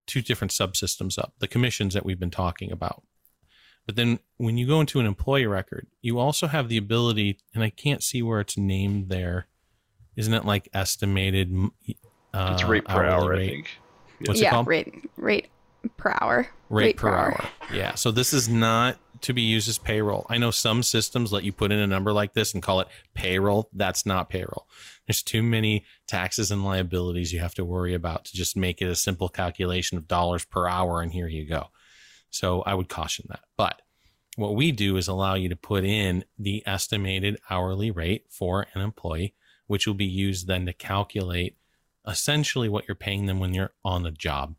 two 0.07 0.21
different 0.21 0.51
subsystems 0.51 1.17
up. 1.17 1.35
The 1.39 1.47
commissions 1.47 1.95
that 1.95 2.05
we've 2.05 2.19
been 2.19 2.33
talking 2.33 2.73
about. 2.73 3.05
But 3.87 3.95
then 3.95 4.19
when 4.39 4.59
you 4.59 4.67
go 4.67 4.81
into 4.81 4.99
an 4.99 5.07
employee 5.07 5.47
record, 5.47 5.87
you 6.03 6.19
also 6.19 6.49
have 6.49 6.69
the 6.69 6.77
ability, 6.77 7.39
and 7.55 7.63
I 7.63 7.71
can't 7.71 8.03
see 8.03 8.21
where 8.21 8.41
it's 8.41 8.57
named 8.57 9.11
there. 9.11 9.47
Isn't 10.17 10.35
it 10.35 10.45
like 10.45 10.69
estimated? 10.75 11.55
Uh, 12.33 12.51
it's 12.55 12.65
rate 12.65 12.85
per 12.85 13.05
hour, 13.05 13.31
rate? 13.31 13.43
I 13.43 13.47
think. 13.47 13.71
What's 14.27 14.41
yeah, 14.41 14.49
it 14.49 14.51
called? 14.51 14.67
Rate 14.67 15.09
rate 15.17 15.49
per 15.97 16.15
hour. 16.21 16.49
Rate, 16.69 16.85
rate 16.85 16.97
per, 16.97 17.09
per 17.09 17.15
hour. 17.15 17.41
hour. 17.41 17.51
Yeah. 17.73 17.95
So 17.95 18.11
this 18.11 18.33
is 18.33 18.49
not 18.49 18.99
to 19.23 19.33
be 19.33 19.43
used 19.43 19.69
as 19.69 19.79
payroll. 19.79 20.27
I 20.29 20.39
know 20.39 20.51
some 20.51 20.83
systems 20.83 21.33
let 21.33 21.45
you 21.45 21.53
put 21.53 21.73
in 21.73 21.79
a 21.79 21.87
number 21.87 22.13
like 22.13 22.35
this 22.35 22.53
and 22.53 22.63
call 22.63 22.81
it 22.81 22.89
payroll. 23.15 23.71
That's 23.73 24.05
not 24.05 24.29
payroll. 24.29 24.67
There's 25.07 25.23
too 25.23 25.43
many 25.43 25.85
taxes 26.07 26.51
and 26.51 26.65
liabilities 26.65 27.33
you 27.33 27.41
have 27.41 27.55
to 27.55 27.65
worry 27.65 27.95
about 27.95 28.27
to 28.27 28.37
just 28.37 28.57
make 28.57 28.83
it 28.83 28.89
a 28.89 28.95
simple 28.95 29.29
calculation 29.29 29.97
of 29.97 30.09
dollars 30.09 30.45
per 30.45 30.69
hour 30.69 31.01
and 31.01 31.13
here 31.13 31.29
you 31.29 31.47
go. 31.47 31.69
So 32.31 32.63
I 32.63 32.75
would 32.75 32.89
caution 32.89 33.27
that. 33.29 33.41
But 33.57 33.81
what 34.37 34.57
we 34.57 34.73
do 34.73 34.97
is 34.97 35.09
allow 35.09 35.35
you 35.35 35.49
to 35.49 35.57
put 35.57 35.85
in 35.85 36.25
the 36.39 36.63
estimated 36.67 37.39
hourly 37.49 37.91
rate 37.91 38.27
for 38.29 38.67
an 38.75 38.81
employee, 38.81 39.35
which 39.67 39.87
will 39.87 39.95
be 39.95 40.05
used 40.05 40.47
then 40.47 40.67
to 40.67 40.73
calculate 40.73 41.57
essentially 42.07 42.69
what 42.69 42.87
you're 42.89 42.95
paying 42.95 43.27
them 43.27 43.39
when 43.39 43.55
you're 43.55 43.73
on 43.85 44.03
the 44.03 44.11
job. 44.11 44.57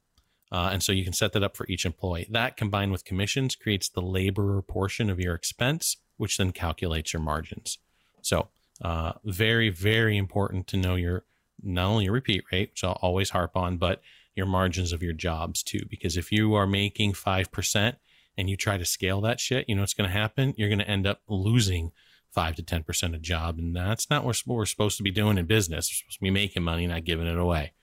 Uh, 0.55 0.69
and 0.71 0.81
so 0.81 0.93
you 0.93 1.03
can 1.03 1.11
set 1.11 1.33
that 1.33 1.43
up 1.43 1.57
for 1.57 1.65
each 1.67 1.85
employee. 1.85 2.25
That 2.29 2.55
combined 2.55 2.93
with 2.93 3.03
commissions 3.03 3.57
creates 3.57 3.89
the 3.89 4.01
laborer 4.01 4.61
portion 4.61 5.09
of 5.09 5.19
your 5.19 5.35
expense, 5.35 5.97
which 6.15 6.37
then 6.37 6.53
calculates 6.53 7.11
your 7.11 7.21
margins. 7.21 7.77
So, 8.21 8.47
uh, 8.81 9.13
very, 9.25 9.67
very 9.67 10.15
important 10.15 10.67
to 10.67 10.77
know 10.77 10.95
your 10.95 11.25
not 11.61 11.87
only 11.87 12.05
your 12.05 12.13
repeat 12.13 12.45
rate, 12.53 12.69
which 12.71 12.85
I'll 12.85 12.99
always 13.01 13.31
harp 13.31 13.57
on, 13.57 13.75
but 13.75 14.01
your 14.33 14.45
margins 14.45 14.93
of 14.93 15.03
your 15.03 15.11
jobs 15.11 15.61
too. 15.61 15.81
Because 15.89 16.15
if 16.15 16.31
you 16.31 16.53
are 16.53 16.67
making 16.67 17.11
5% 17.13 17.95
and 18.37 18.49
you 18.49 18.55
try 18.55 18.77
to 18.77 18.85
scale 18.85 19.19
that 19.21 19.41
shit, 19.41 19.67
you 19.67 19.75
know 19.75 19.81
what's 19.81 19.93
going 19.93 20.09
to 20.09 20.17
happen? 20.17 20.53
You're 20.55 20.69
going 20.69 20.79
to 20.79 20.89
end 20.89 21.05
up 21.05 21.19
losing 21.27 21.91
5 22.31 22.55
to 22.55 22.63
10% 22.63 23.13
of 23.13 23.21
job. 23.21 23.59
And 23.59 23.75
that's 23.75 24.09
not 24.09 24.23
what 24.23 24.41
we're 24.45 24.65
supposed 24.65 24.95
to 24.97 25.03
be 25.03 25.11
doing 25.11 25.37
in 25.37 25.47
business. 25.47 25.89
We're 25.89 25.95
supposed 25.95 26.19
to 26.19 26.23
be 26.23 26.31
making 26.31 26.63
money, 26.63 26.87
not 26.87 27.03
giving 27.03 27.27
it 27.27 27.37
away. 27.37 27.73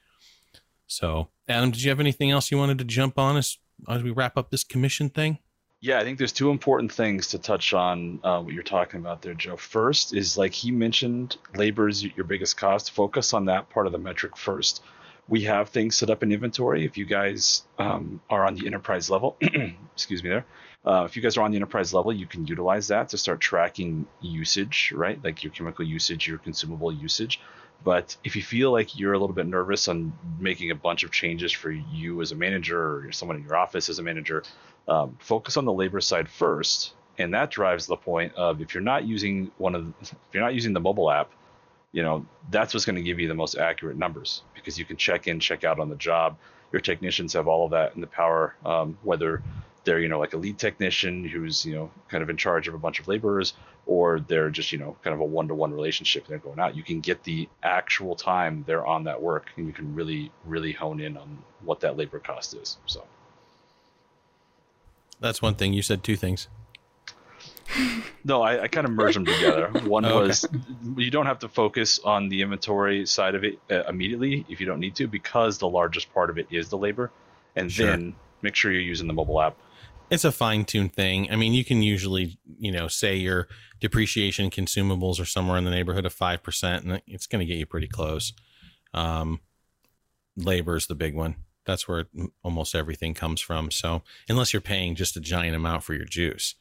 So, 0.86 1.28
Adam, 1.48 1.70
did 1.70 1.82
you 1.82 1.90
have 1.90 2.00
anything 2.00 2.30
else 2.30 2.50
you 2.50 2.58
wanted 2.58 2.78
to 2.78 2.84
jump 2.84 3.18
on 3.18 3.36
as, 3.36 3.58
as 3.88 4.02
we 4.02 4.10
wrap 4.10 4.36
up 4.36 4.50
this 4.50 4.64
commission 4.64 5.08
thing? 5.08 5.38
Yeah, 5.80 5.98
I 5.98 6.04
think 6.04 6.18
there's 6.18 6.32
two 6.32 6.50
important 6.50 6.92
things 6.92 7.28
to 7.28 7.38
touch 7.38 7.72
on 7.72 8.20
uh, 8.22 8.40
what 8.40 8.54
you're 8.54 8.62
talking 8.62 9.00
about 9.00 9.22
there, 9.22 9.34
Joe. 9.34 9.56
First 9.56 10.14
is 10.14 10.38
like 10.38 10.52
he 10.52 10.70
mentioned, 10.70 11.36
labor 11.56 11.88
is 11.88 12.04
your 12.04 12.24
biggest 12.24 12.56
cost. 12.56 12.92
Focus 12.92 13.34
on 13.34 13.46
that 13.46 13.68
part 13.68 13.86
of 13.86 13.92
the 13.92 13.98
metric 13.98 14.36
first 14.36 14.82
we 15.28 15.42
have 15.42 15.68
things 15.68 15.96
set 15.96 16.10
up 16.10 16.22
in 16.22 16.32
inventory. 16.32 16.84
If 16.84 16.98
you 16.98 17.04
guys 17.04 17.62
um, 17.78 18.20
are 18.28 18.44
on 18.44 18.54
the 18.54 18.66
enterprise 18.66 19.08
level, 19.08 19.36
excuse 19.94 20.22
me 20.22 20.30
there. 20.30 20.46
Uh, 20.84 21.04
if 21.04 21.14
you 21.16 21.22
guys 21.22 21.36
are 21.36 21.42
on 21.42 21.52
the 21.52 21.56
enterprise 21.56 21.94
level, 21.94 22.12
you 22.12 22.26
can 22.26 22.46
utilize 22.46 22.88
that 22.88 23.08
to 23.10 23.18
start 23.18 23.40
tracking 23.40 24.06
usage, 24.20 24.92
right? 24.94 25.22
Like 25.22 25.44
your 25.44 25.52
chemical 25.52 25.84
usage, 25.84 26.26
your 26.26 26.38
consumable 26.38 26.92
usage. 26.92 27.40
But 27.84 28.16
if 28.22 28.36
you 28.36 28.42
feel 28.42 28.70
like 28.70 28.98
you're 28.98 29.12
a 29.12 29.18
little 29.18 29.34
bit 29.34 29.46
nervous 29.46 29.88
on 29.88 30.12
making 30.38 30.70
a 30.70 30.74
bunch 30.74 31.02
of 31.02 31.10
changes 31.10 31.50
for 31.52 31.70
you 31.70 32.20
as 32.20 32.32
a 32.32 32.36
manager 32.36 33.06
or 33.06 33.12
someone 33.12 33.36
in 33.36 33.42
your 33.42 33.56
office 33.56 33.88
as 33.88 33.98
a 33.98 34.02
manager, 34.02 34.44
um, 34.88 35.16
focus 35.20 35.56
on 35.56 35.64
the 35.64 35.72
labor 35.72 36.00
side 36.00 36.28
first, 36.28 36.94
and 37.18 37.34
that 37.34 37.50
drives 37.50 37.86
the 37.86 37.96
point 37.96 38.34
of 38.34 38.60
if 38.60 38.74
you're 38.74 38.82
not 38.82 39.04
using 39.04 39.50
one 39.58 39.74
of 39.74 39.86
the, 39.86 39.92
if 40.02 40.14
you're 40.32 40.42
not 40.42 40.54
using 40.54 40.72
the 40.72 40.80
mobile 40.80 41.10
app, 41.10 41.30
you 41.92 42.02
know 42.02 42.24
that's 42.50 42.72
what's 42.74 42.86
going 42.86 42.96
to 42.96 43.02
give 43.02 43.20
you 43.20 43.28
the 43.28 43.34
most 43.34 43.56
accurate 43.56 43.96
numbers 43.96 44.42
because 44.54 44.78
you 44.78 44.84
can 44.84 44.96
check 44.96 45.26
in, 45.26 45.40
check 45.40 45.64
out 45.64 45.78
on 45.78 45.88
the 45.88 45.96
job. 45.96 46.36
Your 46.72 46.80
technicians 46.80 47.34
have 47.34 47.48
all 47.48 47.66
of 47.66 47.72
that 47.72 47.94
in 47.94 48.00
the 48.00 48.06
power, 48.06 48.54
um, 48.64 48.96
whether 49.02 49.42
they're 49.84 50.00
you 50.00 50.08
know 50.08 50.18
like 50.18 50.32
a 50.32 50.36
lead 50.36 50.58
technician 50.58 51.24
who's 51.24 51.64
you 51.66 51.74
know 51.74 51.90
kind 52.08 52.22
of 52.22 52.30
in 52.30 52.36
charge 52.36 52.68
of 52.68 52.74
a 52.74 52.78
bunch 52.78 53.00
of 53.00 53.08
laborers 53.08 53.54
or 53.86 54.20
they're 54.20 54.50
just 54.50 54.70
you 54.72 54.78
know 54.78 54.96
kind 55.02 55.12
of 55.14 55.20
a 55.20 55.24
one-to-one 55.24 55.72
relationship 55.72 56.26
they're 56.26 56.38
going 56.38 56.60
out 56.60 56.76
you 56.76 56.82
can 56.82 57.00
get 57.00 57.22
the 57.24 57.48
actual 57.62 58.14
time 58.14 58.62
they're 58.66 58.86
on 58.86 59.04
that 59.04 59.20
work 59.20 59.46
and 59.56 59.66
you 59.66 59.72
can 59.72 59.94
really 59.94 60.30
really 60.44 60.72
hone 60.72 61.00
in 61.00 61.16
on 61.16 61.38
what 61.64 61.80
that 61.80 61.96
labor 61.96 62.18
cost 62.20 62.54
is 62.54 62.76
so 62.86 63.04
That's 65.20 65.40
one 65.40 65.54
thing. 65.54 65.72
You 65.72 65.82
said 65.82 66.02
two 66.02 66.16
things. 66.16 66.48
no 68.24 68.42
i, 68.42 68.64
I 68.64 68.68
kind 68.68 68.86
of 68.86 68.92
merged 68.92 69.16
them 69.16 69.24
together 69.24 69.68
One 69.88 70.04
okay. 70.04 70.14
was 70.14 70.46
you 70.96 71.10
don't 71.10 71.26
have 71.26 71.38
to 71.40 71.48
focus 71.48 71.98
on 72.04 72.28
the 72.28 72.42
inventory 72.42 73.06
side 73.06 73.34
of 73.34 73.44
it 73.44 73.58
uh, 73.70 73.84
immediately 73.88 74.44
if 74.48 74.60
you 74.60 74.66
don't 74.66 74.80
need 74.80 74.94
to 74.96 75.06
because 75.06 75.58
the 75.58 75.68
largest 75.68 76.12
part 76.12 76.28
of 76.28 76.38
it 76.38 76.46
is 76.50 76.68
the 76.68 76.76
labor 76.76 77.10
and 77.56 77.70
Sure. 77.72 77.86
then 77.86 78.14
make 78.42 78.54
sure 78.54 78.70
you're 78.72 78.80
using 78.82 79.06
the 79.06 79.12
mobile 79.14 79.40
app 79.40 79.56
It's 80.10 80.24
a 80.24 80.32
fine 80.32 80.64
tuned 80.64 80.94
thing. 80.94 81.30
I 81.30 81.36
mean, 81.36 81.54
you 81.54 81.64
can 81.64 81.82
usually, 81.82 82.38
you 82.58 82.70
know, 82.70 82.88
say 82.88 83.16
your 83.16 83.48
depreciation 83.80 84.50
consumables 84.50 85.20
are 85.20 85.24
somewhere 85.24 85.56
in 85.56 85.64
the 85.64 85.70
neighborhood 85.70 86.04
of 86.04 86.14
5%, 86.14 86.78
and 86.84 87.02
it's 87.06 87.26
going 87.26 87.40
to 87.40 87.46
get 87.46 87.58
you 87.58 87.66
pretty 87.66 87.88
close. 87.88 88.32
Um, 88.92 89.40
labor 90.36 90.76
is 90.76 90.86
the 90.86 90.94
big 90.94 91.14
one. 91.14 91.36
That's 91.64 91.86
where 91.88 92.06
almost 92.42 92.74
everything 92.74 93.14
comes 93.14 93.40
from. 93.40 93.70
So, 93.70 94.02
unless 94.28 94.52
you're 94.52 94.60
paying 94.60 94.96
just 94.96 95.16
a 95.16 95.20
giant 95.20 95.56
amount 95.56 95.84
for 95.84 95.94
your 95.94 96.04
juice, 96.04 96.56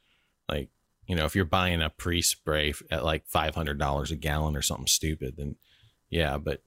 like, 0.48 0.70
you 1.08 1.16
know, 1.16 1.26
if 1.26 1.36
you're 1.36 1.44
buying 1.44 1.82
a 1.82 1.90
pre 1.90 2.22
spray 2.22 2.74
at 2.90 3.04
like 3.04 3.28
$500 3.28 4.12
a 4.12 4.16
gallon 4.16 4.56
or 4.56 4.62
something 4.62 4.88
stupid, 4.88 5.36
then 5.38 5.56
yeah, 6.10 6.38
but 6.38 6.62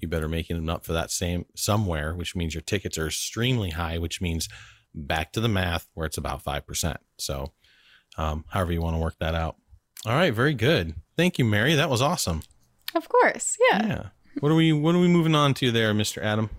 you 0.00 0.08
better 0.08 0.28
make 0.28 0.50
it 0.50 0.68
up 0.68 0.84
for 0.84 0.92
that 0.92 1.10
same 1.10 1.46
somewhere, 1.54 2.14
which 2.14 2.36
means 2.36 2.54
your 2.54 2.60
tickets 2.60 2.98
are 2.98 3.06
extremely 3.06 3.70
high, 3.70 3.98
which 3.98 4.20
means 4.20 4.48
back 4.94 5.32
to 5.32 5.40
the 5.40 5.48
math 5.48 5.88
where 5.94 6.06
it's 6.06 6.18
about 6.18 6.44
5%. 6.44 6.96
So, 7.18 7.52
um, 8.16 8.44
however 8.48 8.72
you 8.72 8.80
want 8.80 8.96
to 8.96 9.02
work 9.02 9.16
that 9.20 9.34
out. 9.34 9.56
All 10.06 10.14
right, 10.14 10.32
very 10.32 10.54
good. 10.54 10.94
Thank 11.16 11.38
you, 11.38 11.44
Mary. 11.44 11.74
That 11.74 11.90
was 11.90 12.02
awesome. 12.02 12.42
Of 12.94 13.08
course. 13.08 13.56
Yeah. 13.70 13.86
Yeah. 13.86 14.06
What 14.40 14.52
are 14.52 14.54
we 14.54 14.72
what 14.72 14.94
are 14.94 15.00
we 15.00 15.08
moving 15.08 15.34
on 15.34 15.54
to 15.54 15.70
there, 15.70 15.94
Mr. 15.94 16.22
Adam? 16.22 16.50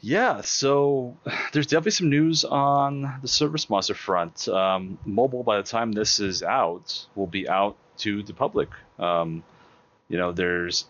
Yeah, 0.00 0.40
so 0.40 1.16
there's 1.52 1.68
definitely 1.68 1.92
some 1.92 2.10
news 2.10 2.44
on 2.44 3.20
the 3.22 3.28
Service 3.28 3.70
Monster 3.70 3.94
front. 3.94 4.48
Um, 4.48 4.98
mobile, 5.04 5.44
by 5.44 5.58
the 5.58 5.62
time 5.62 5.92
this 5.92 6.18
is 6.18 6.42
out, 6.42 7.06
will 7.14 7.28
be 7.28 7.48
out 7.48 7.76
to 7.98 8.22
the 8.24 8.34
public. 8.34 8.68
Um, 8.98 9.44
you 10.08 10.18
know, 10.18 10.32
there's 10.32 10.86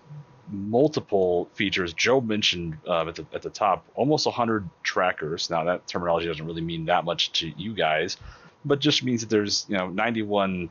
multiple 0.51 1.49
features. 1.55 1.93
Joe 1.93 2.21
mentioned 2.21 2.77
uh, 2.87 3.07
at 3.09 3.15
the 3.15 3.27
at 3.33 3.43
the 3.43 3.51
top 3.51 3.87
almost 3.95 4.27
100 4.27 4.69
trackers. 4.83 5.51
Now 5.51 5.65
that 5.65 5.87
terminology 5.87 6.27
doesn't 6.27 6.47
really 6.47 6.61
mean 6.61 6.87
that 6.87 7.05
much 7.05 7.33
to 7.41 7.49
you 7.57 7.75
guys, 7.75 8.17
but 8.65 8.81
just 8.81 9.03
means 9.03 9.21
that 9.23 9.31
there's 9.31 9.67
you 9.69 9.77
know 9.77 9.89
91 9.89 10.71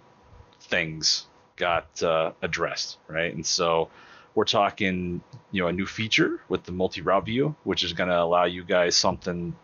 things 0.61 1.27
got 1.55 2.01
uh, 2.03 2.31
addressed, 2.41 2.97
right? 3.07 3.33
And 3.33 3.45
so 3.45 3.89
we're 4.35 4.45
talking 4.45 5.21
you 5.51 5.61
know 5.61 5.67
a 5.67 5.73
new 5.73 5.85
feature 5.85 6.41
with 6.47 6.63
the 6.63 6.71
multi-route 6.71 7.25
view 7.25 7.55
which 7.63 7.83
is 7.83 7.93
going 7.93 8.09
to 8.09 8.17
allow 8.17 8.45
you 8.45 8.63
guys 8.63 8.95
something 8.95 9.55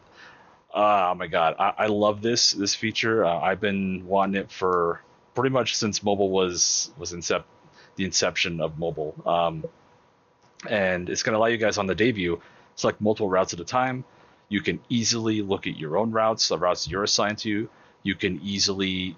oh 0.74 1.14
my 1.16 1.28
god 1.28 1.56
i, 1.60 1.74
I 1.78 1.88
love 1.88 2.22
this 2.22 2.52
this 2.52 2.76
feature 2.76 3.26
uh, 3.26 3.40
i've 3.40 3.62
been 3.62 4.06
wanting 4.06 4.42
it 4.42 4.52
for 4.52 5.02
pretty 5.36 5.54
much 5.54 5.76
since 5.76 6.04
mobile 6.04 6.30
was 6.30 6.92
was 6.98 7.14
incep- 7.14 7.44
the 7.96 8.06
inception 8.06 8.62
of 8.62 8.78
mobile 8.78 9.16
um, 9.26 9.64
and 10.70 11.10
it's 11.10 11.24
going 11.24 11.34
to 11.34 11.40
allow 11.40 11.48
you 11.48 11.58
guys 11.58 11.78
on 11.78 11.88
the 11.88 11.96
view 11.96 12.42
select 12.76 13.02
multiple 13.02 13.30
routes 13.30 13.54
at 13.54 13.60
a 13.60 13.66
time 13.66 14.04
you 14.50 14.62
can 14.62 14.80
easily 14.90 15.42
look 15.42 15.68
at 15.68 15.78
your 15.78 15.98
own 15.98 16.12
routes 16.12 16.48
the 16.48 16.58
routes 16.58 16.88
you're 16.88 17.04
assigned 17.04 17.38
to 17.38 17.70
you 18.04 18.16
can 18.16 18.40
easily 18.42 19.18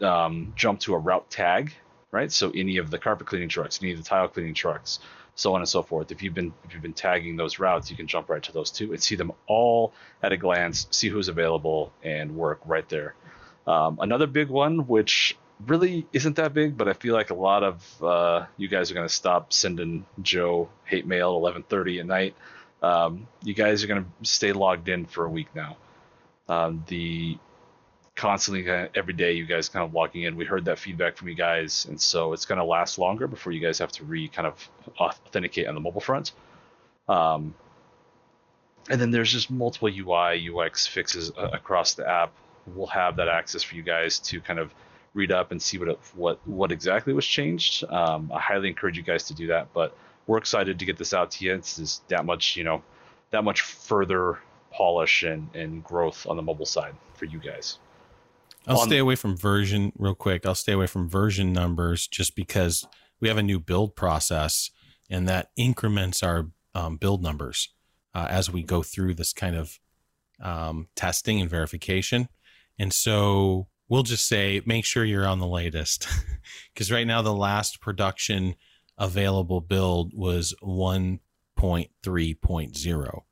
um, 0.00 0.52
jump 0.56 0.80
to 0.80 0.94
a 0.94 0.98
route 0.98 1.28
tag 1.30 1.72
right? 2.10 2.30
So 2.30 2.50
any 2.50 2.78
of 2.78 2.90
the 2.90 2.98
carpet 2.98 3.26
cleaning 3.26 3.48
trucks, 3.48 3.80
any 3.82 3.92
of 3.92 3.98
the 3.98 4.04
tile 4.04 4.28
cleaning 4.28 4.54
trucks, 4.54 4.98
so 5.34 5.54
on 5.54 5.60
and 5.60 5.68
so 5.68 5.82
forth. 5.82 6.10
If 6.10 6.22
you've 6.22 6.34
been 6.34 6.52
if 6.64 6.72
you've 6.72 6.82
been 6.82 6.92
tagging 6.92 7.36
those 7.36 7.58
routes, 7.58 7.90
you 7.90 7.96
can 7.96 8.06
jump 8.06 8.28
right 8.28 8.42
to 8.42 8.52
those 8.52 8.70
two 8.70 8.92
and 8.92 9.02
see 9.02 9.14
them 9.14 9.32
all 9.46 9.92
at 10.22 10.32
a 10.32 10.36
glance, 10.36 10.86
see 10.90 11.08
who's 11.08 11.28
available, 11.28 11.92
and 12.02 12.36
work 12.36 12.60
right 12.66 12.88
there. 12.88 13.14
Um, 13.66 13.98
another 14.00 14.26
big 14.26 14.48
one, 14.48 14.86
which 14.86 15.36
really 15.66 16.06
isn't 16.12 16.36
that 16.36 16.54
big, 16.54 16.76
but 16.76 16.88
I 16.88 16.92
feel 16.92 17.14
like 17.14 17.30
a 17.30 17.34
lot 17.34 17.62
of 17.62 18.02
uh, 18.02 18.46
you 18.56 18.68
guys 18.68 18.90
are 18.90 18.94
going 18.94 19.08
to 19.08 19.14
stop 19.14 19.52
sending 19.52 20.06
Joe 20.22 20.68
hate 20.84 21.06
mail 21.06 21.46
at 21.46 21.54
11:30 21.54 22.00
at 22.00 22.06
night. 22.06 22.34
Um, 22.82 23.26
you 23.42 23.54
guys 23.54 23.84
are 23.84 23.86
going 23.86 24.04
to 24.04 24.28
stay 24.28 24.52
logged 24.52 24.88
in 24.88 25.06
for 25.06 25.24
a 25.24 25.30
week 25.30 25.48
now. 25.54 25.76
Um, 26.48 26.84
the 26.88 27.38
constantly 28.16 28.68
every 28.94 29.14
day 29.14 29.32
you 29.32 29.46
guys 29.46 29.70
kind 29.70 29.82
of 29.82 29.94
logging 29.94 30.24
in 30.24 30.36
we 30.36 30.44
heard 30.44 30.66
that 30.66 30.78
feedback 30.78 31.16
from 31.16 31.28
you 31.28 31.34
guys 31.34 31.86
and 31.86 31.98
so 31.98 32.34
it's 32.34 32.44
going 32.44 32.58
to 32.58 32.64
last 32.64 32.98
longer 32.98 33.26
before 33.26 33.50
you 33.50 33.60
guys 33.60 33.78
have 33.78 33.90
to 33.90 34.04
re 34.04 34.28
kind 34.28 34.46
of 34.46 34.68
authenticate 34.98 35.66
on 35.66 35.74
the 35.74 35.80
mobile 35.80 36.02
front 36.02 36.32
um, 37.08 37.54
and 38.90 39.00
then 39.00 39.10
there's 39.10 39.32
just 39.32 39.50
multiple 39.50 39.88
ui 39.88 40.50
ux 40.50 40.86
fixes 40.86 41.32
uh, 41.38 41.48
across 41.54 41.94
the 41.94 42.06
app 42.06 42.30
we'll 42.74 42.86
have 42.86 43.16
that 43.16 43.28
access 43.28 43.62
for 43.62 43.74
you 43.74 43.82
guys 43.82 44.18
to 44.18 44.38
kind 44.42 44.58
of 44.58 44.70
read 45.14 45.32
up 45.32 45.50
and 45.50 45.60
see 45.60 45.78
what 45.78 45.88
it, 45.88 45.98
what 46.14 46.46
what 46.46 46.70
exactly 46.72 47.12
was 47.12 47.26
changed 47.26 47.84
um, 47.84 48.30
i 48.34 48.40
highly 48.40 48.68
encourage 48.68 48.96
you 48.96 49.02
guys 49.02 49.24
to 49.24 49.34
do 49.34 49.46
that 49.48 49.72
but 49.72 49.96
we're 50.26 50.38
excited 50.38 50.78
to 50.78 50.84
get 50.84 50.96
this 50.96 51.12
out 51.12 51.30
to 51.30 51.44
you 51.44 51.54
it's 51.54 51.76
just 51.76 52.06
that 52.08 52.24
much 52.24 52.56
you 52.56 52.64
know 52.64 52.82
that 53.30 53.44
much 53.44 53.62
further 53.62 54.38
polish 54.72 55.22
and, 55.24 55.48
and 55.54 55.82
growth 55.82 56.26
on 56.28 56.36
the 56.36 56.42
mobile 56.42 56.66
side 56.66 56.94
for 57.14 57.24
you 57.24 57.38
guys 57.38 57.78
I'll 58.66 58.78
On- 58.78 58.86
stay 58.86 58.98
away 58.98 59.16
from 59.16 59.36
version 59.36 59.92
real 59.96 60.14
quick. 60.14 60.44
I'll 60.44 60.54
stay 60.54 60.72
away 60.72 60.86
from 60.86 61.08
version 61.08 61.52
numbers 61.52 62.06
just 62.06 62.36
because 62.36 62.86
we 63.18 63.28
have 63.28 63.38
a 63.38 63.42
new 63.42 63.58
build 63.58 63.96
process 63.96 64.70
and 65.08 65.28
that 65.28 65.50
increments 65.56 66.22
our 66.22 66.48
um, 66.74 66.96
build 66.96 67.22
numbers 67.22 67.72
uh, 68.14 68.26
as 68.30 68.50
we 68.50 68.62
go 68.62 68.82
through 68.82 69.14
this 69.14 69.32
kind 69.32 69.56
of 69.56 69.78
um, 70.40 70.88
testing 70.94 71.40
and 71.40 71.50
verification. 71.50 72.28
And 72.78 72.92
so 72.92 73.68
we'll 73.90 74.04
just 74.04 74.26
say 74.26 74.62
make 74.64 74.86
sure 74.86 75.04
you're 75.04 75.26
on 75.26 75.40
the 75.40 75.46
latest 75.46 76.08
because 76.72 76.90
right 76.90 77.06
now 77.06 77.20
the 77.20 77.34
last 77.34 77.82
production 77.82 78.54
available 78.96 79.60
build 79.60 80.14
was 80.14 80.54
1.3.0. 80.62 83.22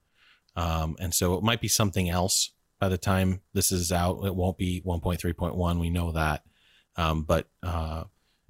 Um, 0.57 0.97
and 0.99 1.15
so 1.15 1.35
it 1.35 1.45
might 1.45 1.61
be 1.61 1.69
something 1.69 2.11
else 2.11 2.51
by 2.81 2.89
the 2.89 2.99
time 2.99 3.43
this 3.53 3.71
is 3.71 3.93
out. 3.93 4.25
It 4.25 4.35
won't 4.35 4.59
be 4.59 4.83
1.3.1. 4.85 5.79
We 5.79 5.91
know 5.91 6.11
that. 6.13 6.43
Um, 6.97 7.23
but 7.23 7.47
uh, 7.63 8.05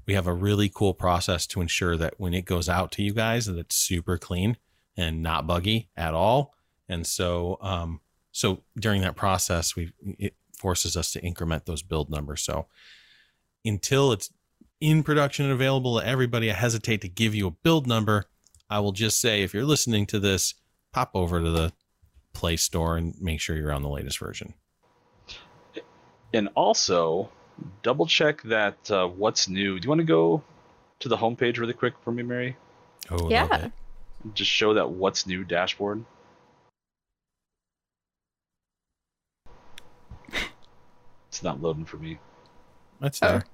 we 0.07 0.15
have 0.15 0.27
a 0.27 0.33
really 0.33 0.71
cool 0.75 0.95
process 0.95 1.47
to 1.49 1.61
ensure 1.61 1.99
that 1.99 2.15
when 2.17 2.33
it 2.33 2.47
goes 2.47 2.67
out 2.69 2.93
to 2.93 3.03
you 3.03 3.13
guys, 3.13 3.45
that 3.47 3.59
it's 3.59 3.77
super 3.77 4.17
clean 4.17 4.57
and 4.97 5.23
not 5.23 5.47
buggy 5.47 5.91
at 5.97 6.15
all. 6.15 6.55
And 6.89 7.07
so, 7.07 7.59
um, 7.61 8.01
so 8.33 8.63
during 8.79 9.03
that 9.03 9.17
process, 9.17 9.77
we 9.77 9.93
it 10.19 10.35
forces 10.59 10.97
us 10.97 11.13
to 11.13 11.23
increment 11.23 11.67
those 11.67 11.83
build 11.83 12.11
numbers. 12.11 12.43
So 12.43 12.67
until 13.65 14.13
it's 14.13 14.31
in 14.81 15.03
production 15.03 15.47
and 15.47 15.55
available 15.55 15.99
to 15.99 16.07
everybody, 16.07 16.51
I 16.51 16.55
hesitate 16.55 17.01
to 17.03 17.09
give 17.09 17.35
you 17.35 17.47
a 17.49 17.51
build 17.51 17.87
number. 17.87 18.27
I 18.71 18.81
will 18.81 18.93
just 18.93 19.21
say, 19.21 19.43
if 19.43 19.55
you're 19.55 19.65
listening 19.65 20.07
to 20.07 20.19
this, 20.19 20.55
pop 20.93 21.11
over 21.15 21.41
to 21.41 21.51
the 21.51 21.73
Play 22.33 22.57
Store 22.57 22.97
and 22.97 23.15
make 23.21 23.41
sure 23.41 23.57
you're 23.57 23.73
on 23.73 23.83
the 23.83 23.89
latest 23.89 24.19
version. 24.19 24.55
and 26.33 26.49
also 26.55 27.31
double 27.83 28.07
check 28.07 28.43
that 28.43 28.91
uh, 28.91 29.07
what's 29.07 29.49
new. 29.49 29.79
Do 29.81 29.87
you 29.87 29.89
want 29.89 30.01
to 30.01 30.05
go 30.05 30.43
to 31.01 31.09
the 31.09 31.17
homepage 31.17 31.59
really 31.59 31.73
quick 31.73 31.95
for 32.03 32.13
me, 32.13 32.23
Mary? 32.23 32.57
Oh, 33.11 33.31
Yeah. 33.31 33.71
Just 34.35 34.51
show 34.51 34.75
that 34.75 34.91
what's 34.91 35.27
new 35.27 35.45
dashboard. 35.45 36.05
It's 41.39 41.45
not 41.45 41.63
loading 41.63 41.85
for 41.85 41.99
me. 41.99 42.19
That's 43.01 43.21
there. 43.21 43.45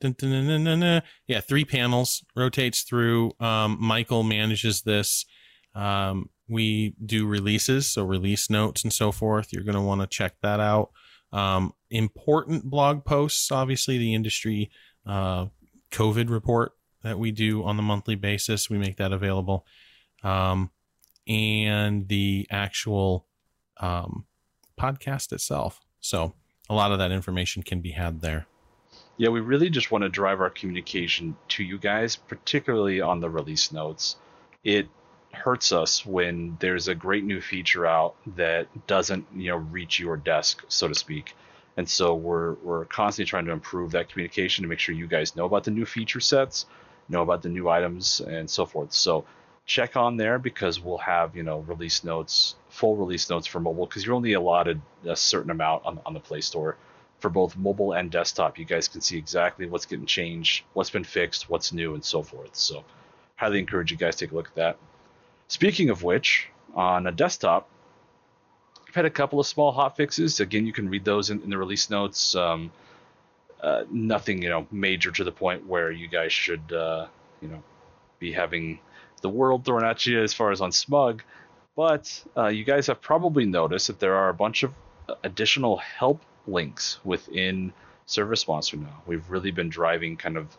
Dun, 0.00 0.14
dun, 0.16 0.30
dun, 0.30 0.46
dun, 0.48 0.64
dun, 0.64 0.80
dun. 0.80 1.02
Yeah, 1.26 1.40
three 1.40 1.66
panels 1.66 2.24
rotates 2.34 2.84
through. 2.84 3.32
Um, 3.38 3.76
Michael 3.78 4.22
manages 4.22 4.80
this. 4.80 5.26
Um, 5.74 6.30
we 6.48 6.94
do 7.04 7.26
releases, 7.26 7.86
so 7.90 8.02
release 8.02 8.48
notes 8.48 8.82
and 8.82 8.94
so 8.94 9.12
forth. 9.12 9.52
You're 9.52 9.62
going 9.62 9.74
to 9.74 9.82
want 9.82 10.00
to 10.00 10.06
check 10.06 10.36
that 10.40 10.58
out. 10.58 10.88
Um, 11.34 11.74
important 11.90 12.64
blog 12.64 13.04
posts, 13.04 13.52
obviously, 13.52 13.98
the 13.98 14.14
industry 14.14 14.70
uh, 15.04 15.48
COVID 15.90 16.30
report 16.30 16.72
that 17.02 17.18
we 17.18 17.30
do 17.30 17.62
on 17.62 17.76
the 17.76 17.82
monthly 17.82 18.14
basis. 18.14 18.70
We 18.70 18.78
make 18.78 18.96
that 18.96 19.12
available. 19.12 19.66
um, 20.22 20.70
and 21.26 22.08
the 22.08 22.46
actual 22.50 23.26
um, 23.80 24.26
podcast 24.78 25.32
itself. 25.32 25.80
So 26.00 26.34
a 26.68 26.74
lot 26.74 26.92
of 26.92 26.98
that 26.98 27.12
information 27.12 27.62
can 27.62 27.80
be 27.80 27.90
had 27.90 28.20
there. 28.20 28.46
Yeah, 29.16 29.28
we 29.28 29.40
really 29.40 29.70
just 29.70 29.90
want 29.90 30.02
to 30.02 30.08
drive 30.08 30.40
our 30.40 30.50
communication 30.50 31.36
to 31.48 31.62
you 31.62 31.78
guys, 31.78 32.16
particularly 32.16 33.00
on 33.00 33.20
the 33.20 33.30
release 33.30 33.70
notes. 33.70 34.16
It 34.64 34.88
hurts 35.32 35.72
us 35.72 36.04
when 36.04 36.56
there's 36.60 36.88
a 36.88 36.94
great 36.94 37.24
new 37.24 37.40
feature 37.40 37.86
out 37.86 38.14
that 38.36 38.66
doesn't, 38.86 39.26
you 39.34 39.50
know, 39.50 39.56
reach 39.56 39.98
your 40.00 40.16
desk, 40.16 40.64
so 40.68 40.88
to 40.88 40.94
speak. 40.94 41.34
And 41.76 41.88
so 41.88 42.14
we're 42.14 42.54
we're 42.54 42.84
constantly 42.86 43.28
trying 43.28 43.46
to 43.46 43.52
improve 43.52 43.92
that 43.92 44.08
communication 44.08 44.62
to 44.62 44.68
make 44.68 44.78
sure 44.78 44.94
you 44.94 45.08
guys 45.08 45.36
know 45.36 45.44
about 45.44 45.64
the 45.64 45.70
new 45.70 45.84
feature 45.84 46.20
sets, 46.20 46.66
know 47.08 47.22
about 47.22 47.42
the 47.42 47.48
new 47.48 47.68
items 47.68 48.20
and 48.20 48.48
so 48.48 48.64
forth. 48.64 48.92
So 48.92 49.24
check 49.66 49.96
on 49.96 50.16
there 50.16 50.38
because 50.38 50.78
we'll 50.80 50.98
have, 50.98 51.36
you 51.36 51.42
know, 51.42 51.60
release 51.60 52.04
notes, 52.04 52.54
full 52.68 52.96
release 52.96 53.30
notes 53.30 53.46
for 53.46 53.60
mobile 53.60 53.86
because 53.86 54.04
you're 54.04 54.14
only 54.14 54.34
allotted 54.34 54.80
a 55.04 55.16
certain 55.16 55.50
amount 55.50 55.84
on, 55.86 56.00
on 56.04 56.12
the 56.12 56.20
Play 56.20 56.40
Store 56.40 56.76
for 57.18 57.30
both 57.30 57.56
mobile 57.56 57.92
and 57.92 58.10
desktop. 58.10 58.58
You 58.58 58.66
guys 58.66 58.88
can 58.88 59.00
see 59.00 59.16
exactly 59.16 59.66
what's 59.66 59.86
getting 59.86 60.06
changed, 60.06 60.64
what's 60.74 60.90
been 60.90 61.04
fixed, 61.04 61.48
what's 61.48 61.72
new, 61.72 61.94
and 61.94 62.04
so 62.04 62.22
forth. 62.22 62.54
So 62.54 62.84
highly 63.36 63.58
encourage 63.58 63.90
you 63.90 63.96
guys 63.96 64.16
to 64.16 64.26
take 64.26 64.32
a 64.32 64.34
look 64.34 64.48
at 64.48 64.54
that. 64.56 64.76
Speaking 65.48 65.88
of 65.90 66.02
which, 66.02 66.48
on 66.74 67.06
a 67.06 67.12
desktop, 67.12 67.68
I've 68.88 68.94
had 68.94 69.04
a 69.06 69.10
couple 69.10 69.40
of 69.40 69.46
small 69.46 69.72
hot 69.72 69.96
fixes. 69.96 70.40
Again, 70.40 70.66
you 70.66 70.72
can 70.72 70.88
read 70.88 71.04
those 71.04 71.30
in, 71.30 71.40
in 71.42 71.50
the 71.50 71.58
release 71.58 71.88
notes. 71.88 72.34
Um, 72.34 72.70
uh, 73.62 73.84
nothing, 73.90 74.42
you 74.42 74.50
know, 74.50 74.66
major 74.70 75.10
to 75.10 75.24
the 75.24 75.32
point 75.32 75.66
where 75.66 75.90
you 75.90 76.06
guys 76.06 76.32
should, 76.32 76.72
uh, 76.72 77.06
you 77.40 77.48
know, 77.48 77.62
be 78.18 78.32
having 78.32 78.78
the 79.24 79.30
world 79.30 79.64
thrown 79.64 79.82
at 79.82 80.04
you 80.04 80.22
as 80.22 80.34
far 80.34 80.52
as 80.52 80.60
on 80.60 80.70
SMUG. 80.70 81.20
But 81.74 82.24
uh, 82.36 82.48
you 82.48 82.62
guys 82.62 82.88
have 82.88 83.00
probably 83.00 83.46
noticed 83.46 83.86
that 83.86 83.98
there 83.98 84.16
are 84.16 84.28
a 84.28 84.34
bunch 84.34 84.62
of 84.64 84.72
additional 85.24 85.78
help 85.78 86.20
links 86.46 87.00
within 87.04 87.72
ServiceMonster 88.06 88.78
now. 88.78 89.02
We've 89.06 89.28
really 89.30 89.50
been 89.50 89.70
driving 89.70 90.18
kind 90.18 90.36
of 90.36 90.54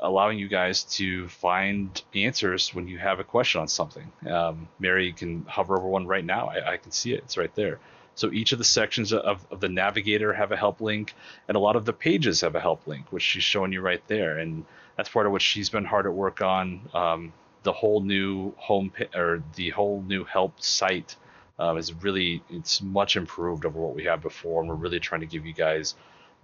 allowing 0.00 0.38
you 0.38 0.48
guys 0.48 0.84
to 0.84 1.28
find 1.28 2.02
answers 2.14 2.74
when 2.74 2.88
you 2.88 2.96
have 2.96 3.20
a 3.20 3.24
question 3.24 3.60
on 3.60 3.68
something. 3.68 4.10
Um, 4.26 4.68
Mary 4.78 5.12
can 5.12 5.44
hover 5.44 5.76
over 5.76 5.86
one 5.86 6.06
right 6.06 6.24
now. 6.24 6.46
I, 6.46 6.72
I, 6.72 6.76
can 6.78 6.92
see 6.92 7.12
it. 7.12 7.24
It's 7.24 7.36
right 7.36 7.54
there. 7.54 7.78
So 8.14 8.32
each 8.32 8.52
of 8.52 8.58
the 8.58 8.64
sections 8.64 9.12
of, 9.12 9.44
of 9.50 9.60
the 9.60 9.68
navigator 9.68 10.32
have 10.32 10.50
a 10.50 10.56
help 10.56 10.80
link, 10.80 11.14
and 11.46 11.56
a 11.56 11.60
lot 11.60 11.76
of 11.76 11.84
the 11.84 11.92
pages 11.92 12.40
have 12.40 12.54
a 12.54 12.60
help 12.60 12.86
link, 12.86 13.06
which 13.10 13.22
she's 13.22 13.42
showing 13.42 13.72
you 13.72 13.82
right 13.82 14.02
there. 14.06 14.38
And 14.38 14.64
that's 14.96 15.10
part 15.10 15.26
of 15.26 15.32
what 15.32 15.42
she's 15.42 15.68
been 15.68 15.84
hard 15.84 16.06
at 16.06 16.12
work 16.12 16.40
on. 16.40 16.88
Um, 16.94 17.32
the 17.62 17.72
whole 17.72 18.00
new 18.00 18.52
home 18.56 18.92
or 19.14 19.42
the 19.54 19.70
whole 19.70 20.02
new 20.02 20.24
help 20.24 20.60
site 20.60 21.16
uh, 21.58 21.74
is 21.76 21.92
really 21.94 22.42
it's 22.50 22.82
much 22.82 23.16
improved 23.16 23.64
over 23.64 23.80
what 23.80 23.94
we 23.94 24.04
had 24.04 24.20
before, 24.20 24.60
and 24.60 24.68
we're 24.68 24.76
really 24.76 25.00
trying 25.00 25.20
to 25.20 25.26
give 25.26 25.46
you 25.46 25.52
guys 25.52 25.94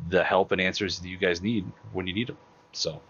the 0.08 0.22
help 0.22 0.52
and 0.52 0.60
answers 0.60 1.00
that 1.00 1.08
you 1.08 1.18
guys 1.18 1.42
need 1.42 1.64
when 1.92 2.06
you 2.06 2.14
need 2.14 2.28
them. 2.28 2.38
So 2.72 3.00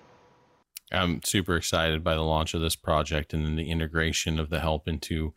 I'm 0.91 1.21
super 1.23 1.57
excited 1.57 2.03
by 2.03 2.15
the 2.15 2.23
launch 2.23 2.55
of 2.55 2.61
this 2.61 2.77
project 2.77 3.35
and 3.35 3.45
then 3.45 3.57
the 3.57 3.71
integration 3.71 4.39
of 4.39 4.49
the 4.49 4.61
help 4.61 4.89
into 4.89 5.35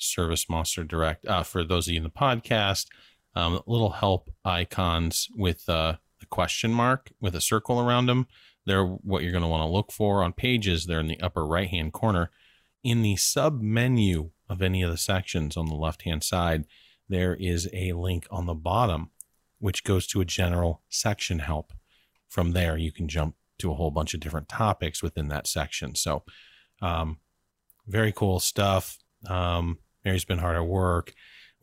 ServiceMonster 0.00 0.86
Direct. 0.86 1.26
Uh, 1.26 1.42
for 1.42 1.64
those 1.64 1.86
of 1.86 1.92
you 1.92 1.98
in 1.98 2.04
the 2.04 2.10
podcast, 2.10 2.86
um, 3.34 3.60
little 3.66 3.90
help 3.90 4.30
icons 4.44 5.28
with 5.36 5.68
uh, 5.68 5.96
the 6.20 6.26
question 6.26 6.72
mark 6.72 7.12
with 7.20 7.34
a 7.34 7.40
circle 7.40 7.80
around 7.80 8.06
them. 8.06 8.26
They're 8.66 8.84
what 8.84 9.22
you're 9.22 9.32
going 9.32 9.42
to 9.42 9.48
want 9.48 9.62
to 9.62 9.72
look 9.72 9.92
for 9.92 10.22
on 10.22 10.32
pages. 10.32 10.86
They're 10.86 11.00
in 11.00 11.06
the 11.06 11.20
upper 11.20 11.46
right 11.46 11.68
hand 11.68 11.92
corner. 11.92 12.30
In 12.82 13.02
the 13.02 13.16
sub 13.16 13.60
menu 13.60 14.30
of 14.48 14.60
any 14.62 14.82
of 14.82 14.90
the 14.90 14.96
sections 14.96 15.56
on 15.56 15.66
the 15.66 15.74
left 15.74 16.02
hand 16.02 16.22
side, 16.22 16.64
there 17.08 17.34
is 17.34 17.68
a 17.72 17.92
link 17.92 18.26
on 18.30 18.46
the 18.46 18.54
bottom 18.54 19.10
which 19.58 19.84
goes 19.84 20.06
to 20.08 20.20
a 20.20 20.24
general 20.24 20.82
section 20.88 21.38
help. 21.38 21.72
From 22.28 22.52
there, 22.52 22.76
you 22.76 22.92
can 22.92 23.08
jump 23.08 23.36
to 23.58 23.70
a 23.70 23.74
whole 23.74 23.90
bunch 23.90 24.12
of 24.12 24.20
different 24.20 24.48
topics 24.48 25.02
within 25.02 25.28
that 25.28 25.46
section. 25.46 25.94
So, 25.94 26.24
um, 26.82 27.18
very 27.86 28.12
cool 28.12 28.40
stuff. 28.40 28.98
Um, 29.26 29.78
Mary's 30.04 30.24
been 30.24 30.38
hard 30.38 30.56
at 30.56 30.66
work. 30.66 31.14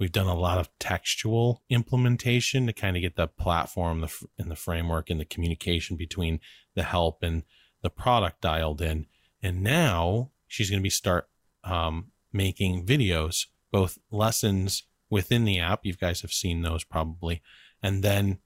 We've 0.04 0.12
done 0.12 0.28
a 0.28 0.36
lot 0.36 0.58
of 0.58 0.68
textual 0.80 1.64
implementation 1.70 2.68
to 2.68 2.74
kind 2.74 2.98
of 2.98 3.02
get 3.02 3.16
the 3.16 3.26
platform, 3.26 4.02
the 4.02 4.14
and 4.38 4.52
the 4.52 4.56
framework, 4.58 5.10
and 5.10 5.18
the 5.18 5.24
communication 5.24 5.96
between 5.96 6.42
the 6.76 6.84
help 6.84 7.24
and 7.24 7.44
the 7.82 7.90
product 7.90 8.42
dialed 8.42 8.82
in. 8.82 9.06
And 9.42 9.64
now 9.64 10.32
she's 10.46 10.70
going 10.70 10.82
to 10.82 10.84
be 10.84 10.90
start 10.90 11.30
um, 11.64 12.12
making 12.34 12.86
videos, 12.86 13.46
both 13.72 13.98
lessons 14.12 14.84
within 15.10 15.46
the 15.46 15.60
app. 15.60 15.86
You 15.86 15.94
guys 15.94 16.20
have 16.20 16.34
seen 16.34 16.64
those 16.64 16.84
probably, 16.84 17.42
and 17.82 18.04
then 18.04 18.40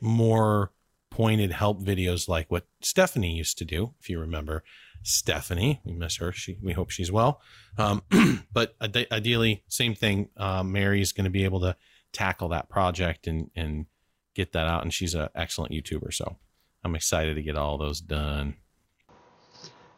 more 0.00 0.72
pointed 1.10 1.52
help 1.52 1.82
videos 1.82 2.28
like 2.28 2.50
what 2.50 2.66
Stephanie 2.80 3.36
used 3.36 3.58
to 3.58 3.66
do, 3.66 3.92
if 4.00 4.08
you 4.08 4.18
remember 4.18 4.64
Stephanie. 5.04 5.80
We 5.84 5.92
miss 5.92 6.16
her. 6.16 6.32
She, 6.32 6.56
we 6.62 6.72
hope 6.72 6.90
she's 6.90 7.12
well. 7.12 7.40
Um, 7.78 8.02
but 8.52 8.74
ideally, 8.82 9.62
same 9.68 9.94
thing. 9.94 10.30
Uh, 10.36 10.64
Mary's 10.64 11.12
going 11.12 11.24
to 11.24 11.30
be 11.30 11.44
able 11.44 11.60
to 11.60 11.76
tackle 12.12 12.48
that 12.48 12.68
project 12.68 13.26
and, 13.26 13.50
and 13.54 13.86
get 14.34 14.52
that 14.52 14.66
out. 14.66 14.82
And 14.82 14.92
she's 14.92 15.14
an 15.14 15.28
excellent 15.34 15.72
YouTuber. 15.72 16.12
So 16.12 16.36
I'm 16.82 16.94
excited 16.94 17.36
to 17.36 17.42
get 17.42 17.56
all 17.56 17.78
those 17.78 18.00
done. 18.00 18.56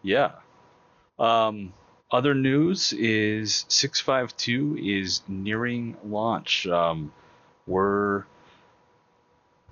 Yeah. 0.03 0.33
Um, 1.19 1.73
other 2.11 2.35
news 2.35 2.93
is 2.93 3.65
652 3.69 4.79
is 4.81 5.23
nearing 5.29 5.97
launch. 6.05 6.67
Um, 6.67 7.13
we're 7.67 8.25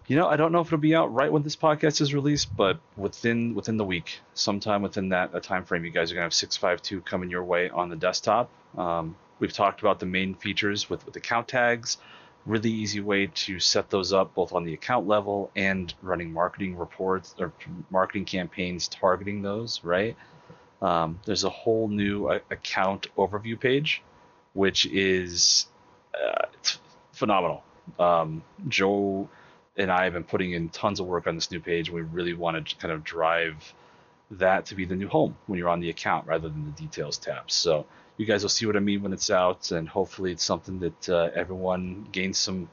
you 0.07 0.17
know, 0.17 0.27
I 0.29 0.37
don't 0.37 0.53
know 0.53 0.61
if 0.61 0.67
it'll 0.67 0.79
be 0.79 0.95
out 0.95 1.13
right 1.15 1.33
when 1.33 1.43
this 1.43 1.57
podcast 1.57 2.01
is 2.01 2.13
released, 2.13 2.55
but 2.57 2.79
within 2.97 3.55
within 3.55 3.77
the 3.77 3.85
week, 3.85 4.21
sometime 4.35 4.83
within 4.83 5.09
that 5.11 5.43
time 5.43 5.65
frame, 5.65 5.85
you 5.85 5.91
guys 5.91 6.11
are 6.11 6.15
gonna 6.15 6.25
have 6.25 6.35
652 6.35 7.01
coming 7.03 7.31
your 7.31 7.45
way 7.45 7.71
on 7.71 7.89
the 7.89 7.97
desktop. 7.97 8.51
Um, 8.77 9.17
we've 9.39 9.53
talked 9.53 9.81
about 9.81 10.01
the 10.01 10.07
main 10.07 10.35
features 10.35 10.91
with 10.91 11.05
with 11.07 11.17
account 11.17 11.49
tags. 11.49 11.97
Really 12.45 12.71
easy 12.71 13.01
way 13.01 13.29
to 13.29 13.59
set 13.59 13.89
those 13.89 14.13
up 14.13 14.35
both 14.35 14.53
on 14.53 14.65
the 14.65 14.75
account 14.75 15.09
level 15.09 15.51
and 15.57 15.95
running 16.03 16.31
marketing 16.31 16.77
reports 16.77 17.35
or 17.39 17.53
marketing 17.91 18.27
campaigns 18.27 18.89
targeting 18.89 19.41
those. 19.41 19.83
Right. 19.83 20.17
Um, 20.83 21.19
there's 21.25 21.45
a 21.45 21.51
whole 21.51 21.89
new 21.89 22.27
uh, 22.27 22.41
account 22.51 23.07
overview 23.17 23.59
page, 23.59 24.03
which 24.53 24.85
is 24.85 25.67
uh, 26.15 26.45
phenomenal. 27.13 27.65
Um, 27.99 28.43
Joe 28.69 29.31
and 29.77 29.91
I 29.91 30.05
have 30.05 30.13
been 30.13 30.25
putting 30.25 30.53
in 30.53 30.69
tons 30.69 31.01
of 31.01 31.07
work 31.07 31.27
on 31.27 31.35
this 31.35 31.51
new 31.51 31.61
page. 31.61 31.91
We 31.91 32.03
really 32.03 32.35
want 32.35 32.69
to 32.69 32.77
kind 32.77 32.93
of 32.93 33.03
drive 33.03 33.75
that 34.31 34.67
to 34.67 34.75
be 34.75 34.85
the 34.85 34.97
new 34.97 35.09
home 35.09 35.37
when 35.47 35.59
you're 35.59 35.69
on 35.69 35.81
the 35.81 35.91
account 35.91 36.27
rather 36.27 36.49
than 36.49 36.65
the 36.65 36.71
details 36.73 37.19
tab. 37.19 37.51
So 37.51 37.87
you 38.17 38.27
guys 38.27 38.43
will 38.43 38.51
see 38.51 38.67
what 38.67 38.77
I 38.77 38.81
mean 38.81 39.03
when 39.03 39.13
it's 39.13 39.31
out, 39.31 39.71
and 39.73 39.89
hopefully 39.89 40.33
it's 40.33 40.45
something 40.45 40.79
that 40.81 41.09
uh, 41.09 41.31
everyone 41.35 42.09
gains 42.13 42.39
some 42.39 42.69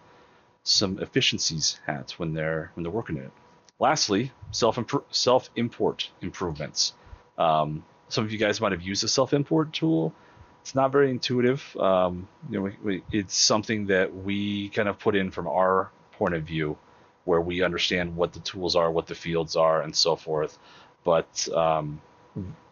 some 0.64 1.00
efficiencies 1.00 1.80
at 1.88 2.12
when 2.12 2.34
they're 2.34 2.72
when 2.76 2.84
they're 2.84 2.92
working 2.92 3.18
it. 3.18 3.32
Lastly, 3.80 4.32
self 4.52 4.78
self 5.10 5.50
import 5.56 6.10
improvements. 6.22 6.94
Um, 7.38 7.84
some 8.10 8.24
of 8.24 8.32
you 8.32 8.38
guys 8.38 8.62
might 8.62 8.72
have 8.72 8.82
used 8.82 9.04
the 9.04 9.08
self 9.08 9.34
import 9.34 9.74
tool. 9.74 10.14
It's 10.62 10.76
not 10.76 10.92
very 10.92 11.10
intuitive. 11.10 11.76
Um, 11.78 12.28
you 12.48 12.58
know, 12.60 12.64
we, 12.66 12.78
we, 12.84 13.04
it's 13.12 13.36
something 13.36 13.88
that 13.88 14.16
we 14.16 14.70
kind 14.70 14.88
of 14.88 15.00
put 15.00 15.16
in 15.16 15.32
from 15.32 15.48
our 15.48 15.90
point 16.12 16.36
of 16.36 16.44
view 16.44 16.78
where 17.26 17.42
we 17.42 17.62
understand 17.62 18.16
what 18.16 18.34
the 18.34 18.40
tools 18.40 18.76
are, 18.76 18.92
what 18.92 19.08
the 19.08 19.16
fields 19.16 19.56
are, 19.56 19.82
and 19.82 19.96
so 19.96 20.16
forth. 20.16 20.58
But 21.04 21.48
um, 21.56 22.02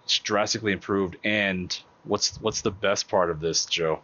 it's 0.03 0.19
drastically 0.19 0.71
improved. 0.71 1.17
And 1.24 1.78
what's 2.03 2.39
what's 2.41 2.61
the 2.61 2.71
best 2.71 3.07
part 3.07 3.30
of 3.30 3.39
this, 3.39 3.65
Joe? 3.65 4.01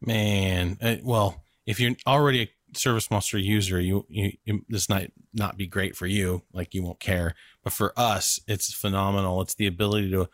Man, 0.00 0.78
uh, 0.80 0.96
well, 1.02 1.42
if 1.66 1.80
you're 1.80 1.96
already 2.06 2.42
a 2.42 2.48
ServiceMonster 2.72 3.42
user, 3.42 3.80
you, 3.80 4.06
you, 4.08 4.32
you 4.44 4.64
this 4.68 4.88
might 4.88 5.12
not 5.34 5.56
be 5.56 5.66
great 5.66 5.96
for 5.96 6.06
you. 6.06 6.42
Like 6.52 6.74
you 6.74 6.82
won't 6.82 7.00
care, 7.00 7.34
but 7.64 7.72
for 7.72 7.92
us, 7.98 8.40
it's 8.46 8.72
phenomenal. 8.72 9.42
It's 9.42 9.54
the 9.54 9.66
ability 9.66 10.10
to 10.10 10.28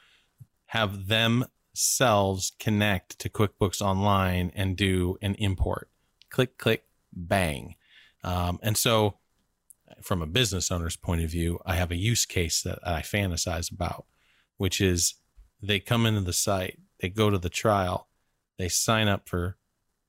have 0.67 1.09
themselves 1.09 2.53
connect 2.59 3.19
to 3.21 3.29
QuickBooks 3.29 3.81
Online 3.81 4.53
and 4.55 4.77
do 4.77 5.17
an 5.23 5.35
import. 5.37 5.89
Click, 6.31 6.59
click, 6.59 6.85
bang. 7.13 7.77
Um, 8.25 8.59
and 8.63 8.77
so, 8.77 9.19
from 10.03 10.23
a 10.23 10.27
business 10.27 10.71
owner's 10.73 10.97
point 10.97 11.23
of 11.23 11.31
view, 11.31 11.61
I 11.65 11.77
have 11.77 11.91
a 11.91 11.97
use 11.97 12.25
case 12.25 12.63
that 12.63 12.79
I 12.85 13.03
fantasize 13.03 13.71
about, 13.71 14.07
which 14.57 14.81
is 14.81 15.15
they 15.63 15.79
come 15.79 16.07
into 16.07 16.23
the 16.23 16.33
site, 16.33 16.79
they 17.01 17.11
go 17.11 17.31
to 17.31 17.39
the 17.39 17.51
trial, 17.51 18.09
they 18.59 18.69
sign 18.69 19.09
up 19.09 19.29
for 19.29 19.57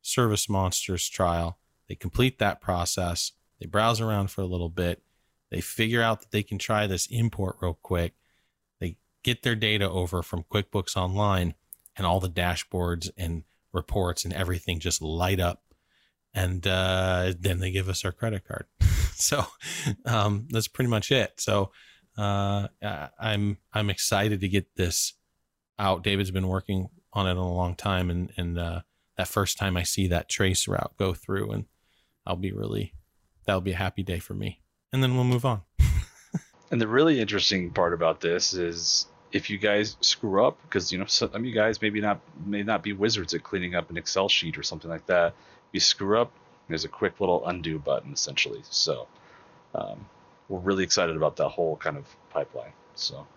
ServiceMonster's 0.03 1.09
trial, 1.09 1.59
they 1.87 1.95
complete 1.95 2.39
that 2.39 2.61
process, 2.61 3.33
they 3.59 3.67
browse 3.67 4.01
around 4.01 4.31
for 4.31 4.41
a 4.41 4.47
little 4.47 4.69
bit, 4.69 5.03
they 5.51 5.61
figure 5.61 6.01
out 6.01 6.21
that 6.21 6.31
they 6.31 6.43
can 6.43 6.57
try 6.57 6.87
this 6.87 7.07
import 7.07 7.57
real 7.61 7.77
quick, 7.81 8.13
they 8.79 8.97
get 9.23 9.43
their 9.43 9.55
data 9.55 9.89
over 9.89 10.23
from 10.23 10.45
QuickBooks 10.51 10.95
Online, 10.95 11.53
and 11.97 12.07
all 12.07 12.19
the 12.19 12.29
dashboards 12.29 13.09
and 13.17 13.43
reports 13.71 14.25
and 14.25 14.33
everything 14.33 14.79
just 14.79 15.01
light 15.01 15.39
up. 15.39 15.63
And 16.35 16.67
uh, 16.67 17.33
then 17.39 17.59
they 17.59 17.71
give 17.71 17.87
us 17.89 18.03
our 18.03 18.11
credit 18.11 18.45
card. 18.45 18.65
so 19.15 19.45
um, 20.05 20.47
that's 20.51 20.67
pretty 20.67 20.89
much 20.89 21.11
it. 21.11 21.33
So 21.37 21.71
uh, 22.17 22.67
I'm 23.19 23.57
I'm 23.73 23.89
excited 23.89 24.41
to 24.41 24.47
get 24.47 24.75
this 24.75 25.13
out. 25.79 26.03
David's 26.03 26.31
been 26.31 26.47
working 26.47 26.89
on 27.13 27.27
it 27.27 27.37
a 27.37 27.41
long 27.41 27.75
time, 27.75 28.09
and 28.09 28.31
and 28.37 28.59
uh, 28.59 28.81
that 29.17 29.27
first 29.27 29.57
time 29.57 29.77
I 29.77 29.83
see 29.83 30.07
that 30.07 30.29
trace 30.29 30.67
route 30.67 30.93
go 30.97 31.13
through, 31.13 31.51
and 31.51 31.65
I'll 32.25 32.35
be 32.35 32.51
really 32.51 32.93
that'll 33.45 33.61
be 33.61 33.73
a 33.73 33.77
happy 33.77 34.03
day 34.03 34.19
for 34.19 34.33
me. 34.33 34.61
And 34.91 35.03
then 35.03 35.15
we'll 35.15 35.23
move 35.23 35.45
on. 35.45 35.61
and 36.71 36.81
the 36.81 36.87
really 36.87 37.19
interesting 37.19 37.71
part 37.71 37.93
about 37.93 38.21
this 38.21 38.53
is 38.53 39.07
if 39.31 39.49
you 39.49 39.57
guys 39.57 39.97
screw 40.01 40.45
up, 40.45 40.57
because 40.63 40.91
you 40.91 40.97
know 40.97 41.05
some 41.05 41.29
of 41.33 41.45
you 41.45 41.53
guys 41.53 41.81
maybe 41.81 41.99
not 41.99 42.21
may 42.45 42.63
not 42.63 42.83
be 42.83 42.93
wizards 42.93 43.33
at 43.33 43.43
cleaning 43.43 43.75
up 43.75 43.89
an 43.89 43.97
Excel 43.97 44.29
sheet 44.29 44.57
or 44.57 44.63
something 44.63 44.89
like 44.89 45.05
that. 45.07 45.33
You 45.75 45.81
screw 45.81 46.21
up, 46.21 46.31
there's 46.69 46.85
a 46.85 46.87
quick 46.87 47.19
little 47.19 47.45
undo 47.45 47.79
button 47.79 48.13
essentially. 48.13 48.61
So 48.69 49.09
um, 49.73 50.05
we're 50.47 50.59
really 50.59 50.85
excited 50.85 51.17
about 51.17 51.35
that 51.35 51.49
whole 51.49 51.75
kind 51.75 51.97
of 51.97 52.05
pipeline. 52.29 52.71
So. 52.93 53.27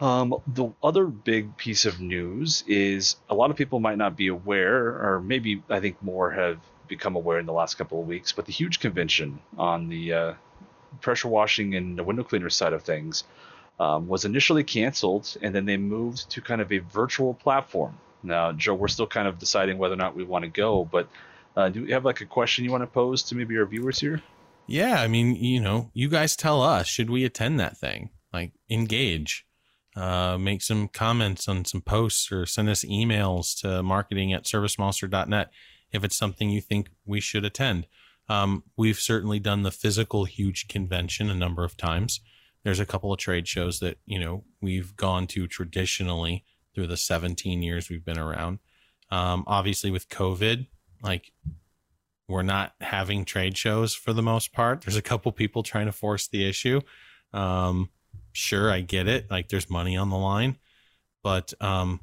Um, 0.00 0.34
the 0.46 0.68
other 0.82 1.06
big 1.06 1.56
piece 1.56 1.86
of 1.86 1.98
news 1.98 2.62
is 2.66 3.16
a 3.30 3.34
lot 3.34 3.50
of 3.50 3.56
people 3.56 3.80
might 3.80 3.96
not 3.96 4.18
be 4.18 4.26
aware, 4.26 4.84
or 4.86 5.22
maybe 5.22 5.62
I 5.70 5.80
think 5.80 6.02
more 6.02 6.30
have 6.30 6.58
become 6.88 7.16
aware 7.16 7.38
in 7.38 7.46
the 7.46 7.54
last 7.54 7.76
couple 7.76 7.98
of 7.98 8.06
weeks, 8.06 8.32
but 8.32 8.44
the 8.44 8.52
huge 8.52 8.80
convention 8.80 9.40
on 9.56 9.88
the 9.88 10.12
uh, 10.12 10.34
pressure 11.00 11.28
washing 11.28 11.74
and 11.74 11.96
the 11.96 12.04
window 12.04 12.22
cleaner 12.22 12.50
side 12.50 12.74
of 12.74 12.82
things 12.82 13.24
um, 13.78 14.08
was 14.08 14.26
initially 14.26 14.64
canceled, 14.64 15.38
and 15.40 15.54
then 15.54 15.64
they 15.64 15.78
moved 15.78 16.28
to 16.32 16.42
kind 16.42 16.60
of 16.60 16.70
a 16.70 16.80
virtual 16.80 17.32
platform. 17.32 17.96
Now, 18.22 18.52
Joe, 18.52 18.74
we're 18.74 18.88
still 18.88 19.06
kind 19.06 19.26
of 19.26 19.38
deciding 19.38 19.78
whether 19.78 19.94
or 19.94 19.98
not 19.98 20.14
we 20.14 20.24
want 20.24 20.44
to 20.44 20.50
go, 20.50 20.84
but 20.84 21.08
uh, 21.56 21.68
do 21.68 21.80
you 21.80 21.94
have 21.94 22.04
like 22.04 22.20
a 22.20 22.26
question 22.26 22.64
you 22.64 22.70
want 22.70 22.82
to 22.82 22.86
pose 22.86 23.22
to 23.24 23.34
maybe 23.34 23.56
our 23.56 23.66
viewers 23.66 23.98
here? 23.98 24.22
Yeah, 24.66 25.00
I 25.00 25.08
mean, 25.08 25.34
you 25.34 25.60
know, 25.60 25.90
you 25.94 26.08
guys 26.08 26.36
tell 26.36 26.62
us 26.62 26.86
should 26.86 27.10
we 27.10 27.24
attend 27.24 27.58
that 27.58 27.76
thing? 27.76 28.10
Like, 28.32 28.52
engage 28.70 29.44
uh, 29.96 30.38
make 30.38 30.62
some 30.62 30.88
comments 30.88 31.48
on 31.48 31.64
some 31.64 31.80
posts 31.80 32.30
or 32.30 32.46
send 32.46 32.68
us 32.68 32.84
emails 32.84 33.58
to 33.60 33.82
marketing 33.82 34.32
at 34.32 34.44
servicemonster.net 34.44 35.50
if 35.92 36.04
it's 36.04 36.16
something 36.16 36.48
you 36.48 36.60
think 36.60 36.88
we 37.04 37.20
should 37.20 37.44
attend. 37.44 37.86
Um, 38.28 38.62
we've 38.76 38.98
certainly 39.00 39.40
done 39.40 39.62
the 39.62 39.72
physical 39.72 40.24
huge 40.24 40.68
convention 40.68 41.28
a 41.28 41.34
number 41.34 41.64
of 41.64 41.76
times. 41.76 42.20
There's 42.62 42.78
a 42.78 42.86
couple 42.86 43.12
of 43.12 43.18
trade 43.18 43.48
shows 43.48 43.80
that, 43.80 43.98
you 44.06 44.20
know, 44.20 44.44
we've 44.60 44.94
gone 44.96 45.26
to 45.28 45.48
traditionally 45.48 46.44
through 46.74 46.86
the 46.86 46.96
17 46.96 47.62
years 47.62 47.88
we've 47.88 48.04
been 48.04 48.18
around. 48.18 48.58
Um, 49.10 49.44
obviously, 49.46 49.90
with 49.90 50.08
COVID, 50.08 50.66
like 51.02 51.32
we're 52.28 52.42
not 52.42 52.74
having 52.80 53.24
trade 53.24 53.58
shows 53.58 53.94
for 53.94 54.12
the 54.12 54.22
most 54.22 54.52
part. 54.52 54.82
There's 54.82 54.96
a 54.96 55.02
couple 55.02 55.32
people 55.32 55.62
trying 55.62 55.86
to 55.86 55.92
force 55.92 56.28
the 56.28 56.48
issue. 56.48 56.80
Um, 57.32 57.90
sure, 58.32 58.70
I 58.70 58.82
get 58.82 59.08
it. 59.08 59.30
Like 59.30 59.48
there's 59.48 59.68
money 59.68 59.96
on 59.96 60.10
the 60.10 60.16
line, 60.16 60.56
but 61.22 61.52
um, 61.60 62.00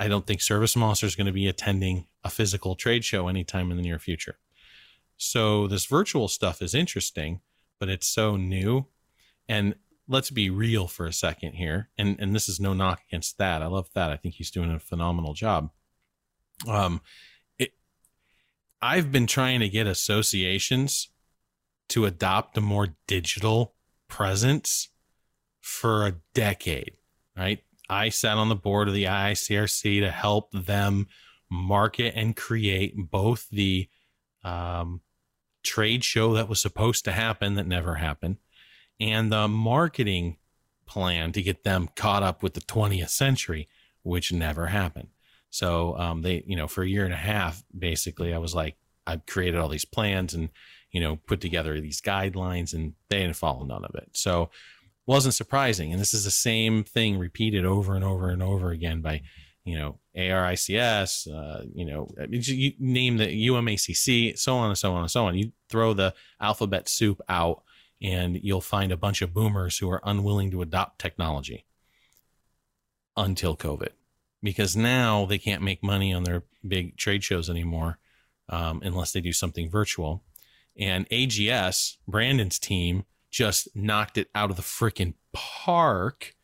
I 0.00 0.08
don't 0.08 0.26
think 0.26 0.40
ServiceMonster 0.40 1.04
is 1.04 1.16
going 1.16 1.26
to 1.26 1.32
be 1.32 1.48
attending 1.48 2.06
a 2.24 2.30
physical 2.30 2.76
trade 2.76 3.04
show 3.04 3.28
anytime 3.28 3.70
in 3.70 3.76
the 3.76 3.82
near 3.82 3.98
future. 3.98 4.38
So 5.16 5.66
this 5.66 5.84
virtual 5.84 6.28
stuff 6.28 6.62
is 6.62 6.74
interesting, 6.74 7.40
but 7.78 7.88
it's 7.88 8.06
so 8.06 8.36
new. 8.36 8.86
And 9.48 9.74
let's 10.08 10.30
be 10.30 10.50
real 10.50 10.86
for 10.88 11.06
a 11.06 11.12
second 11.12 11.52
here. 11.52 11.90
And 11.98 12.16
and 12.18 12.34
this 12.34 12.48
is 12.48 12.58
no 12.58 12.72
knock 12.72 13.02
against 13.08 13.38
that. 13.38 13.62
I 13.62 13.66
love 13.66 13.88
that. 13.94 14.10
I 14.10 14.16
think 14.16 14.34
he's 14.34 14.50
doing 14.50 14.70
a 14.70 14.80
phenomenal 14.80 15.34
job. 15.34 15.70
Um, 16.66 17.02
it, 17.58 17.72
I've 18.82 19.12
been 19.12 19.26
trying 19.26 19.60
to 19.60 19.68
get 19.68 19.86
associations 19.86 21.10
to 21.90 22.06
adopt 22.06 22.56
a 22.56 22.60
more 22.60 22.88
digital 23.06 23.74
presence 24.08 24.88
for 25.60 26.06
a 26.06 26.16
decade, 26.34 26.96
right? 27.36 27.60
I 27.88 28.08
sat 28.08 28.36
on 28.36 28.48
the 28.48 28.56
board 28.56 28.88
of 28.88 28.94
the 28.94 29.04
IICRC 29.04 30.00
to 30.00 30.10
help 30.10 30.50
them 30.52 31.06
market 31.50 32.14
and 32.14 32.36
create 32.36 32.94
both 32.96 33.48
the 33.50 33.88
um, 34.44 35.00
trade 35.62 36.04
show 36.04 36.34
that 36.34 36.48
was 36.48 36.60
supposed 36.60 37.04
to 37.04 37.12
happen 37.12 37.54
that 37.54 37.66
never 37.66 37.94
happened 37.94 38.36
and 39.00 39.30
the 39.30 39.48
marketing 39.48 40.36
plan 40.86 41.32
to 41.32 41.42
get 41.42 41.64
them 41.64 41.88
caught 41.94 42.22
up 42.22 42.42
with 42.42 42.54
the 42.54 42.60
20th 42.60 43.10
century, 43.10 43.68
which 44.02 44.32
never 44.32 44.66
happened. 44.66 45.08
So 45.50 45.96
um, 45.98 46.22
they, 46.22 46.42
you 46.46 46.56
know, 46.56 46.66
for 46.66 46.82
a 46.82 46.88
year 46.88 47.04
and 47.04 47.14
a 47.14 47.18
half, 47.18 47.62
basically, 47.76 48.34
I 48.34 48.38
was 48.38 48.54
like, 48.54 48.76
I 49.06 49.16
created 49.16 49.58
all 49.58 49.68
these 49.68 49.84
plans 49.84 50.34
and, 50.34 50.50
you 50.90 51.00
know, 51.00 51.16
put 51.16 51.40
together 51.40 51.80
these 51.80 52.00
guidelines, 52.00 52.74
and 52.74 52.94
they 53.08 53.20
didn't 53.20 53.36
follow 53.36 53.64
none 53.64 53.84
of 53.84 53.94
it. 53.94 54.10
So 54.12 54.50
wasn't 55.06 55.34
surprising. 55.34 55.90
And 55.90 56.00
this 56.00 56.12
is 56.12 56.24
the 56.24 56.30
same 56.30 56.84
thing 56.84 57.18
repeated 57.18 57.64
over 57.64 57.94
and 57.94 58.04
over 58.04 58.28
and 58.28 58.42
over 58.42 58.70
again 58.70 59.00
by, 59.00 59.22
you 59.64 59.78
know, 59.78 59.98
ARICS, 60.14 61.26
uh, 61.28 61.64
you 61.74 61.86
know, 61.86 62.08
you 62.28 62.72
name 62.78 63.16
the 63.16 63.48
UMACC, 63.48 64.38
so 64.38 64.56
on 64.56 64.68
and 64.68 64.78
so 64.78 64.92
on 64.92 65.00
and 65.00 65.10
so 65.10 65.26
on. 65.26 65.38
You 65.38 65.52
throw 65.70 65.94
the 65.94 66.12
alphabet 66.40 66.90
soup 66.90 67.22
out 67.28 67.62
and 68.02 68.38
you'll 68.42 68.60
find 68.60 68.92
a 68.92 68.96
bunch 68.96 69.22
of 69.22 69.34
boomers 69.34 69.78
who 69.78 69.90
are 69.90 70.02
unwilling 70.04 70.50
to 70.50 70.62
adopt 70.62 70.98
technology 70.98 71.64
until 73.16 73.56
COVID 73.56 73.90
because 74.42 74.76
now 74.76 75.26
they 75.26 75.38
can't 75.38 75.62
make 75.62 75.82
money 75.82 76.12
on 76.14 76.22
their 76.22 76.44
big 76.66 76.96
trade 76.96 77.24
shows 77.24 77.50
anymore 77.50 77.98
um, 78.48 78.80
unless 78.84 79.12
they 79.12 79.20
do 79.20 79.32
something 79.32 79.68
virtual. 79.68 80.22
And 80.76 81.08
AGS, 81.10 81.96
Brandon's 82.06 82.58
team, 82.58 83.04
just 83.30 83.68
knocked 83.74 84.16
it 84.16 84.28
out 84.34 84.50
of 84.50 84.56
the 84.56 84.62
freaking 84.62 85.14
park. 85.32 86.34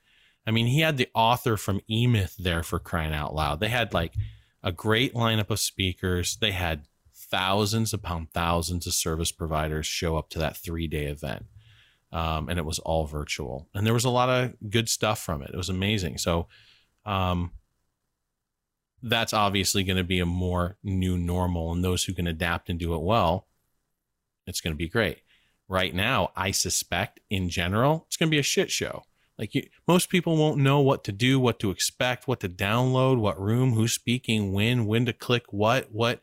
I 0.46 0.50
mean, 0.50 0.66
he 0.66 0.80
had 0.80 0.96
the 0.96 1.08
author 1.14 1.56
from 1.56 1.80
eMyth 1.88 2.36
there 2.36 2.62
for 2.62 2.78
crying 2.78 3.14
out 3.14 3.34
loud. 3.34 3.60
They 3.60 3.68
had 3.68 3.94
like 3.94 4.14
a 4.62 4.72
great 4.72 5.14
lineup 5.14 5.50
of 5.50 5.60
speakers. 5.60 6.36
They 6.36 6.50
had 6.50 6.86
thousands 7.30 7.92
upon 7.92 8.28
thousands 8.32 8.86
of 8.86 8.94
service 8.94 9.32
providers 9.32 9.86
show 9.86 10.16
up 10.16 10.28
to 10.30 10.38
that 10.38 10.56
three 10.56 10.86
day 10.86 11.06
event. 11.06 11.46
Um, 12.12 12.48
and 12.48 12.58
it 12.58 12.64
was 12.64 12.78
all 12.78 13.06
virtual. 13.06 13.68
And 13.74 13.84
there 13.84 13.94
was 13.94 14.04
a 14.04 14.10
lot 14.10 14.28
of 14.28 14.54
good 14.70 14.88
stuff 14.88 15.18
from 15.20 15.42
it. 15.42 15.50
It 15.52 15.56
was 15.56 15.68
amazing. 15.68 16.18
So, 16.18 16.46
um, 17.04 17.50
that's 19.02 19.34
obviously 19.34 19.82
going 19.84 19.96
to 19.96 20.04
be 20.04 20.20
a 20.20 20.26
more 20.26 20.78
new 20.82 21.18
normal. 21.18 21.72
And 21.72 21.84
those 21.84 22.04
who 22.04 22.14
can 22.14 22.26
adapt 22.26 22.70
and 22.70 22.78
do 22.78 22.94
it 22.94 23.02
well, 23.02 23.48
it's 24.46 24.60
going 24.60 24.72
to 24.72 24.78
be 24.78 24.88
great 24.88 25.18
right 25.68 25.94
now, 25.94 26.30
I 26.36 26.50
suspect 26.50 27.20
in 27.30 27.48
general, 27.48 28.04
it's 28.06 28.16
going 28.16 28.28
to 28.28 28.34
be 28.34 28.38
a 28.38 28.42
shit 28.44 28.70
show. 28.70 29.04
Like 29.38 29.54
you, 29.54 29.66
most 29.88 30.08
people 30.08 30.36
won't 30.36 30.58
know 30.58 30.80
what 30.80 31.04
to 31.04 31.12
do, 31.12 31.40
what 31.40 31.58
to 31.60 31.70
expect, 31.70 32.28
what 32.28 32.40
to 32.40 32.48
download, 32.48 33.18
what 33.18 33.40
room, 33.40 33.72
who's 33.72 33.92
speaking, 33.92 34.52
when, 34.52 34.86
when 34.86 35.06
to 35.06 35.12
click 35.12 35.52
what, 35.52 35.90
what, 35.90 36.20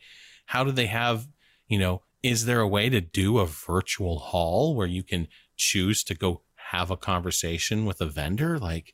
how 0.52 0.66
do 0.66 0.72
they 0.74 0.88
have, 0.88 1.30
you 1.70 1.80
know, 1.80 2.02
is 2.22 2.44
there 2.44 2.60
a 2.60 2.68
way 2.68 2.90
to 2.90 3.00
do 3.00 3.40
a 3.40 3.46
virtual 3.46 4.20
hall 4.20 4.76
where 4.76 4.86
you 4.86 5.02
can 5.02 5.30
choose 5.56 6.04
to 6.04 6.14
go 6.14 6.42
have 6.72 6.92
a 6.92 6.98
conversation 6.98 7.86
with 7.86 8.02
a 8.02 8.06
vendor? 8.06 8.60
Like, 8.60 8.94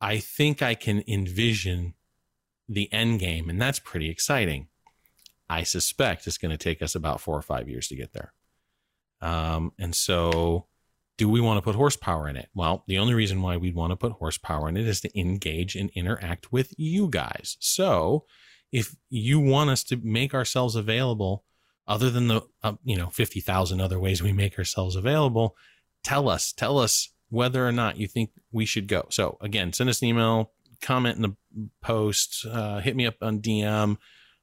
I 0.00 0.18
think 0.18 0.62
I 0.62 0.76
can 0.76 1.02
envision 1.08 1.94
the 2.68 2.88
end 2.92 3.18
game, 3.18 3.50
and 3.50 3.60
that's 3.60 3.80
pretty 3.80 4.08
exciting. 4.08 4.68
I 5.50 5.64
suspect 5.64 6.28
it's 6.28 6.38
going 6.38 6.56
to 6.56 6.64
take 6.64 6.80
us 6.80 6.94
about 6.94 7.20
four 7.20 7.36
or 7.36 7.42
five 7.42 7.68
years 7.68 7.88
to 7.88 7.96
get 7.96 8.12
there. 8.12 8.32
Um, 9.20 9.72
and 9.80 9.96
so, 9.96 10.66
do 11.16 11.28
we 11.28 11.40
want 11.40 11.58
to 11.58 11.62
put 11.62 11.74
horsepower 11.74 12.28
in 12.28 12.36
it? 12.36 12.50
Well, 12.54 12.84
the 12.86 12.98
only 12.98 13.14
reason 13.14 13.42
why 13.42 13.56
we'd 13.56 13.74
want 13.74 13.90
to 13.90 13.96
put 13.96 14.12
horsepower 14.12 14.68
in 14.68 14.76
it 14.76 14.86
is 14.86 15.00
to 15.00 15.18
engage 15.18 15.74
and 15.74 15.90
interact 15.96 16.52
with 16.52 16.72
you 16.78 17.08
guys. 17.08 17.56
So, 17.58 18.26
if 18.72 18.96
you 19.08 19.40
want 19.40 19.70
us 19.70 19.84
to 19.84 19.96
make 19.96 20.34
ourselves 20.34 20.76
available, 20.76 21.44
other 21.86 22.10
than 22.10 22.28
the 22.28 22.42
uh, 22.62 22.74
you 22.84 22.96
know 22.96 23.08
fifty 23.08 23.40
thousand 23.40 23.80
other 23.80 23.98
ways 23.98 24.22
we 24.22 24.32
make 24.32 24.58
ourselves 24.58 24.96
available, 24.96 25.56
tell 26.02 26.28
us, 26.28 26.52
tell 26.52 26.78
us 26.78 27.10
whether 27.30 27.66
or 27.66 27.72
not 27.72 27.98
you 27.98 28.06
think 28.06 28.30
we 28.52 28.64
should 28.64 28.88
go. 28.88 29.06
So 29.10 29.38
again, 29.40 29.72
send 29.72 29.90
us 29.90 30.02
an 30.02 30.08
email, 30.08 30.52
comment 30.80 31.16
in 31.16 31.22
the 31.22 31.36
post, 31.82 32.46
uh, 32.50 32.80
hit 32.80 32.96
me 32.96 33.06
up 33.06 33.16
on 33.22 33.40
DM, 33.40 33.96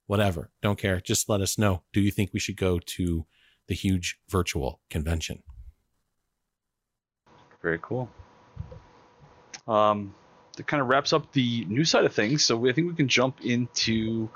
whatever. 0.07 0.51
Don't 0.61 0.79
care. 0.79 0.99
Just 1.01 1.29
let 1.29 1.41
us 1.41 1.57
know. 1.57 1.83
Do 1.93 2.01
you 2.01 2.11
think 2.11 2.31
we 2.33 2.39
should 2.39 2.57
go 2.57 2.79
to 2.79 3.25
the 3.67 3.75
huge 3.75 4.19
virtual 4.29 4.81
convention. 4.89 5.43
Very 7.61 7.79
cool. 7.81 8.09
Um, 9.67 10.13
that 10.55 10.67
kind 10.67 10.81
of 10.81 10.87
wraps 10.87 11.13
up 11.13 11.31
the 11.33 11.65
new 11.65 11.85
side 11.85 12.05
of 12.05 12.13
things. 12.13 12.43
So 12.43 12.57
we, 12.57 12.69
I 12.69 12.73
think 12.73 12.87
we 12.87 12.95
can 12.95 13.07
jump 13.07 13.41
into 13.41 14.29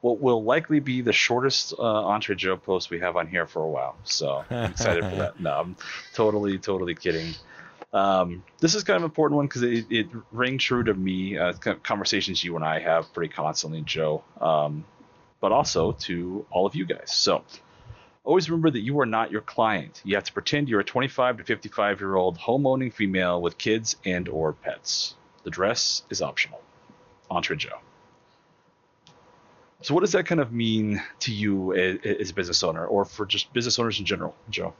what 0.00 0.20
will 0.20 0.44
likely 0.44 0.80
be 0.80 1.00
the 1.00 1.12
shortest 1.12 1.72
uh, 1.78 1.82
Entre 1.82 2.34
Joe 2.34 2.56
post 2.56 2.90
we 2.90 3.00
have 3.00 3.16
on 3.16 3.26
here 3.26 3.46
for 3.46 3.62
a 3.62 3.68
while. 3.68 3.96
So 4.04 4.44
I'm 4.50 4.70
excited 4.70 5.04
for 5.04 5.16
that. 5.16 5.40
No, 5.40 5.52
I'm 5.52 5.76
totally, 6.12 6.58
totally 6.58 6.94
kidding. 6.94 7.34
Um, 7.92 8.42
this 8.60 8.74
is 8.74 8.82
kind 8.82 8.96
of 8.96 9.02
an 9.02 9.06
important 9.06 9.36
one 9.36 9.46
because 9.46 9.62
it, 9.62 9.86
it 9.88 10.08
rang 10.32 10.58
true 10.58 10.82
to 10.84 10.92
me. 10.92 11.38
Uh, 11.38 11.52
conversations 11.82 12.42
you 12.42 12.56
and 12.56 12.64
I 12.64 12.80
have 12.80 13.12
pretty 13.14 13.32
constantly, 13.32 13.82
Joe, 13.82 14.24
um, 14.40 14.84
but 15.40 15.52
also 15.52 15.92
to 15.92 16.44
all 16.50 16.66
of 16.66 16.74
you 16.74 16.84
guys. 16.84 17.14
So 17.14 17.44
always 18.24 18.50
remember 18.50 18.70
that 18.70 18.80
you 18.80 18.98
are 19.00 19.06
not 19.06 19.30
your 19.30 19.42
client. 19.42 20.02
You 20.04 20.16
have 20.16 20.24
to 20.24 20.32
pretend 20.32 20.68
you're 20.68 20.80
a 20.80 20.84
25 20.84 21.38
to 21.38 21.44
55 21.44 22.00
year 22.00 22.16
old 22.16 22.36
home-owning 22.36 22.90
female 22.90 23.40
with 23.40 23.58
kids 23.58 23.96
and 24.04 24.28
or 24.28 24.52
pets. 24.52 25.14
The 25.44 25.50
dress 25.50 26.02
is 26.10 26.20
optional. 26.20 26.60
Entre 27.30 27.56
Joe. 27.56 27.78
So, 29.82 29.92
what 29.92 30.00
does 30.00 30.12
that 30.12 30.26
kind 30.26 30.40
of 30.40 30.52
mean 30.52 31.02
to 31.20 31.32
you 31.32 31.74
as 31.74 32.30
a 32.30 32.34
business 32.34 32.62
owner, 32.62 32.86
or 32.86 33.04
for 33.04 33.26
just 33.26 33.52
business 33.52 33.78
owners 33.78 33.98
in 33.98 34.06
general, 34.06 34.34
Joe? 34.48 34.72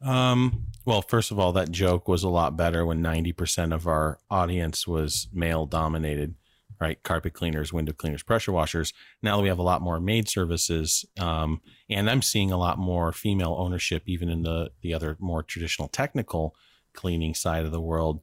Um, 0.00 0.66
well, 0.86 1.02
first 1.02 1.30
of 1.30 1.38
all, 1.38 1.52
that 1.52 1.70
joke 1.70 2.08
was 2.08 2.22
a 2.22 2.28
lot 2.28 2.56
better 2.56 2.86
when 2.86 3.02
90% 3.02 3.74
of 3.74 3.86
our 3.86 4.18
audience 4.30 4.86
was 4.86 5.28
male 5.32 5.66
dominated, 5.66 6.34
right? 6.80 7.02
Carpet 7.02 7.34
cleaners, 7.34 7.72
window 7.72 7.92
cleaners, 7.92 8.22
pressure 8.22 8.52
washers. 8.52 8.94
Now 9.22 9.36
that 9.36 9.42
we 9.42 9.48
have 9.50 9.58
a 9.58 9.62
lot 9.62 9.82
more 9.82 10.00
maid 10.00 10.28
services, 10.28 11.04
um, 11.18 11.60
and 11.90 12.08
I'm 12.08 12.22
seeing 12.22 12.50
a 12.50 12.56
lot 12.56 12.78
more 12.78 13.12
female 13.12 13.54
ownership, 13.58 14.04
even 14.06 14.30
in 14.30 14.42
the, 14.42 14.70
the 14.80 14.94
other 14.94 15.18
more 15.20 15.42
traditional 15.42 15.88
technical 15.88 16.54
cleaning 16.94 17.34
side 17.34 17.66
of 17.66 17.72
the 17.72 17.80
world. 17.80 18.20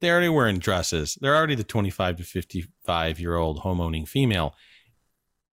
They're 0.00 0.12
already 0.12 0.28
wearing 0.28 0.58
dresses. 0.58 1.18
They're 1.20 1.36
already 1.36 1.54
the 1.54 1.64
25 1.64 2.18
to 2.18 2.24
55 2.24 3.20
year 3.20 3.36
old 3.36 3.60
home 3.60 3.80
owning 3.80 4.06
female. 4.06 4.54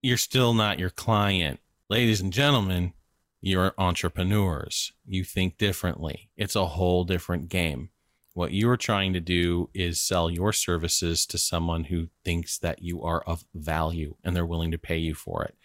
You're 0.01 0.17
still 0.17 0.53
not 0.53 0.79
your 0.79 0.91
client. 0.91 1.59
Ladies 1.89 2.21
and 2.21 2.31
gentlemen, 2.31 2.93
you're 3.41 3.73
entrepreneurs. 3.77 4.91
You 5.05 5.23
think 5.23 5.57
differently. 5.57 6.29
It's 6.37 6.55
a 6.55 6.65
whole 6.65 7.03
different 7.03 7.49
game. 7.49 7.89
What 8.33 8.51
you 8.51 8.69
are 8.69 8.77
trying 8.77 9.13
to 9.13 9.19
do 9.19 9.69
is 9.73 10.01
sell 10.01 10.29
your 10.29 10.51
services 10.51 11.25
to 11.27 11.37
someone 11.37 11.85
who 11.85 12.09
thinks 12.23 12.57
that 12.59 12.81
you 12.81 13.01
are 13.01 13.21
of 13.21 13.45
value 13.53 14.15
and 14.23 14.35
they're 14.35 14.45
willing 14.45 14.71
to 14.71 14.77
pay 14.77 14.97
you 14.97 15.15
for 15.15 15.43
it. 15.43 15.55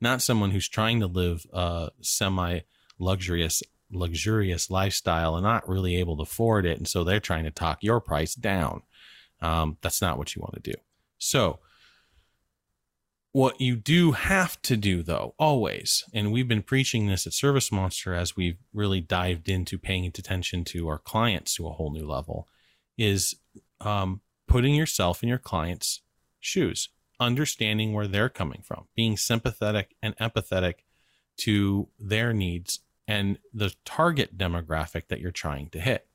Not 0.00 0.22
someone 0.22 0.50
who's 0.50 0.68
trying 0.68 1.00
to 1.00 1.06
live 1.06 1.46
a 1.52 1.90
semi 2.00 2.60
luxurious 2.98 3.62
luxurious 3.90 4.70
lifestyle 4.70 5.36
and 5.36 5.44
not 5.44 5.68
really 5.68 5.96
able 5.96 6.16
to 6.16 6.22
afford 6.22 6.66
it 6.66 6.78
and 6.78 6.88
so 6.88 7.04
they're 7.04 7.20
trying 7.20 7.44
to 7.44 7.50
talk 7.50 7.78
your 7.82 8.00
price 8.00 8.34
down. 8.34 8.82
Um, 9.40 9.76
that's 9.82 10.02
not 10.02 10.18
what 10.18 10.34
you 10.34 10.40
want 10.40 10.54
to 10.54 10.72
do. 10.72 10.76
So 11.18 11.60
what 13.36 13.60
you 13.60 13.76
do 13.76 14.12
have 14.12 14.62
to 14.62 14.78
do, 14.78 15.02
though, 15.02 15.34
always, 15.38 16.04
and 16.14 16.32
we've 16.32 16.48
been 16.48 16.62
preaching 16.62 17.06
this 17.06 17.26
at 17.26 17.34
ServiceMonster 17.34 18.16
as 18.16 18.34
we've 18.34 18.56
really 18.72 19.02
dived 19.02 19.50
into 19.50 19.76
paying 19.76 20.06
attention 20.06 20.64
to 20.64 20.88
our 20.88 20.98
clients 20.98 21.54
to 21.56 21.66
a 21.66 21.72
whole 21.72 21.92
new 21.92 22.06
level, 22.06 22.48
is 22.96 23.34
um, 23.82 24.22
putting 24.48 24.74
yourself 24.74 25.22
in 25.22 25.28
your 25.28 25.36
client's 25.36 26.00
shoes, 26.40 26.88
understanding 27.20 27.92
where 27.92 28.08
they're 28.08 28.30
coming 28.30 28.62
from, 28.62 28.86
being 28.96 29.18
sympathetic 29.18 29.94
and 30.02 30.16
empathetic 30.16 30.76
to 31.36 31.88
their 31.98 32.32
needs 32.32 32.80
and 33.08 33.38
the 33.52 33.74
target 33.84 34.36
demographic 34.36 35.08
that 35.08 35.20
you're 35.20 35.30
trying 35.30 35.68
to 35.70 35.80
hit. 35.80 36.08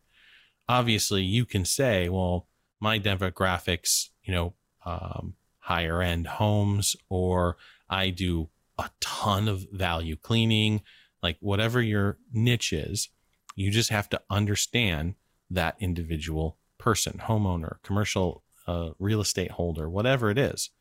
Obviously, 0.68 1.24
you 1.24 1.46
can 1.46 1.66
say, 1.66 2.10
well, 2.10 2.48
my 2.80 3.00
demographics, 3.00 4.10
you 4.24 4.34
know, 4.34 4.54
um, 4.86 5.36
higher 5.60 6.02
end 6.02 6.28
homes 6.28 6.96
or 7.10 7.58
I 7.90 8.10
do 8.10 8.50
a 8.78 8.90
ton 9.00 9.48
of 9.48 9.68
value 9.72 10.16
cleaning, 10.16 10.82
like 11.22 11.38
whatever 11.40 11.82
your 11.82 12.18
niche 12.34 12.74
is, 12.74 13.10
you 13.56 13.70
just 13.70 13.90
have 13.90 14.10
to 14.10 14.22
understand 14.30 15.16
that 15.50 15.76
individual 15.80 16.58
person, 16.78 17.22
homeowner, 17.26 17.76
commercial 17.84 18.44
uh, 18.68 18.92
real 18.98 19.22
estate 19.22 19.52
holder, 19.52 19.90
whatever 19.90 20.30
it 20.30 20.38
is. 20.38 20.72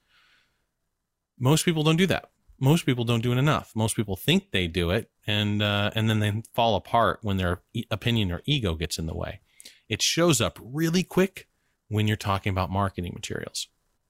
Most 1.38 1.64
people 1.64 1.82
don't 1.82 1.96
do 1.96 2.06
that. 2.06 2.30
Most 2.60 2.84
people 2.84 3.04
don't 3.04 3.22
do 3.22 3.32
it 3.32 3.38
enough. 3.38 3.72
Most 3.74 3.96
people 3.96 4.16
think 4.16 4.50
they 4.50 4.66
do 4.66 4.90
it, 4.90 5.10
and 5.26 5.62
uh, 5.62 5.90
and 5.94 6.10
then 6.10 6.20
they 6.20 6.42
fall 6.54 6.76
apart 6.76 7.20
when 7.22 7.38
their 7.38 7.62
opinion 7.90 8.30
or 8.30 8.42
ego 8.44 8.74
gets 8.74 8.98
in 8.98 9.06
the 9.06 9.14
way. 9.14 9.40
It 9.88 10.02
shows 10.02 10.40
up 10.40 10.58
really 10.62 11.02
quick 11.02 11.48
when 11.88 12.06
you're 12.06 12.16
talking 12.16 12.50
about 12.50 12.70
marketing 12.70 13.12
materials. 13.14 13.68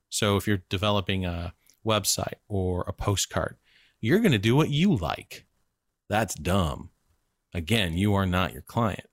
So 0.09 0.37
if 0.37 0.47
you're 0.49 0.63
developing 0.69 1.25
a 1.25 1.55
website 1.87 2.35
or 2.49 2.83
a 2.87 2.93
postcard, 2.93 3.57
you're 4.01 4.19
going 4.19 4.33
to 4.33 4.39
do 4.39 4.57
what 4.57 4.71
you 4.71 4.95
like. 4.95 5.47
That's 6.09 6.35
dumb. 6.35 6.91
Again, 7.55 7.97
you 7.97 8.15
are 8.15 8.27
not 8.27 8.53
your 8.53 8.63
client. 8.63 9.07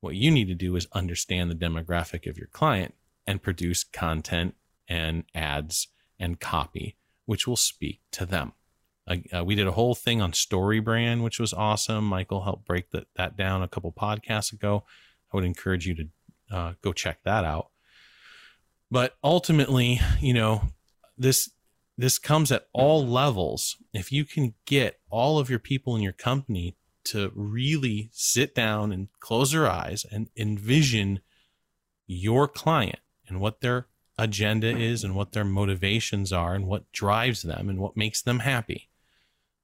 What 0.00 0.14
you 0.14 0.30
need 0.30 0.48
to 0.48 0.54
do 0.54 0.76
is 0.76 0.88
understand 0.92 1.50
the 1.50 1.54
demographic 1.54 2.28
of 2.28 2.38
your 2.38 2.46
client 2.48 2.94
and 3.26 3.42
produce 3.42 3.84
content 3.84 4.54
and 4.88 5.24
ads 5.34 5.88
and 6.18 6.40
copy, 6.40 6.96
which 7.26 7.46
will 7.46 7.56
speak 7.56 8.00
to 8.12 8.24
them. 8.24 8.52
Uh, 9.08 9.44
we 9.44 9.54
did 9.54 9.66
a 9.66 9.72
whole 9.72 9.94
thing 9.94 10.20
on 10.20 10.32
StoryBrand, 10.32 11.22
which 11.22 11.40
was 11.40 11.54
awesome. 11.54 12.04
Michael 12.04 12.42
helped 12.42 12.66
break 12.66 12.90
the, 12.90 13.06
that 13.16 13.36
down 13.36 13.62
a 13.62 13.68
couple 13.68 13.92
podcasts 13.92 14.52
ago. 14.52 14.84
I 15.32 15.36
would 15.36 15.44
encourage 15.44 15.86
you 15.86 15.94
to 15.94 16.08
uh, 16.50 16.72
go 16.82 16.92
check 16.92 17.20
that 17.24 17.44
out. 17.44 17.68
But 18.90 19.16
ultimately, 19.22 20.00
you 20.20 20.34
know, 20.34 20.62
this 21.16 21.50
this 21.96 22.18
comes 22.18 22.52
at 22.52 22.68
all 22.72 23.04
levels. 23.04 23.76
If 23.92 24.12
you 24.12 24.24
can 24.24 24.54
get 24.66 25.00
all 25.10 25.38
of 25.38 25.50
your 25.50 25.58
people 25.58 25.96
in 25.96 26.02
your 26.02 26.12
company 26.12 26.76
to 27.04 27.32
really 27.34 28.08
sit 28.12 28.54
down 28.54 28.92
and 28.92 29.08
close 29.18 29.50
their 29.50 29.68
eyes 29.68 30.06
and 30.10 30.28
envision 30.36 31.20
your 32.06 32.46
client 32.46 33.00
and 33.26 33.40
what 33.40 33.60
their 33.60 33.88
agenda 34.16 34.68
is 34.76 35.02
and 35.02 35.14
what 35.14 35.32
their 35.32 35.44
motivations 35.44 36.32
are 36.32 36.54
and 36.54 36.66
what 36.66 36.90
drives 36.92 37.42
them 37.42 37.68
and 37.68 37.78
what 37.78 37.96
makes 37.96 38.22
them 38.22 38.40
happy, 38.40 38.87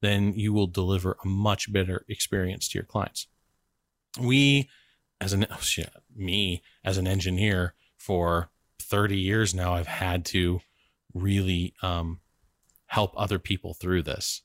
then 0.04 0.34
you 0.34 0.52
will 0.52 0.66
deliver 0.66 1.16
a 1.24 1.28
much 1.28 1.72
better 1.72 2.04
experience 2.08 2.68
to 2.68 2.78
your 2.78 2.84
clients. 2.84 3.26
We, 4.20 4.68
as 5.20 5.32
an, 5.32 5.46
oh 5.50 5.60
shit, 5.60 5.90
me 6.14 6.62
as 6.84 6.98
an 6.98 7.06
engineer 7.06 7.74
for 7.96 8.50
30 8.80 9.18
years 9.18 9.54
now, 9.54 9.74
I've 9.74 9.86
had 9.86 10.24
to 10.26 10.60
really 11.14 11.74
um, 11.82 12.20
help 12.86 13.12
other 13.16 13.38
people 13.38 13.74
through 13.74 14.02
this. 14.02 14.42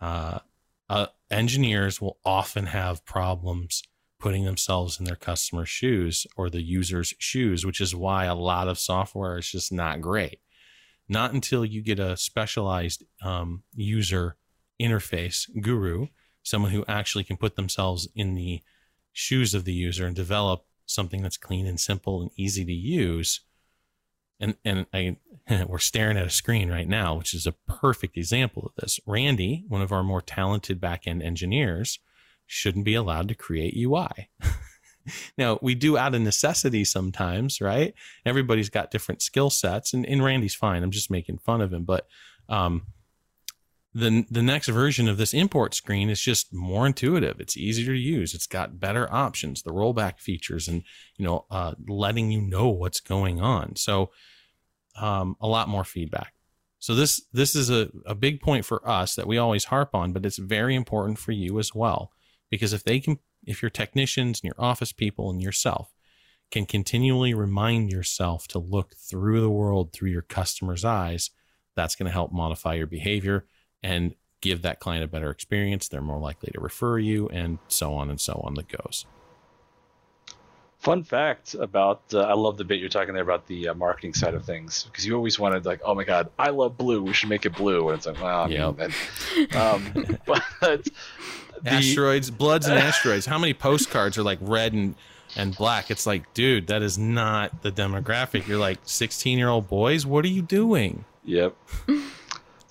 Uh, 0.00 0.40
uh, 0.88 1.06
engineers 1.30 2.00
will 2.00 2.18
often 2.24 2.66
have 2.66 3.04
problems 3.04 3.82
putting 4.18 4.44
themselves 4.44 4.98
in 4.98 5.04
their 5.04 5.16
customer's 5.16 5.68
shoes 5.68 6.26
or 6.36 6.48
the 6.48 6.62
user's 6.62 7.12
shoes, 7.18 7.66
which 7.66 7.80
is 7.80 7.94
why 7.94 8.24
a 8.24 8.34
lot 8.34 8.68
of 8.68 8.78
software 8.78 9.38
is 9.38 9.50
just 9.50 9.72
not 9.72 10.00
great. 10.00 10.40
Not 11.08 11.34
until 11.34 11.64
you 11.64 11.82
get 11.82 11.98
a 11.98 12.16
specialized 12.16 13.04
um, 13.22 13.64
user 13.74 14.36
interface 14.80 15.48
guru, 15.60 16.08
someone 16.42 16.72
who 16.72 16.84
actually 16.86 17.24
can 17.24 17.36
put 17.36 17.56
themselves 17.56 18.08
in 18.14 18.34
the 18.34 18.62
shoes 19.12 19.54
of 19.54 19.64
the 19.64 19.72
user 19.72 20.06
and 20.06 20.16
develop 20.16 20.64
something 20.86 21.22
that's 21.22 21.36
clean 21.36 21.66
and 21.66 21.80
simple 21.80 22.20
and 22.20 22.30
easy 22.36 22.64
to 22.64 22.72
use 22.72 23.40
and 24.40 24.56
and 24.64 24.86
I 24.92 25.16
we're 25.66 25.78
staring 25.78 26.16
at 26.16 26.26
a 26.26 26.30
screen 26.30 26.70
right 26.70 26.88
now, 26.88 27.16
which 27.16 27.34
is 27.34 27.46
a 27.46 27.52
perfect 27.52 28.16
example 28.16 28.64
of 28.64 28.72
this. 28.76 28.98
Randy, 29.06 29.64
one 29.68 29.82
of 29.82 29.92
our 29.92 30.02
more 30.02 30.22
talented 30.22 30.80
backend 30.80 31.22
engineers, 31.22 31.98
shouldn't 32.46 32.84
be 32.84 32.94
allowed 32.94 33.28
to 33.28 33.34
create 33.34 33.76
UI. 33.76 34.30
now 35.38 35.58
we 35.60 35.74
do 35.74 35.98
out 35.98 36.14
of 36.14 36.22
necessity 36.22 36.84
sometimes, 36.84 37.60
right? 37.60 37.92
Everybody's 38.24 38.70
got 38.70 38.90
different 38.90 39.22
skill 39.22 39.50
sets, 39.50 39.92
and, 39.92 40.06
and 40.06 40.24
Randy's 40.24 40.54
fine. 40.54 40.82
I'm 40.82 40.90
just 40.90 41.10
making 41.10 41.38
fun 41.38 41.60
of 41.60 41.72
him, 41.72 41.84
but 41.84 42.06
um, 42.48 42.86
the 43.94 44.26
the 44.28 44.42
next 44.42 44.68
version 44.68 45.08
of 45.08 45.18
this 45.18 45.32
import 45.32 45.72
screen 45.72 46.10
is 46.10 46.20
just 46.20 46.52
more 46.52 46.84
intuitive. 46.86 47.38
It's 47.38 47.56
easier 47.56 47.94
to 47.94 47.98
use. 47.98 48.34
It's 48.34 48.48
got 48.48 48.80
better 48.80 49.10
options, 49.12 49.62
the 49.62 49.72
rollback 49.72 50.18
features, 50.18 50.66
and 50.66 50.82
you 51.16 51.24
know, 51.24 51.46
uh, 51.50 51.74
letting 51.86 52.32
you 52.32 52.40
know 52.40 52.68
what's 52.68 53.00
going 53.00 53.40
on. 53.40 53.76
So, 53.76 54.10
um, 55.00 55.36
a 55.40 55.46
lot 55.46 55.68
more 55.68 55.84
feedback. 55.84 56.34
So 56.80 56.94
this 56.94 57.22
this 57.32 57.54
is 57.54 57.70
a, 57.70 57.88
a 58.04 58.16
big 58.16 58.40
point 58.40 58.64
for 58.64 58.86
us 58.86 59.14
that 59.14 59.28
we 59.28 59.38
always 59.38 59.66
harp 59.66 59.94
on, 59.94 60.12
but 60.12 60.26
it's 60.26 60.38
very 60.38 60.74
important 60.74 61.18
for 61.18 61.32
you 61.32 61.60
as 61.60 61.72
well 61.72 62.10
because 62.50 62.72
if 62.72 62.82
they 62.82 62.98
can, 62.98 63.20
if 63.46 63.62
your 63.62 63.70
technicians 63.70 64.40
and 64.40 64.48
your 64.48 64.62
office 64.62 64.92
people 64.92 65.30
and 65.30 65.40
yourself 65.40 65.94
can 66.50 66.66
continually 66.66 67.32
remind 67.32 67.90
yourself 67.90 68.48
to 68.48 68.58
look 68.58 68.96
through 68.96 69.40
the 69.40 69.50
world 69.50 69.92
through 69.92 70.10
your 70.10 70.22
customer's 70.22 70.84
eyes, 70.84 71.30
that's 71.76 71.94
going 71.94 72.06
to 72.06 72.12
help 72.12 72.32
modify 72.32 72.74
your 72.74 72.86
behavior 72.86 73.46
and 73.84 74.14
give 74.40 74.62
that 74.62 74.80
client 74.80 75.04
a 75.04 75.06
better 75.06 75.30
experience. 75.30 75.86
They're 75.86 76.00
more 76.00 76.18
likely 76.18 76.50
to 76.52 76.60
refer 76.60 76.98
you, 76.98 77.28
and 77.28 77.58
so 77.68 77.94
on 77.94 78.10
and 78.10 78.20
so 78.20 78.40
on 78.44 78.54
that 78.54 78.68
goes. 78.68 79.06
Fun 80.78 81.02
fact 81.02 81.54
about 81.54 82.02
uh, 82.12 82.20
I 82.20 82.34
love 82.34 82.56
the 82.56 82.64
bit 82.64 82.80
you're 82.80 82.88
talking 82.88 83.14
there 83.14 83.22
about 83.22 83.46
the 83.46 83.68
uh, 83.68 83.74
marketing 83.74 84.12
side 84.12 84.34
of 84.34 84.44
things 84.44 84.84
because 84.84 85.06
you 85.06 85.14
always 85.14 85.38
wanted 85.38 85.64
like 85.64 85.80
oh 85.82 85.94
my 85.94 86.04
god 86.04 86.28
I 86.38 86.50
love 86.50 86.76
blue 86.76 87.02
we 87.02 87.14
should 87.14 87.30
make 87.30 87.46
it 87.46 87.56
blue 87.56 87.88
and 87.88 87.96
it's 87.96 88.04
like 88.04 88.20
wow 88.20 88.46
well 88.46 88.50
yeah 88.50 89.72
um, 89.72 90.18
but 90.26 90.42
the, 90.60 90.92
asteroids 91.64 92.30
bloods 92.30 92.66
and 92.66 92.78
asteroids 92.90 93.24
how 93.24 93.38
many 93.38 93.54
postcards 93.54 94.18
are 94.18 94.22
like 94.22 94.38
red 94.42 94.74
and 94.74 94.94
and 95.36 95.56
black. 95.56 95.90
It's 95.90 96.06
like, 96.06 96.32
dude, 96.34 96.68
that 96.68 96.82
is 96.82 96.98
not 96.98 97.62
the 97.62 97.72
demographic. 97.72 98.46
You're 98.46 98.58
like 98.58 98.78
16 98.84 99.38
year 99.38 99.48
old 99.48 99.68
boys. 99.68 100.06
What 100.06 100.24
are 100.24 100.28
you 100.28 100.42
doing? 100.42 101.04
Yep. 101.24 101.56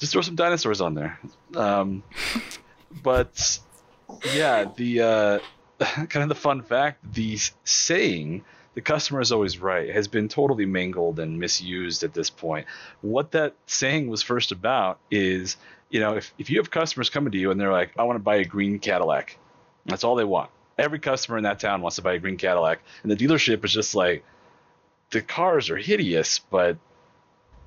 Just 0.04 0.12
throw 0.12 0.22
some 0.22 0.36
dinosaurs 0.36 0.82
on 0.82 0.96
there. 0.96 1.18
Um, 1.56 2.04
but 3.02 3.58
yeah, 4.36 4.66
the 4.76 5.00
uh, 5.00 5.40
kind 5.80 6.24
of 6.24 6.28
the 6.28 6.36
fun 6.36 6.62
fact, 6.62 7.14
the 7.14 7.38
saying 7.64 8.44
"the 8.74 8.82
customer 8.82 9.22
is 9.22 9.32
always 9.32 9.60
right" 9.60 9.90
has 9.96 10.10
been 10.10 10.28
totally 10.28 10.66
mangled 10.66 11.22
and 11.22 11.40
misused 11.40 12.04
at 12.04 12.14
this 12.14 12.30
point. 12.30 12.68
What 13.00 13.32
that 13.32 13.56
saying 13.66 14.10
was 14.10 14.22
first 14.22 14.52
about 14.52 15.00
is, 15.10 15.56
you 15.90 16.02
know, 16.02 16.18
if 16.18 16.34
if 16.38 16.50
you 16.50 16.58
have 16.58 16.70
customers 16.70 17.10
coming 17.10 17.32
to 17.32 17.38
you 17.38 17.52
and 17.52 17.58
they're 17.58 17.72
like, 17.72 17.94
"I 17.98 18.04
want 18.04 18.18
to 18.18 18.24
buy 18.24 18.36
a 18.36 18.44
green 18.44 18.80
Cadillac," 18.80 19.38
that's 19.86 20.04
all 20.04 20.16
they 20.16 20.26
want. 20.26 20.50
Every 20.78 21.00
customer 21.00 21.38
in 21.38 21.46
that 21.46 21.62
town 21.62 21.82
wants 21.82 21.96
to 21.96 22.02
buy 22.02 22.16
a 22.16 22.20
green 22.20 22.36
Cadillac, 22.36 22.82
and 23.04 23.10
the 23.10 23.16
dealership 23.16 23.64
is 23.64 23.72
just 23.72 23.96
like, 23.96 24.26
the 25.12 25.22
cars 25.22 25.70
are 25.70 25.78
hideous, 25.78 26.40
but 26.40 26.76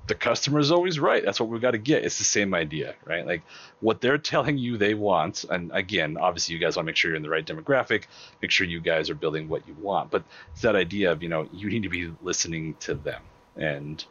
the 0.07 0.15
customer 0.15 0.59
is 0.59 0.71
always 0.71 0.99
right. 0.99 1.23
That's 1.23 1.39
what 1.39 1.49
we've 1.49 1.61
got 1.61 1.71
to 1.71 1.77
get. 1.77 2.05
It's 2.05 2.17
the 2.17 2.23
same 2.23 2.53
idea, 2.53 2.95
right? 3.05 3.25
Like 3.25 3.41
what 3.81 3.99
they're 3.99 4.17
telling 4.17 4.57
you 4.57 4.77
they 4.77 4.93
want. 4.93 5.43
And 5.49 5.69
again, 5.73 6.17
obviously, 6.17 6.55
you 6.55 6.61
guys 6.61 6.75
want 6.75 6.85
to 6.85 6.89
make 6.89 6.95
sure 6.95 7.11
you're 7.11 7.17
in 7.17 7.23
the 7.23 7.29
right 7.29 7.45
demographic, 7.45 8.05
make 8.41 8.51
sure 8.51 8.65
you 8.65 8.79
guys 8.79 9.09
are 9.09 9.15
building 9.15 9.49
what 9.49 9.67
you 9.67 9.75
want. 9.81 10.09
But 10.09 10.23
it's 10.53 10.61
that 10.61 10.75
idea 10.75 11.11
of, 11.11 11.21
you 11.21 11.29
know, 11.29 11.49
you 11.53 11.69
need 11.69 11.83
to 11.83 11.89
be 11.89 12.11
listening 12.21 12.75
to 12.81 12.93
them. 12.93 13.21
And 13.57 14.03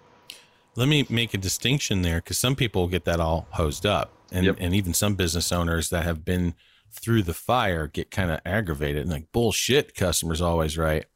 let 0.74 0.88
me 0.88 1.06
make 1.08 1.32
a 1.32 1.38
distinction 1.38 2.02
there 2.02 2.16
because 2.16 2.38
some 2.38 2.54
people 2.54 2.86
get 2.88 3.04
that 3.06 3.18
all 3.18 3.46
hosed 3.52 3.86
up. 3.86 4.12
And, 4.30 4.44
yep. 4.44 4.56
and 4.58 4.74
even 4.74 4.92
some 4.92 5.14
business 5.14 5.52
owners 5.52 5.88
that 5.90 6.04
have 6.04 6.24
been 6.24 6.54
through 6.90 7.22
the 7.22 7.34
fire 7.34 7.86
get 7.86 8.10
kind 8.10 8.30
of 8.30 8.40
aggravated 8.44 9.02
and 9.02 9.10
like, 9.10 9.30
bullshit, 9.32 9.94
customer's 9.94 10.40
always 10.40 10.76
right. 10.76 11.06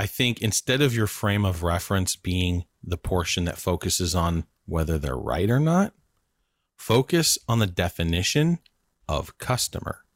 I 0.00 0.06
think 0.06 0.40
instead 0.40 0.80
of 0.80 0.94
your 0.94 1.06
frame 1.06 1.44
of 1.44 1.62
reference 1.62 2.16
being 2.16 2.64
the 2.82 2.96
portion 2.96 3.44
that 3.44 3.58
focuses 3.58 4.14
on 4.14 4.46
whether 4.64 4.96
they're 4.96 5.14
right 5.14 5.50
or 5.50 5.60
not, 5.60 5.92
focus 6.78 7.36
on 7.46 7.58
the 7.58 7.66
definition 7.66 8.60
of 9.06 9.36
customer. 9.36 10.06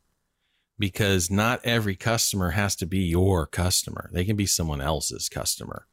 Because 0.78 1.30
not 1.30 1.61
every 1.64 1.97
customer 1.97 2.53
has 2.53 2.74
to 2.76 2.87
be 2.87 3.01
your 3.01 3.47
customer, 3.47 4.09
they 4.11 4.24
can 4.24 4.37
be 4.37 4.47
someone 4.47 4.80
else's 4.80 5.28
customer. 5.28 5.87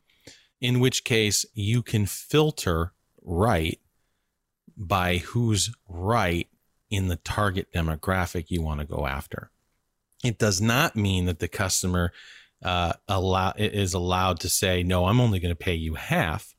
In 0.61 0.79
which 0.79 1.03
case, 1.03 1.45
you 1.53 1.83
can 1.83 2.05
filter 2.05 2.93
right 3.21 3.81
by 4.77 5.17
who's 5.17 5.75
right 5.89 6.47
in 6.89 7.09
the 7.09 7.17
target 7.17 7.67
demographic 7.75 8.45
you 8.47 8.61
want 8.61 8.79
to 8.79 8.85
go 8.85 9.05
after. 9.05 9.51
It 10.23 10.37
does 10.37 10.61
not 10.61 10.95
mean 10.95 11.25
that 11.25 11.39
the 11.39 11.49
customer 11.49 12.13
uh, 12.63 12.93
allow 13.07 13.53
is 13.57 13.93
allowed 13.93 14.39
to 14.41 14.49
say, 14.49 14.83
"No, 14.83 15.05
I'm 15.05 15.19
only 15.19 15.39
going 15.39 15.51
to 15.51 15.55
pay 15.55 15.75
you 15.75 15.95
half. 15.95 16.55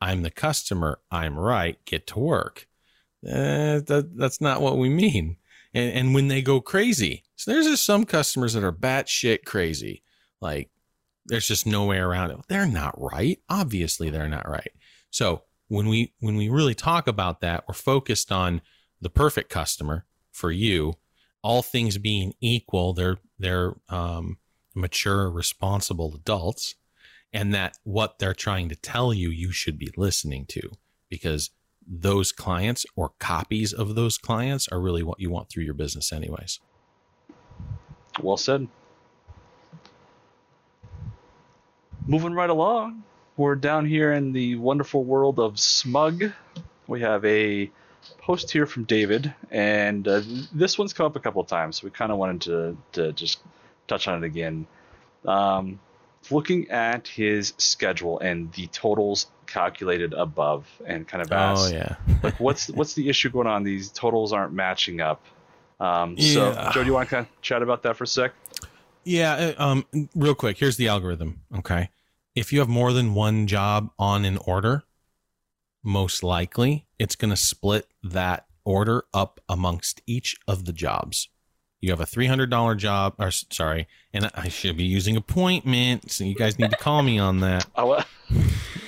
I'm 0.00 0.22
the 0.22 0.30
customer. 0.30 1.00
I'm 1.10 1.38
right. 1.38 1.82
Get 1.84 2.06
to 2.08 2.18
work." 2.18 2.68
Uh, 3.26 3.80
that, 3.86 4.12
that's 4.16 4.40
not 4.40 4.60
what 4.60 4.78
we 4.78 4.88
mean. 4.88 5.36
And, 5.74 5.92
and 5.92 6.14
when 6.14 6.28
they 6.28 6.42
go 6.42 6.60
crazy, 6.60 7.22
so 7.36 7.50
there's 7.50 7.66
just 7.66 7.84
some 7.84 8.04
customers 8.04 8.54
that 8.54 8.64
are 8.64 8.72
batshit 8.72 9.44
crazy. 9.44 10.02
Like 10.40 10.70
there's 11.26 11.46
just 11.46 11.66
no 11.66 11.84
way 11.84 11.98
around 11.98 12.30
it. 12.30 12.38
They're 12.48 12.66
not 12.66 13.00
right. 13.00 13.38
Obviously, 13.48 14.10
they're 14.10 14.28
not 14.28 14.48
right. 14.48 14.72
So 15.10 15.42
when 15.68 15.88
we 15.88 16.12
when 16.20 16.36
we 16.36 16.48
really 16.48 16.74
talk 16.74 17.06
about 17.06 17.40
that, 17.40 17.64
we're 17.66 17.74
focused 17.74 18.32
on 18.32 18.60
the 19.00 19.10
perfect 19.10 19.50
customer 19.50 20.04
for 20.30 20.50
you. 20.50 20.94
All 21.42 21.62
things 21.62 21.98
being 21.98 22.34
equal, 22.40 22.92
they're 22.92 23.18
they're 23.38 23.74
um, 23.88 24.38
mature, 24.74 25.30
responsible 25.30 26.14
adults, 26.14 26.74
and 27.32 27.54
that 27.54 27.78
what 27.84 28.18
they're 28.18 28.34
trying 28.34 28.68
to 28.68 28.76
tell 28.76 29.12
you, 29.12 29.30
you 29.30 29.52
should 29.52 29.78
be 29.78 29.90
listening 29.96 30.46
to 30.46 30.70
because 31.08 31.50
those 31.86 32.32
clients 32.32 32.86
or 32.96 33.12
copies 33.18 33.72
of 33.72 33.94
those 33.94 34.18
clients 34.18 34.68
are 34.68 34.80
really 34.80 35.02
what 35.02 35.20
you 35.20 35.30
want 35.30 35.48
through 35.48 35.64
your 35.64 35.74
business, 35.74 36.12
anyways. 36.12 36.60
Well 38.20 38.36
said. 38.36 38.68
Moving 42.06 42.34
right 42.34 42.50
along, 42.50 43.04
we're 43.36 43.54
down 43.54 43.86
here 43.86 44.12
in 44.12 44.32
the 44.32 44.56
wonderful 44.56 45.04
world 45.04 45.38
of 45.38 45.54
SMUG. 45.54 46.32
We 46.88 47.00
have 47.00 47.24
a 47.24 47.70
post 48.18 48.50
here 48.50 48.66
from 48.66 48.84
David, 48.84 49.32
and 49.50 50.06
uh, 50.06 50.22
this 50.52 50.78
one's 50.78 50.92
come 50.92 51.06
up 51.06 51.16
a 51.16 51.20
couple 51.20 51.40
of 51.40 51.48
times. 51.48 51.80
So 51.80 51.86
we 51.86 51.90
kind 51.90 52.12
of 52.12 52.18
wanted 52.18 52.40
to 52.42 52.76
to 52.92 53.12
just 53.12 53.40
touch 53.86 54.08
on 54.08 54.22
it 54.22 54.26
again. 54.26 54.66
Um, 55.24 55.80
looking 56.30 56.70
at 56.70 57.08
his 57.08 57.54
schedule 57.58 58.18
and 58.20 58.52
the 58.52 58.66
totals 58.68 59.26
calculated 59.46 60.14
above, 60.14 60.66
and 60.86 61.06
kind 61.06 61.22
of 61.22 61.30
ask, 61.32 61.70
oh 61.70 61.74
yeah, 61.74 61.96
like 62.22 62.38
what's 62.40 62.68
what's 62.68 62.94
the 62.94 63.08
issue 63.08 63.30
going 63.30 63.46
on? 63.46 63.62
These 63.62 63.90
totals 63.90 64.32
aren't 64.32 64.52
matching 64.52 65.00
up. 65.00 65.22
Um, 65.80 66.14
yeah. 66.16 66.34
So, 66.34 66.70
Joe, 66.72 66.80
do 66.80 66.86
you 66.86 66.94
want 66.94 67.08
to 67.08 67.14
kind 67.14 67.26
of 67.26 67.42
chat 67.42 67.62
about 67.62 67.82
that 67.82 67.96
for 67.96 68.04
a 68.04 68.06
sec? 68.06 68.32
Yeah. 69.04 69.52
Uh, 69.58 69.62
um, 69.62 69.86
real 70.14 70.34
quick, 70.34 70.58
here's 70.58 70.76
the 70.76 70.88
algorithm. 70.88 71.42
Okay, 71.58 71.90
if 72.34 72.52
you 72.52 72.60
have 72.60 72.68
more 72.68 72.92
than 72.92 73.14
one 73.14 73.46
job 73.46 73.90
on 73.98 74.24
an 74.24 74.38
order, 74.38 74.84
most 75.82 76.22
likely 76.22 76.86
it's 76.98 77.16
going 77.16 77.30
to 77.30 77.36
split 77.36 77.86
that 78.02 78.46
order 78.64 79.04
up 79.12 79.40
amongst 79.48 80.00
each 80.06 80.36
of 80.46 80.64
the 80.64 80.72
jobs 80.72 81.28
you 81.82 81.90
have 81.90 82.00
a 82.00 82.06
$300 82.06 82.76
job 82.78 83.14
or 83.18 83.30
sorry 83.30 83.86
and 84.14 84.30
i 84.34 84.48
should 84.48 84.76
be 84.76 84.84
using 84.84 85.16
appointment 85.16 86.10
so 86.10 86.24
you 86.24 86.34
guys 86.34 86.58
need 86.58 86.70
to 86.70 86.76
call 86.76 87.02
me 87.02 87.18
on 87.18 87.40
that. 87.40 87.66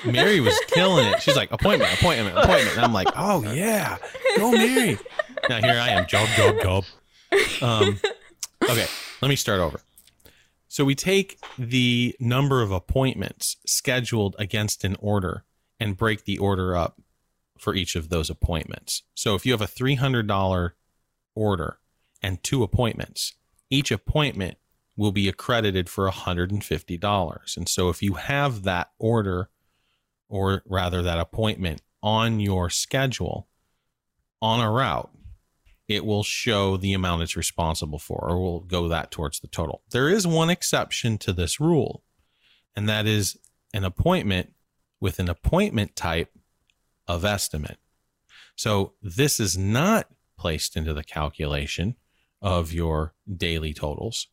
Oh, 0.06 0.10
mary 0.10 0.40
was 0.40 0.58
killing 0.68 1.06
it. 1.06 1.22
She's 1.22 1.36
like 1.36 1.50
appointment 1.50 1.92
appointment 1.94 2.36
appointment. 2.38 2.76
And 2.76 2.84
i'm 2.84 2.92
like 2.92 3.08
oh 3.16 3.42
yeah 3.52 3.98
go 4.36 4.52
mary. 4.52 4.98
Now 5.48 5.60
here 5.60 5.80
i 5.80 5.90
am 5.90 6.06
job 6.06 6.28
job 6.36 6.54
job. 6.62 6.84
Um, 7.60 7.98
okay 8.62 8.86
let 9.20 9.28
me 9.28 9.36
start 9.36 9.60
over. 9.60 9.80
So 10.68 10.84
we 10.84 10.94
take 10.94 11.38
the 11.58 12.16
number 12.20 12.60
of 12.62 12.70
appointments 12.70 13.56
scheduled 13.66 14.34
against 14.38 14.84
an 14.84 14.96
order 14.98 15.44
and 15.80 15.96
break 15.96 16.24
the 16.24 16.38
order 16.38 16.76
up 16.76 17.00
for 17.58 17.74
each 17.74 17.96
of 17.96 18.08
those 18.08 18.28
appointments. 18.28 19.02
So 19.14 19.34
if 19.34 19.46
you 19.46 19.52
have 19.52 19.60
a 19.60 19.66
$300 19.66 20.70
order 21.34 21.78
and 22.24 22.42
two 22.42 22.62
appointments. 22.62 23.34
Each 23.68 23.90
appointment 23.90 24.56
will 24.96 25.12
be 25.12 25.28
accredited 25.28 25.90
for 25.90 26.10
$150. 26.10 27.56
And 27.56 27.68
so 27.68 27.90
if 27.90 28.02
you 28.02 28.14
have 28.14 28.62
that 28.62 28.92
order, 28.98 29.50
or 30.30 30.62
rather 30.64 31.02
that 31.02 31.18
appointment 31.18 31.82
on 32.02 32.40
your 32.40 32.70
schedule 32.70 33.46
on 34.40 34.60
a 34.60 34.70
route, 34.70 35.10
it 35.86 36.06
will 36.06 36.22
show 36.22 36.78
the 36.78 36.94
amount 36.94 37.20
it's 37.20 37.36
responsible 37.36 37.98
for, 37.98 38.26
or 38.26 38.40
will 38.40 38.60
go 38.60 38.88
that 38.88 39.10
towards 39.10 39.40
the 39.40 39.46
total. 39.46 39.82
There 39.90 40.08
is 40.08 40.26
one 40.26 40.48
exception 40.48 41.18
to 41.18 41.32
this 41.34 41.60
rule, 41.60 42.02
and 42.74 42.88
that 42.88 43.06
is 43.06 43.36
an 43.74 43.84
appointment 43.84 44.54
with 44.98 45.18
an 45.18 45.28
appointment 45.28 45.94
type 45.94 46.32
of 47.06 47.22
estimate. 47.22 47.76
So 48.56 48.94
this 49.02 49.38
is 49.38 49.58
not 49.58 50.08
placed 50.38 50.74
into 50.74 50.94
the 50.94 51.04
calculation 51.04 51.96
of 52.44 52.72
your 52.72 53.14
daily 53.36 53.74
totals. 53.74 54.28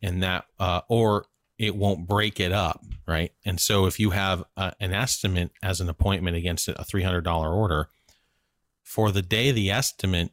And 0.00 0.22
that 0.22 0.46
uh, 0.58 0.80
or 0.88 1.26
it 1.58 1.76
won't 1.76 2.06
break 2.06 2.40
it 2.40 2.52
up 2.52 2.82
right? 3.06 3.32
And 3.44 3.60
so 3.60 3.86
if 3.86 4.00
you 4.00 4.10
have 4.10 4.44
uh, 4.56 4.72
an 4.80 4.92
estimate 4.92 5.52
as 5.62 5.80
an 5.80 5.88
appointment 5.88 6.36
against 6.36 6.68
a 6.68 6.74
$300 6.74 7.26
order 7.44 7.88
for 8.82 9.10
the 9.10 9.22
day 9.22 9.52
the 9.52 9.70
estimate 9.70 10.32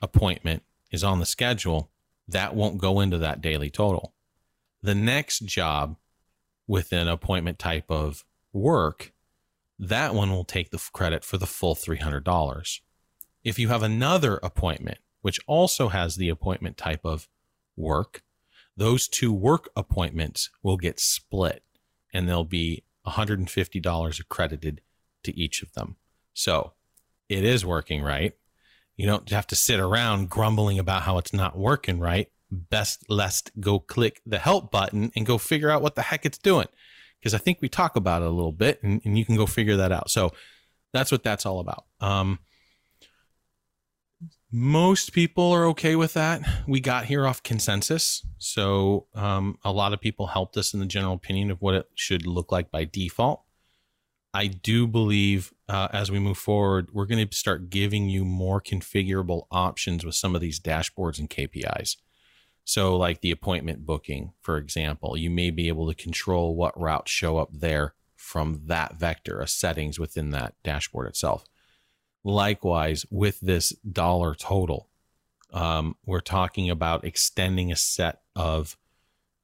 appointment 0.00 0.62
is 0.90 1.04
on 1.04 1.18
the 1.18 1.26
schedule 1.26 1.90
that 2.28 2.54
won't 2.54 2.78
go 2.78 3.00
into 3.00 3.18
that 3.18 3.40
daily 3.40 3.70
total. 3.70 4.14
The 4.82 4.94
next 4.94 5.40
job 5.40 5.96
with 6.66 6.92
an 6.92 7.08
appointment 7.08 7.58
type 7.58 7.90
of 7.90 8.24
work 8.52 9.12
that 9.80 10.14
one 10.14 10.30
will 10.30 10.44
take 10.44 10.70
the 10.70 10.82
credit 10.92 11.24
for 11.24 11.38
the 11.38 11.46
full 11.46 11.74
$300 11.74 12.80
if 13.44 13.58
you 13.58 13.68
have 13.68 13.82
another 13.82 14.38
appointment 14.42 14.98
which 15.22 15.40
also 15.46 15.88
has 15.88 16.16
the 16.16 16.28
appointment 16.28 16.76
type 16.76 17.04
of 17.04 17.28
work, 17.76 18.22
those 18.76 19.08
two 19.08 19.32
work 19.32 19.70
appointments 19.76 20.50
will 20.62 20.76
get 20.76 21.00
split 21.00 21.62
and 22.12 22.28
there'll 22.28 22.44
be 22.44 22.84
$150 23.06 24.20
accredited 24.20 24.80
to 25.24 25.36
each 25.36 25.62
of 25.62 25.72
them. 25.72 25.96
So 26.32 26.72
it 27.28 27.44
is 27.44 27.66
working 27.66 28.02
right. 28.02 28.34
You 28.96 29.06
don't 29.06 29.28
have 29.30 29.46
to 29.48 29.56
sit 29.56 29.80
around 29.80 30.30
grumbling 30.30 30.78
about 30.78 31.02
how 31.02 31.18
it's 31.18 31.32
not 31.32 31.58
working 31.58 31.98
right. 31.98 32.28
Best 32.50 33.04
lest 33.08 33.50
go 33.60 33.78
click 33.78 34.20
the 34.24 34.38
help 34.38 34.70
button 34.70 35.12
and 35.14 35.26
go 35.26 35.38
figure 35.38 35.70
out 35.70 35.82
what 35.82 35.94
the 35.94 36.02
heck 36.02 36.24
it's 36.24 36.38
doing. 36.38 36.66
Because 37.18 37.34
I 37.34 37.38
think 37.38 37.58
we 37.60 37.68
talk 37.68 37.96
about 37.96 38.22
it 38.22 38.28
a 38.28 38.30
little 38.30 38.52
bit 38.52 38.82
and, 38.82 39.00
and, 39.04 39.18
you 39.18 39.24
can 39.24 39.36
go 39.36 39.44
figure 39.44 39.76
that 39.76 39.92
out. 39.92 40.08
So 40.10 40.32
that's 40.92 41.10
what 41.10 41.24
that's 41.24 41.44
all 41.44 41.58
about. 41.60 41.84
Um, 42.00 42.38
Most 44.50 45.12
people 45.12 45.52
are 45.52 45.66
okay 45.66 45.94
with 45.94 46.14
that. 46.14 46.40
We 46.66 46.80
got 46.80 47.04
here 47.04 47.26
off 47.26 47.42
consensus. 47.42 48.24
So 48.38 49.06
um, 49.14 49.58
a 49.62 49.72
lot 49.72 49.92
of 49.92 50.00
people 50.00 50.28
helped 50.28 50.56
us 50.56 50.72
in 50.72 50.80
the 50.80 50.86
general 50.86 51.12
opinion 51.12 51.50
of 51.50 51.60
what 51.60 51.74
it 51.74 51.86
should 51.94 52.26
look 52.26 52.50
like 52.50 52.70
by 52.70 52.84
default. 52.84 53.42
I 54.32 54.46
do 54.46 54.86
believe 54.86 55.52
uh, 55.68 55.88
as 55.92 56.10
we 56.10 56.18
move 56.18 56.38
forward, 56.38 56.88
we're 56.92 57.06
going 57.06 57.26
to 57.26 57.36
start 57.36 57.68
giving 57.68 58.08
you 58.08 58.24
more 58.24 58.60
configurable 58.60 59.46
options 59.50 60.04
with 60.04 60.14
some 60.14 60.34
of 60.34 60.40
these 60.40 60.60
dashboards 60.60 61.18
and 61.18 61.28
KPIs. 61.28 61.96
So, 62.64 62.96
like 62.96 63.22
the 63.22 63.30
appointment 63.30 63.86
booking, 63.86 64.32
for 64.42 64.58
example, 64.58 65.16
you 65.16 65.30
may 65.30 65.50
be 65.50 65.68
able 65.68 65.88
to 65.88 65.94
control 65.94 66.54
what 66.54 66.78
routes 66.78 67.10
show 67.10 67.38
up 67.38 67.48
there 67.52 67.94
from 68.14 68.60
that 68.66 68.96
vector, 68.96 69.40
a 69.40 69.48
settings 69.48 69.98
within 69.98 70.30
that 70.30 70.54
dashboard 70.62 71.08
itself. 71.08 71.44
Likewise, 72.28 73.06
with 73.08 73.40
this 73.40 73.70
dollar 73.90 74.34
total, 74.34 74.90
um, 75.50 75.96
we're 76.04 76.20
talking 76.20 76.68
about 76.68 77.02
extending 77.02 77.72
a 77.72 77.76
set 77.76 78.20
of 78.36 78.76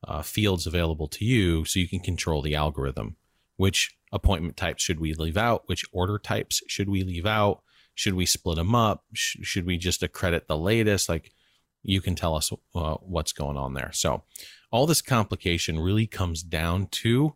uh, 0.06 0.20
fields 0.20 0.66
available 0.66 1.08
to 1.08 1.24
you 1.24 1.64
so 1.64 1.80
you 1.80 1.88
can 1.88 2.00
control 2.00 2.42
the 2.42 2.54
algorithm. 2.54 3.16
Which 3.56 3.96
appointment 4.12 4.58
types 4.58 4.82
should 4.82 5.00
we 5.00 5.14
leave 5.14 5.38
out? 5.38 5.62
Which 5.64 5.86
order 5.92 6.18
types 6.18 6.60
should 6.68 6.90
we 6.90 7.02
leave 7.02 7.24
out? 7.24 7.62
Should 7.94 8.12
we 8.12 8.26
split 8.26 8.56
them 8.56 8.74
up? 8.74 9.04
Sh- 9.14 9.38
should 9.40 9.64
we 9.64 9.78
just 9.78 10.02
accredit 10.02 10.46
the 10.46 10.58
latest? 10.58 11.08
Like, 11.08 11.32
you 11.82 12.02
can 12.02 12.14
tell 12.14 12.34
us 12.34 12.52
uh, 12.74 12.96
what's 12.96 13.32
going 13.32 13.56
on 13.56 13.72
there. 13.72 13.92
So, 13.94 14.24
all 14.70 14.84
this 14.84 15.00
complication 15.00 15.80
really 15.80 16.06
comes 16.06 16.42
down 16.42 16.88
to 16.88 17.34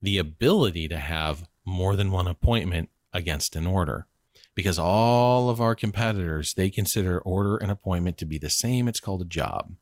the 0.00 0.16
ability 0.16 0.88
to 0.88 0.96
have 0.96 1.46
more 1.66 1.96
than 1.96 2.10
one 2.10 2.26
appointment 2.26 2.88
against 3.12 3.56
an 3.56 3.66
order 3.66 4.06
because 4.56 4.78
all 4.78 5.50
of 5.50 5.60
our 5.60 5.76
competitors 5.76 6.54
they 6.54 6.70
consider 6.70 7.20
order 7.20 7.56
and 7.56 7.70
appointment 7.70 8.18
to 8.18 8.24
be 8.24 8.38
the 8.38 8.50
same. 8.50 8.88
It's 8.88 9.00
called 9.00 9.22
a 9.22 9.26
job. 9.26 9.74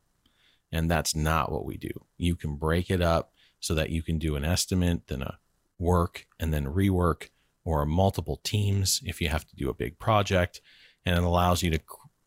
And 0.71 0.91
that's 0.91 1.15
not 1.15 1.51
what 1.51 1.65
we 1.65 1.77
do. 1.77 1.89
You 2.17 2.35
can 2.35 2.57
break 2.57 2.91
it 2.91 3.01
up 3.01 3.31
so 3.59 3.73
that 3.73 3.89
you 3.89 4.03
can 4.03 4.19
do 4.19 4.35
an 4.35 4.43
estimate 4.43 5.07
then 5.07 5.23
a 5.23 5.39
work 5.79 6.27
and 6.39 6.53
then 6.53 6.65
rework 6.65 7.29
or 7.63 7.85
multiple 7.85 8.39
teams 8.43 9.01
if 9.05 9.21
you 9.21 9.29
have 9.29 9.47
to 9.47 9.55
do 9.55 9.69
a 9.69 9.73
big 9.73 9.97
project. 9.97 10.61
And 11.05 11.17
it 11.17 11.23
allows 11.23 11.63
you 11.63 11.71
to 11.71 11.79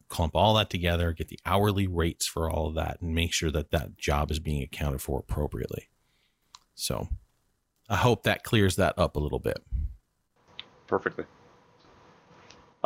clump 0.09 0.35
all 0.35 0.55
that 0.55 0.71
together 0.71 1.13
get 1.13 1.29
the 1.29 1.39
hourly 1.45 1.87
rates 1.87 2.27
for 2.27 2.51
all 2.51 2.67
of 2.69 2.75
that 2.75 2.99
and 3.03 3.15
make 3.15 3.35
sure 3.35 3.51
that 3.51 3.71
that 3.73 3.99
job 3.99 4.31
is 4.31 4.39
being 4.39 4.63
accounted 4.63 5.03
for 5.03 5.21
appropriately. 5.21 5.91
So 6.75 7.09
i 7.91 7.97
hope 7.97 8.23
that 8.23 8.45
clears 8.45 8.77
that 8.77 8.99
up 8.99 9.17
a 9.17 9.21
little 9.21 9.39
bit. 9.39 9.63
Perfectly 10.87 11.27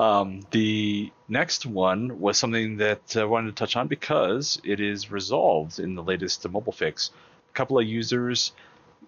um, 0.03 0.41
the 0.51 1.13
next 1.29 1.65
one 1.65 2.19
was 2.19 2.37
something 2.37 2.79
that 2.79 3.17
I 3.17 3.25
wanted 3.25 3.55
to 3.55 3.55
touch 3.55 3.77
on 3.77 3.87
because 3.87 4.61
it 4.65 4.81
is 4.81 5.13
resolved 5.13 5.79
in 5.79 5.95
the 5.95 6.03
latest 6.03 6.49
mobile 6.49 6.73
fix. 6.73 7.13
A 7.51 7.55
couple 7.55 7.79
of 7.79 7.87
users 7.87 8.53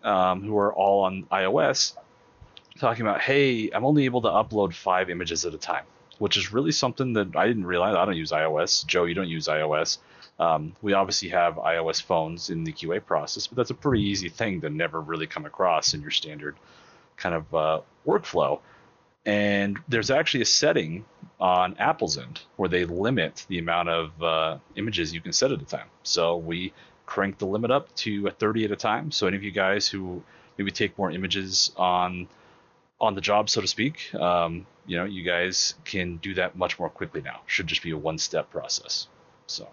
um, 0.04 0.42
who 0.42 0.56
are 0.56 0.72
all 0.72 1.02
on 1.02 1.24
iOS 1.32 1.96
talking 2.78 3.02
about, 3.02 3.20
hey, 3.20 3.70
I'm 3.70 3.84
only 3.84 4.04
able 4.04 4.22
to 4.22 4.28
upload 4.28 4.72
five 4.72 5.10
images 5.10 5.44
at 5.44 5.52
a 5.52 5.58
time, 5.58 5.84
which 6.18 6.36
is 6.36 6.52
really 6.52 6.72
something 6.72 7.12
that 7.14 7.34
I 7.34 7.48
didn't 7.48 7.66
realize. 7.66 7.96
I 7.96 8.04
don't 8.04 8.16
use 8.16 8.30
iOS. 8.30 8.86
Joe, 8.86 9.04
you 9.04 9.14
don't 9.14 9.28
use 9.28 9.48
iOS. 9.48 9.98
Um, 10.38 10.76
we 10.80 10.92
obviously 10.92 11.30
have 11.30 11.56
iOS 11.56 12.00
phones 12.00 12.50
in 12.50 12.62
the 12.62 12.72
QA 12.72 13.04
process, 13.04 13.48
but 13.48 13.56
that's 13.56 13.70
a 13.70 13.74
pretty 13.74 14.04
easy 14.04 14.28
thing 14.28 14.60
to 14.60 14.70
never 14.70 15.00
really 15.00 15.26
come 15.26 15.44
across 15.44 15.92
in 15.94 16.02
your 16.02 16.10
standard 16.12 16.54
kind 17.16 17.34
of 17.34 17.54
uh, 17.54 17.80
workflow. 18.06 18.60
And 19.26 19.78
there's 19.88 20.10
actually 20.10 20.42
a 20.42 20.46
setting 20.46 21.04
on 21.40 21.76
Apple's 21.78 22.18
end 22.18 22.42
where 22.56 22.68
they 22.68 22.84
limit 22.84 23.46
the 23.48 23.58
amount 23.58 23.88
of 23.88 24.22
uh, 24.22 24.58
images 24.76 25.14
you 25.14 25.20
can 25.20 25.32
set 25.32 25.50
at 25.50 25.60
a 25.60 25.64
time. 25.64 25.88
So 26.02 26.36
we 26.36 26.72
crank 27.06 27.38
the 27.38 27.46
limit 27.46 27.70
up 27.70 27.94
to 27.96 28.28
30 28.28 28.66
at 28.66 28.70
a 28.70 28.76
time. 28.76 29.10
So 29.10 29.26
any 29.26 29.36
of 29.36 29.42
you 29.42 29.50
guys 29.50 29.88
who 29.88 30.22
maybe 30.58 30.70
take 30.70 30.96
more 30.98 31.10
images 31.10 31.72
on 31.76 32.28
on 33.00 33.14
the 33.14 33.20
job, 33.20 33.50
so 33.50 33.60
to 33.60 33.66
speak, 33.66 34.14
um, 34.14 34.66
you 34.86 34.96
know, 34.96 35.04
you 35.04 35.24
guys 35.24 35.74
can 35.84 36.16
do 36.18 36.34
that 36.34 36.56
much 36.56 36.78
more 36.78 36.88
quickly 36.88 37.20
now. 37.20 37.40
Should 37.46 37.66
just 37.66 37.82
be 37.82 37.90
a 37.90 37.98
one-step 37.98 38.50
process. 38.50 39.08
So, 39.46 39.68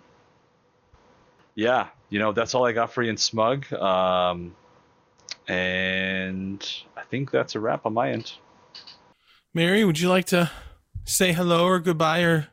yeah, 1.56 1.88
you 2.10 2.20
know, 2.20 2.32
that's 2.32 2.56
all 2.56 2.66
I 2.66 2.72
got 2.72 2.92
for 2.92 3.04
you 3.04 3.10
in 3.10 3.16
SMUG. 3.16 3.72
Um, 3.80 4.56
and 5.48 6.68
I 6.98 7.04
think 7.04 7.32
that's 7.32 7.56
a 7.56 7.60
wrap 7.60 7.86
on 7.86 7.94
my 7.94 8.12
end. 8.12 8.34
Mary, 9.54 9.84
would 9.84 10.00
you 10.00 10.10
like 10.10 10.26
to 10.26 10.50
say 11.04 11.34
hello 11.34 11.66
or 11.66 11.80
goodbye 11.80 12.22
or 12.22 12.48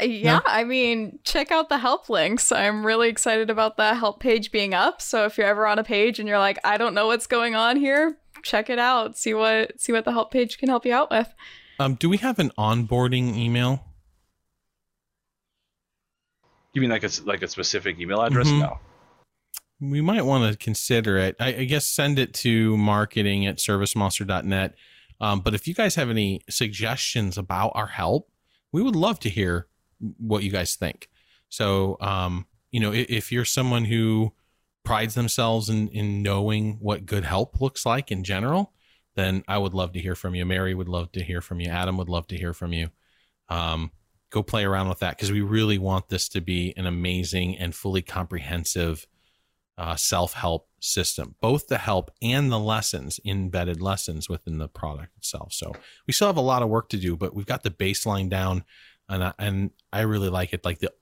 yeah, 0.00 0.38
no? 0.38 0.42
I 0.46 0.64
mean, 0.64 1.18
check 1.24 1.50
out 1.50 1.68
the 1.68 1.78
help 1.78 2.08
links. 2.08 2.50
I'm 2.50 2.84
really 2.84 3.08
excited 3.08 3.50
about 3.50 3.76
the 3.76 3.94
help 3.94 4.20
page 4.20 4.50
being 4.50 4.74
up. 4.74 5.00
So 5.00 5.24
if 5.24 5.38
you're 5.38 5.46
ever 5.46 5.66
on 5.66 5.78
a 5.78 5.84
page 5.84 6.18
and 6.18 6.28
you're 6.28 6.38
like, 6.38 6.58
I 6.64 6.76
don't 6.76 6.94
know 6.94 7.06
what's 7.06 7.26
going 7.26 7.54
on 7.54 7.76
here, 7.76 8.18
check 8.42 8.70
it 8.70 8.78
out. 8.78 9.16
See 9.16 9.34
what 9.34 9.80
see 9.80 9.92
what 9.92 10.04
the 10.04 10.12
help 10.12 10.32
page 10.32 10.58
can 10.58 10.68
help 10.68 10.86
you 10.86 10.94
out 10.94 11.10
with. 11.10 11.32
Um, 11.78 11.94
do 11.94 12.08
we 12.08 12.18
have 12.18 12.38
an 12.38 12.50
onboarding 12.58 13.36
email? 13.36 13.84
You 16.72 16.80
mean 16.80 16.90
like 16.90 17.04
a 17.04 17.10
like 17.24 17.42
a 17.42 17.48
specific 17.48 17.98
email 18.00 18.22
address? 18.22 18.48
Mm-hmm. 18.48 18.60
No 18.60 18.78
we 19.82 20.00
might 20.00 20.24
want 20.24 20.50
to 20.50 20.56
consider 20.56 21.18
it. 21.18 21.34
I, 21.40 21.48
I, 21.48 21.64
guess 21.64 21.86
send 21.86 22.18
it 22.18 22.32
to 22.34 22.76
marketing 22.76 23.46
at 23.46 23.56
servicemonster.net. 23.56 24.76
Um, 25.20 25.40
but 25.40 25.54
if 25.54 25.66
you 25.66 25.74
guys 25.74 25.96
have 25.96 26.08
any 26.08 26.40
suggestions 26.48 27.36
about 27.36 27.72
our 27.74 27.88
help, 27.88 28.30
we 28.70 28.80
would 28.80 28.94
love 28.94 29.18
to 29.20 29.28
hear 29.28 29.66
what 30.18 30.44
you 30.44 30.50
guys 30.50 30.76
think. 30.76 31.08
So, 31.48 31.96
um, 32.00 32.46
you 32.70 32.78
know, 32.80 32.92
if, 32.92 33.10
if, 33.10 33.32
you're 33.32 33.44
someone 33.44 33.84
who 33.84 34.32
prides 34.84 35.14
themselves 35.14 35.68
in, 35.68 35.88
in 35.88 36.22
knowing 36.22 36.78
what 36.80 37.04
good 37.04 37.24
help 37.24 37.60
looks 37.60 37.84
like 37.84 38.10
in 38.10 38.24
general, 38.24 38.72
then 39.14 39.44
I 39.48 39.58
would 39.58 39.74
love 39.74 39.92
to 39.92 40.00
hear 40.00 40.14
from 40.14 40.34
you. 40.34 40.46
Mary 40.46 40.74
would 40.74 40.88
love 40.88 41.12
to 41.12 41.22
hear 41.22 41.40
from 41.40 41.60
you. 41.60 41.68
Adam 41.68 41.96
would 41.98 42.08
love 42.08 42.26
to 42.28 42.36
hear 42.36 42.54
from 42.54 42.72
you. 42.72 42.88
Um, 43.48 43.90
go 44.30 44.42
play 44.42 44.64
around 44.64 44.88
with 44.88 45.00
that 45.00 45.16
because 45.16 45.30
we 45.30 45.42
really 45.42 45.78
want 45.78 46.08
this 46.08 46.28
to 46.30 46.40
be 46.40 46.72
an 46.76 46.86
amazing 46.86 47.58
and 47.58 47.74
fully 47.74 48.00
comprehensive 48.00 49.06
uh, 49.82 49.96
self 49.96 50.34
help 50.34 50.68
system, 50.78 51.34
both 51.40 51.66
the 51.66 51.78
help 51.78 52.12
and 52.22 52.52
the 52.52 52.58
lessons, 52.58 53.18
embedded 53.24 53.82
lessons 53.82 54.28
within 54.28 54.58
the 54.58 54.68
product 54.68 55.16
itself. 55.16 55.52
So 55.52 55.72
we 56.06 56.12
still 56.12 56.28
have 56.28 56.36
a 56.36 56.40
lot 56.40 56.62
of 56.62 56.68
work 56.68 56.88
to 56.90 56.96
do, 56.96 57.16
but 57.16 57.34
we've 57.34 57.46
got 57.46 57.64
the 57.64 57.70
baseline 57.70 58.28
down, 58.28 58.62
and 59.08 59.24
I, 59.24 59.32
and 59.40 59.70
I 59.92 60.02
really 60.02 60.28
like 60.28 60.52
it. 60.52 60.64
Like 60.64 60.78
the 60.78 60.92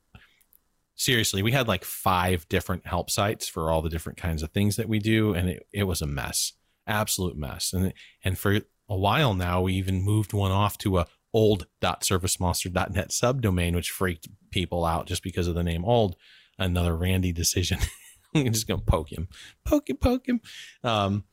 seriously, 0.96 1.42
we 1.42 1.52
had 1.52 1.68
like 1.68 1.84
five 1.84 2.48
different 2.48 2.86
help 2.86 3.10
sites 3.10 3.46
for 3.46 3.70
all 3.70 3.82
the 3.82 3.90
different 3.90 4.18
kinds 4.18 4.42
of 4.42 4.50
things 4.52 4.76
that 4.76 4.88
we 4.88 4.98
do, 4.98 5.34
and 5.34 5.50
it, 5.50 5.66
it 5.74 5.84
was 5.84 6.00
a 6.00 6.06
mess, 6.06 6.54
absolute 6.86 7.36
mess. 7.36 7.74
And 7.74 7.92
and 8.24 8.38
for 8.38 8.60
a 8.88 8.96
while 8.96 9.34
now, 9.34 9.60
we 9.60 9.74
even 9.74 10.02
moved 10.02 10.32
one 10.32 10.52
off 10.52 10.78
to 10.78 11.00
a 11.00 11.06
old.servicemonster.net 11.34 13.10
subdomain, 13.10 13.74
which 13.74 13.90
freaked 13.90 14.28
people 14.50 14.86
out 14.86 15.06
just 15.06 15.22
because 15.22 15.48
of 15.48 15.54
the 15.54 15.62
name 15.62 15.84
old. 15.84 16.16
Another 16.58 16.96
Randy 16.96 17.30
decision. 17.30 17.78
I'm 18.34 18.52
just 18.52 18.68
gonna 18.68 18.80
poke 18.80 19.12
him, 19.12 19.28
poke 19.64 19.90
him, 19.90 19.96
poke 19.96 20.26
him. 20.26 20.40
Um, 20.84 21.24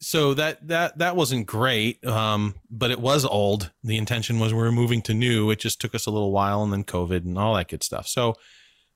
so 0.00 0.34
that 0.34 0.66
that 0.66 0.98
that 0.98 1.14
wasn't 1.14 1.46
great, 1.46 2.04
um, 2.04 2.56
but 2.70 2.90
it 2.90 3.00
was 3.00 3.24
old. 3.24 3.70
The 3.84 3.96
intention 3.96 4.40
was 4.40 4.52
we 4.52 4.60
were 4.60 4.72
moving 4.72 5.00
to 5.02 5.14
new. 5.14 5.50
It 5.50 5.60
just 5.60 5.80
took 5.80 5.94
us 5.94 6.06
a 6.06 6.10
little 6.10 6.32
while, 6.32 6.62
and 6.62 6.72
then 6.72 6.84
COVID 6.84 7.24
and 7.24 7.38
all 7.38 7.54
that 7.54 7.68
good 7.68 7.84
stuff. 7.84 8.08
So 8.08 8.34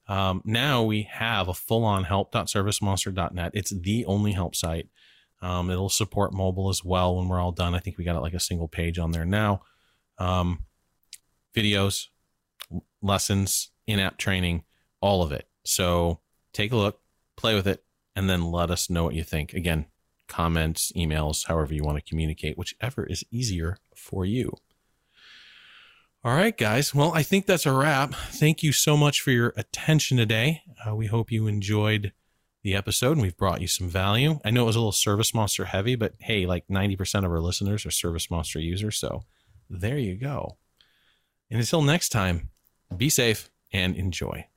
um, 0.08 0.42
now 0.44 0.82
we 0.82 1.02
have 1.02 1.48
a 1.48 1.54
full-on 1.54 2.04
help.servicemonster.net. 2.04 3.52
It's 3.54 3.70
the 3.70 4.04
only 4.06 4.32
help 4.32 4.54
site. 4.54 4.88
Um, 5.42 5.70
it'll 5.70 5.88
support 5.88 6.32
mobile 6.32 6.70
as 6.70 6.84
well 6.84 7.16
when 7.16 7.28
we're 7.28 7.40
all 7.40 7.52
done. 7.52 7.74
I 7.74 7.78
think 7.78 7.98
we 7.98 8.04
got 8.04 8.16
it 8.16 8.20
like 8.22 8.34
a 8.34 8.40
single 8.40 8.68
page 8.68 8.98
on 8.98 9.10
there 9.10 9.24
now. 9.24 9.62
Um, 10.18 10.64
videos, 11.54 12.06
lessons, 13.02 13.70
in-app 13.86 14.16
training, 14.16 14.64
all 15.00 15.22
of 15.22 15.32
it. 15.32 15.46
So 15.64 16.20
take 16.56 16.72
a 16.72 16.76
look, 16.76 17.00
play 17.36 17.54
with 17.54 17.66
it, 17.66 17.84
and 18.14 18.28
then 18.28 18.50
let 18.50 18.70
us 18.70 18.88
know 18.88 19.04
what 19.04 19.14
you 19.14 19.22
think. 19.22 19.52
Again, 19.52 19.86
comments, 20.26 20.90
emails, 20.96 21.46
however 21.46 21.74
you 21.74 21.84
want 21.84 21.98
to 21.98 22.08
communicate, 22.08 22.56
whichever 22.56 23.04
is 23.04 23.24
easier 23.30 23.78
for 23.94 24.24
you. 24.24 24.52
All 26.24 26.34
right, 26.34 26.56
guys. 26.56 26.94
Well, 26.94 27.12
I 27.14 27.22
think 27.22 27.46
that's 27.46 27.66
a 27.66 27.72
wrap. 27.72 28.14
Thank 28.14 28.62
you 28.62 28.72
so 28.72 28.96
much 28.96 29.20
for 29.20 29.30
your 29.30 29.52
attention 29.56 30.16
today. 30.16 30.62
Uh, 30.84 30.94
we 30.94 31.06
hope 31.06 31.30
you 31.30 31.46
enjoyed 31.46 32.12
the 32.64 32.74
episode 32.74 33.12
and 33.12 33.22
we've 33.22 33.36
brought 33.36 33.60
you 33.60 33.68
some 33.68 33.88
value. 33.88 34.40
I 34.44 34.50
know 34.50 34.62
it 34.62 34.66
was 34.66 34.76
a 34.76 34.80
little 34.80 34.90
ServiceMonster 34.90 35.66
heavy, 35.66 35.94
but 35.94 36.14
hey, 36.18 36.46
like 36.46 36.66
90% 36.66 37.24
of 37.24 37.30
our 37.30 37.40
listeners 37.40 37.86
are 37.86 37.90
ServiceMonster 37.90 38.60
users. 38.60 38.98
So 38.98 39.22
there 39.70 39.98
you 39.98 40.16
go. 40.16 40.56
And 41.48 41.60
until 41.60 41.82
next 41.82 42.08
time, 42.08 42.50
be 42.96 43.08
safe 43.08 43.50
and 43.72 43.94
enjoy. 43.94 44.48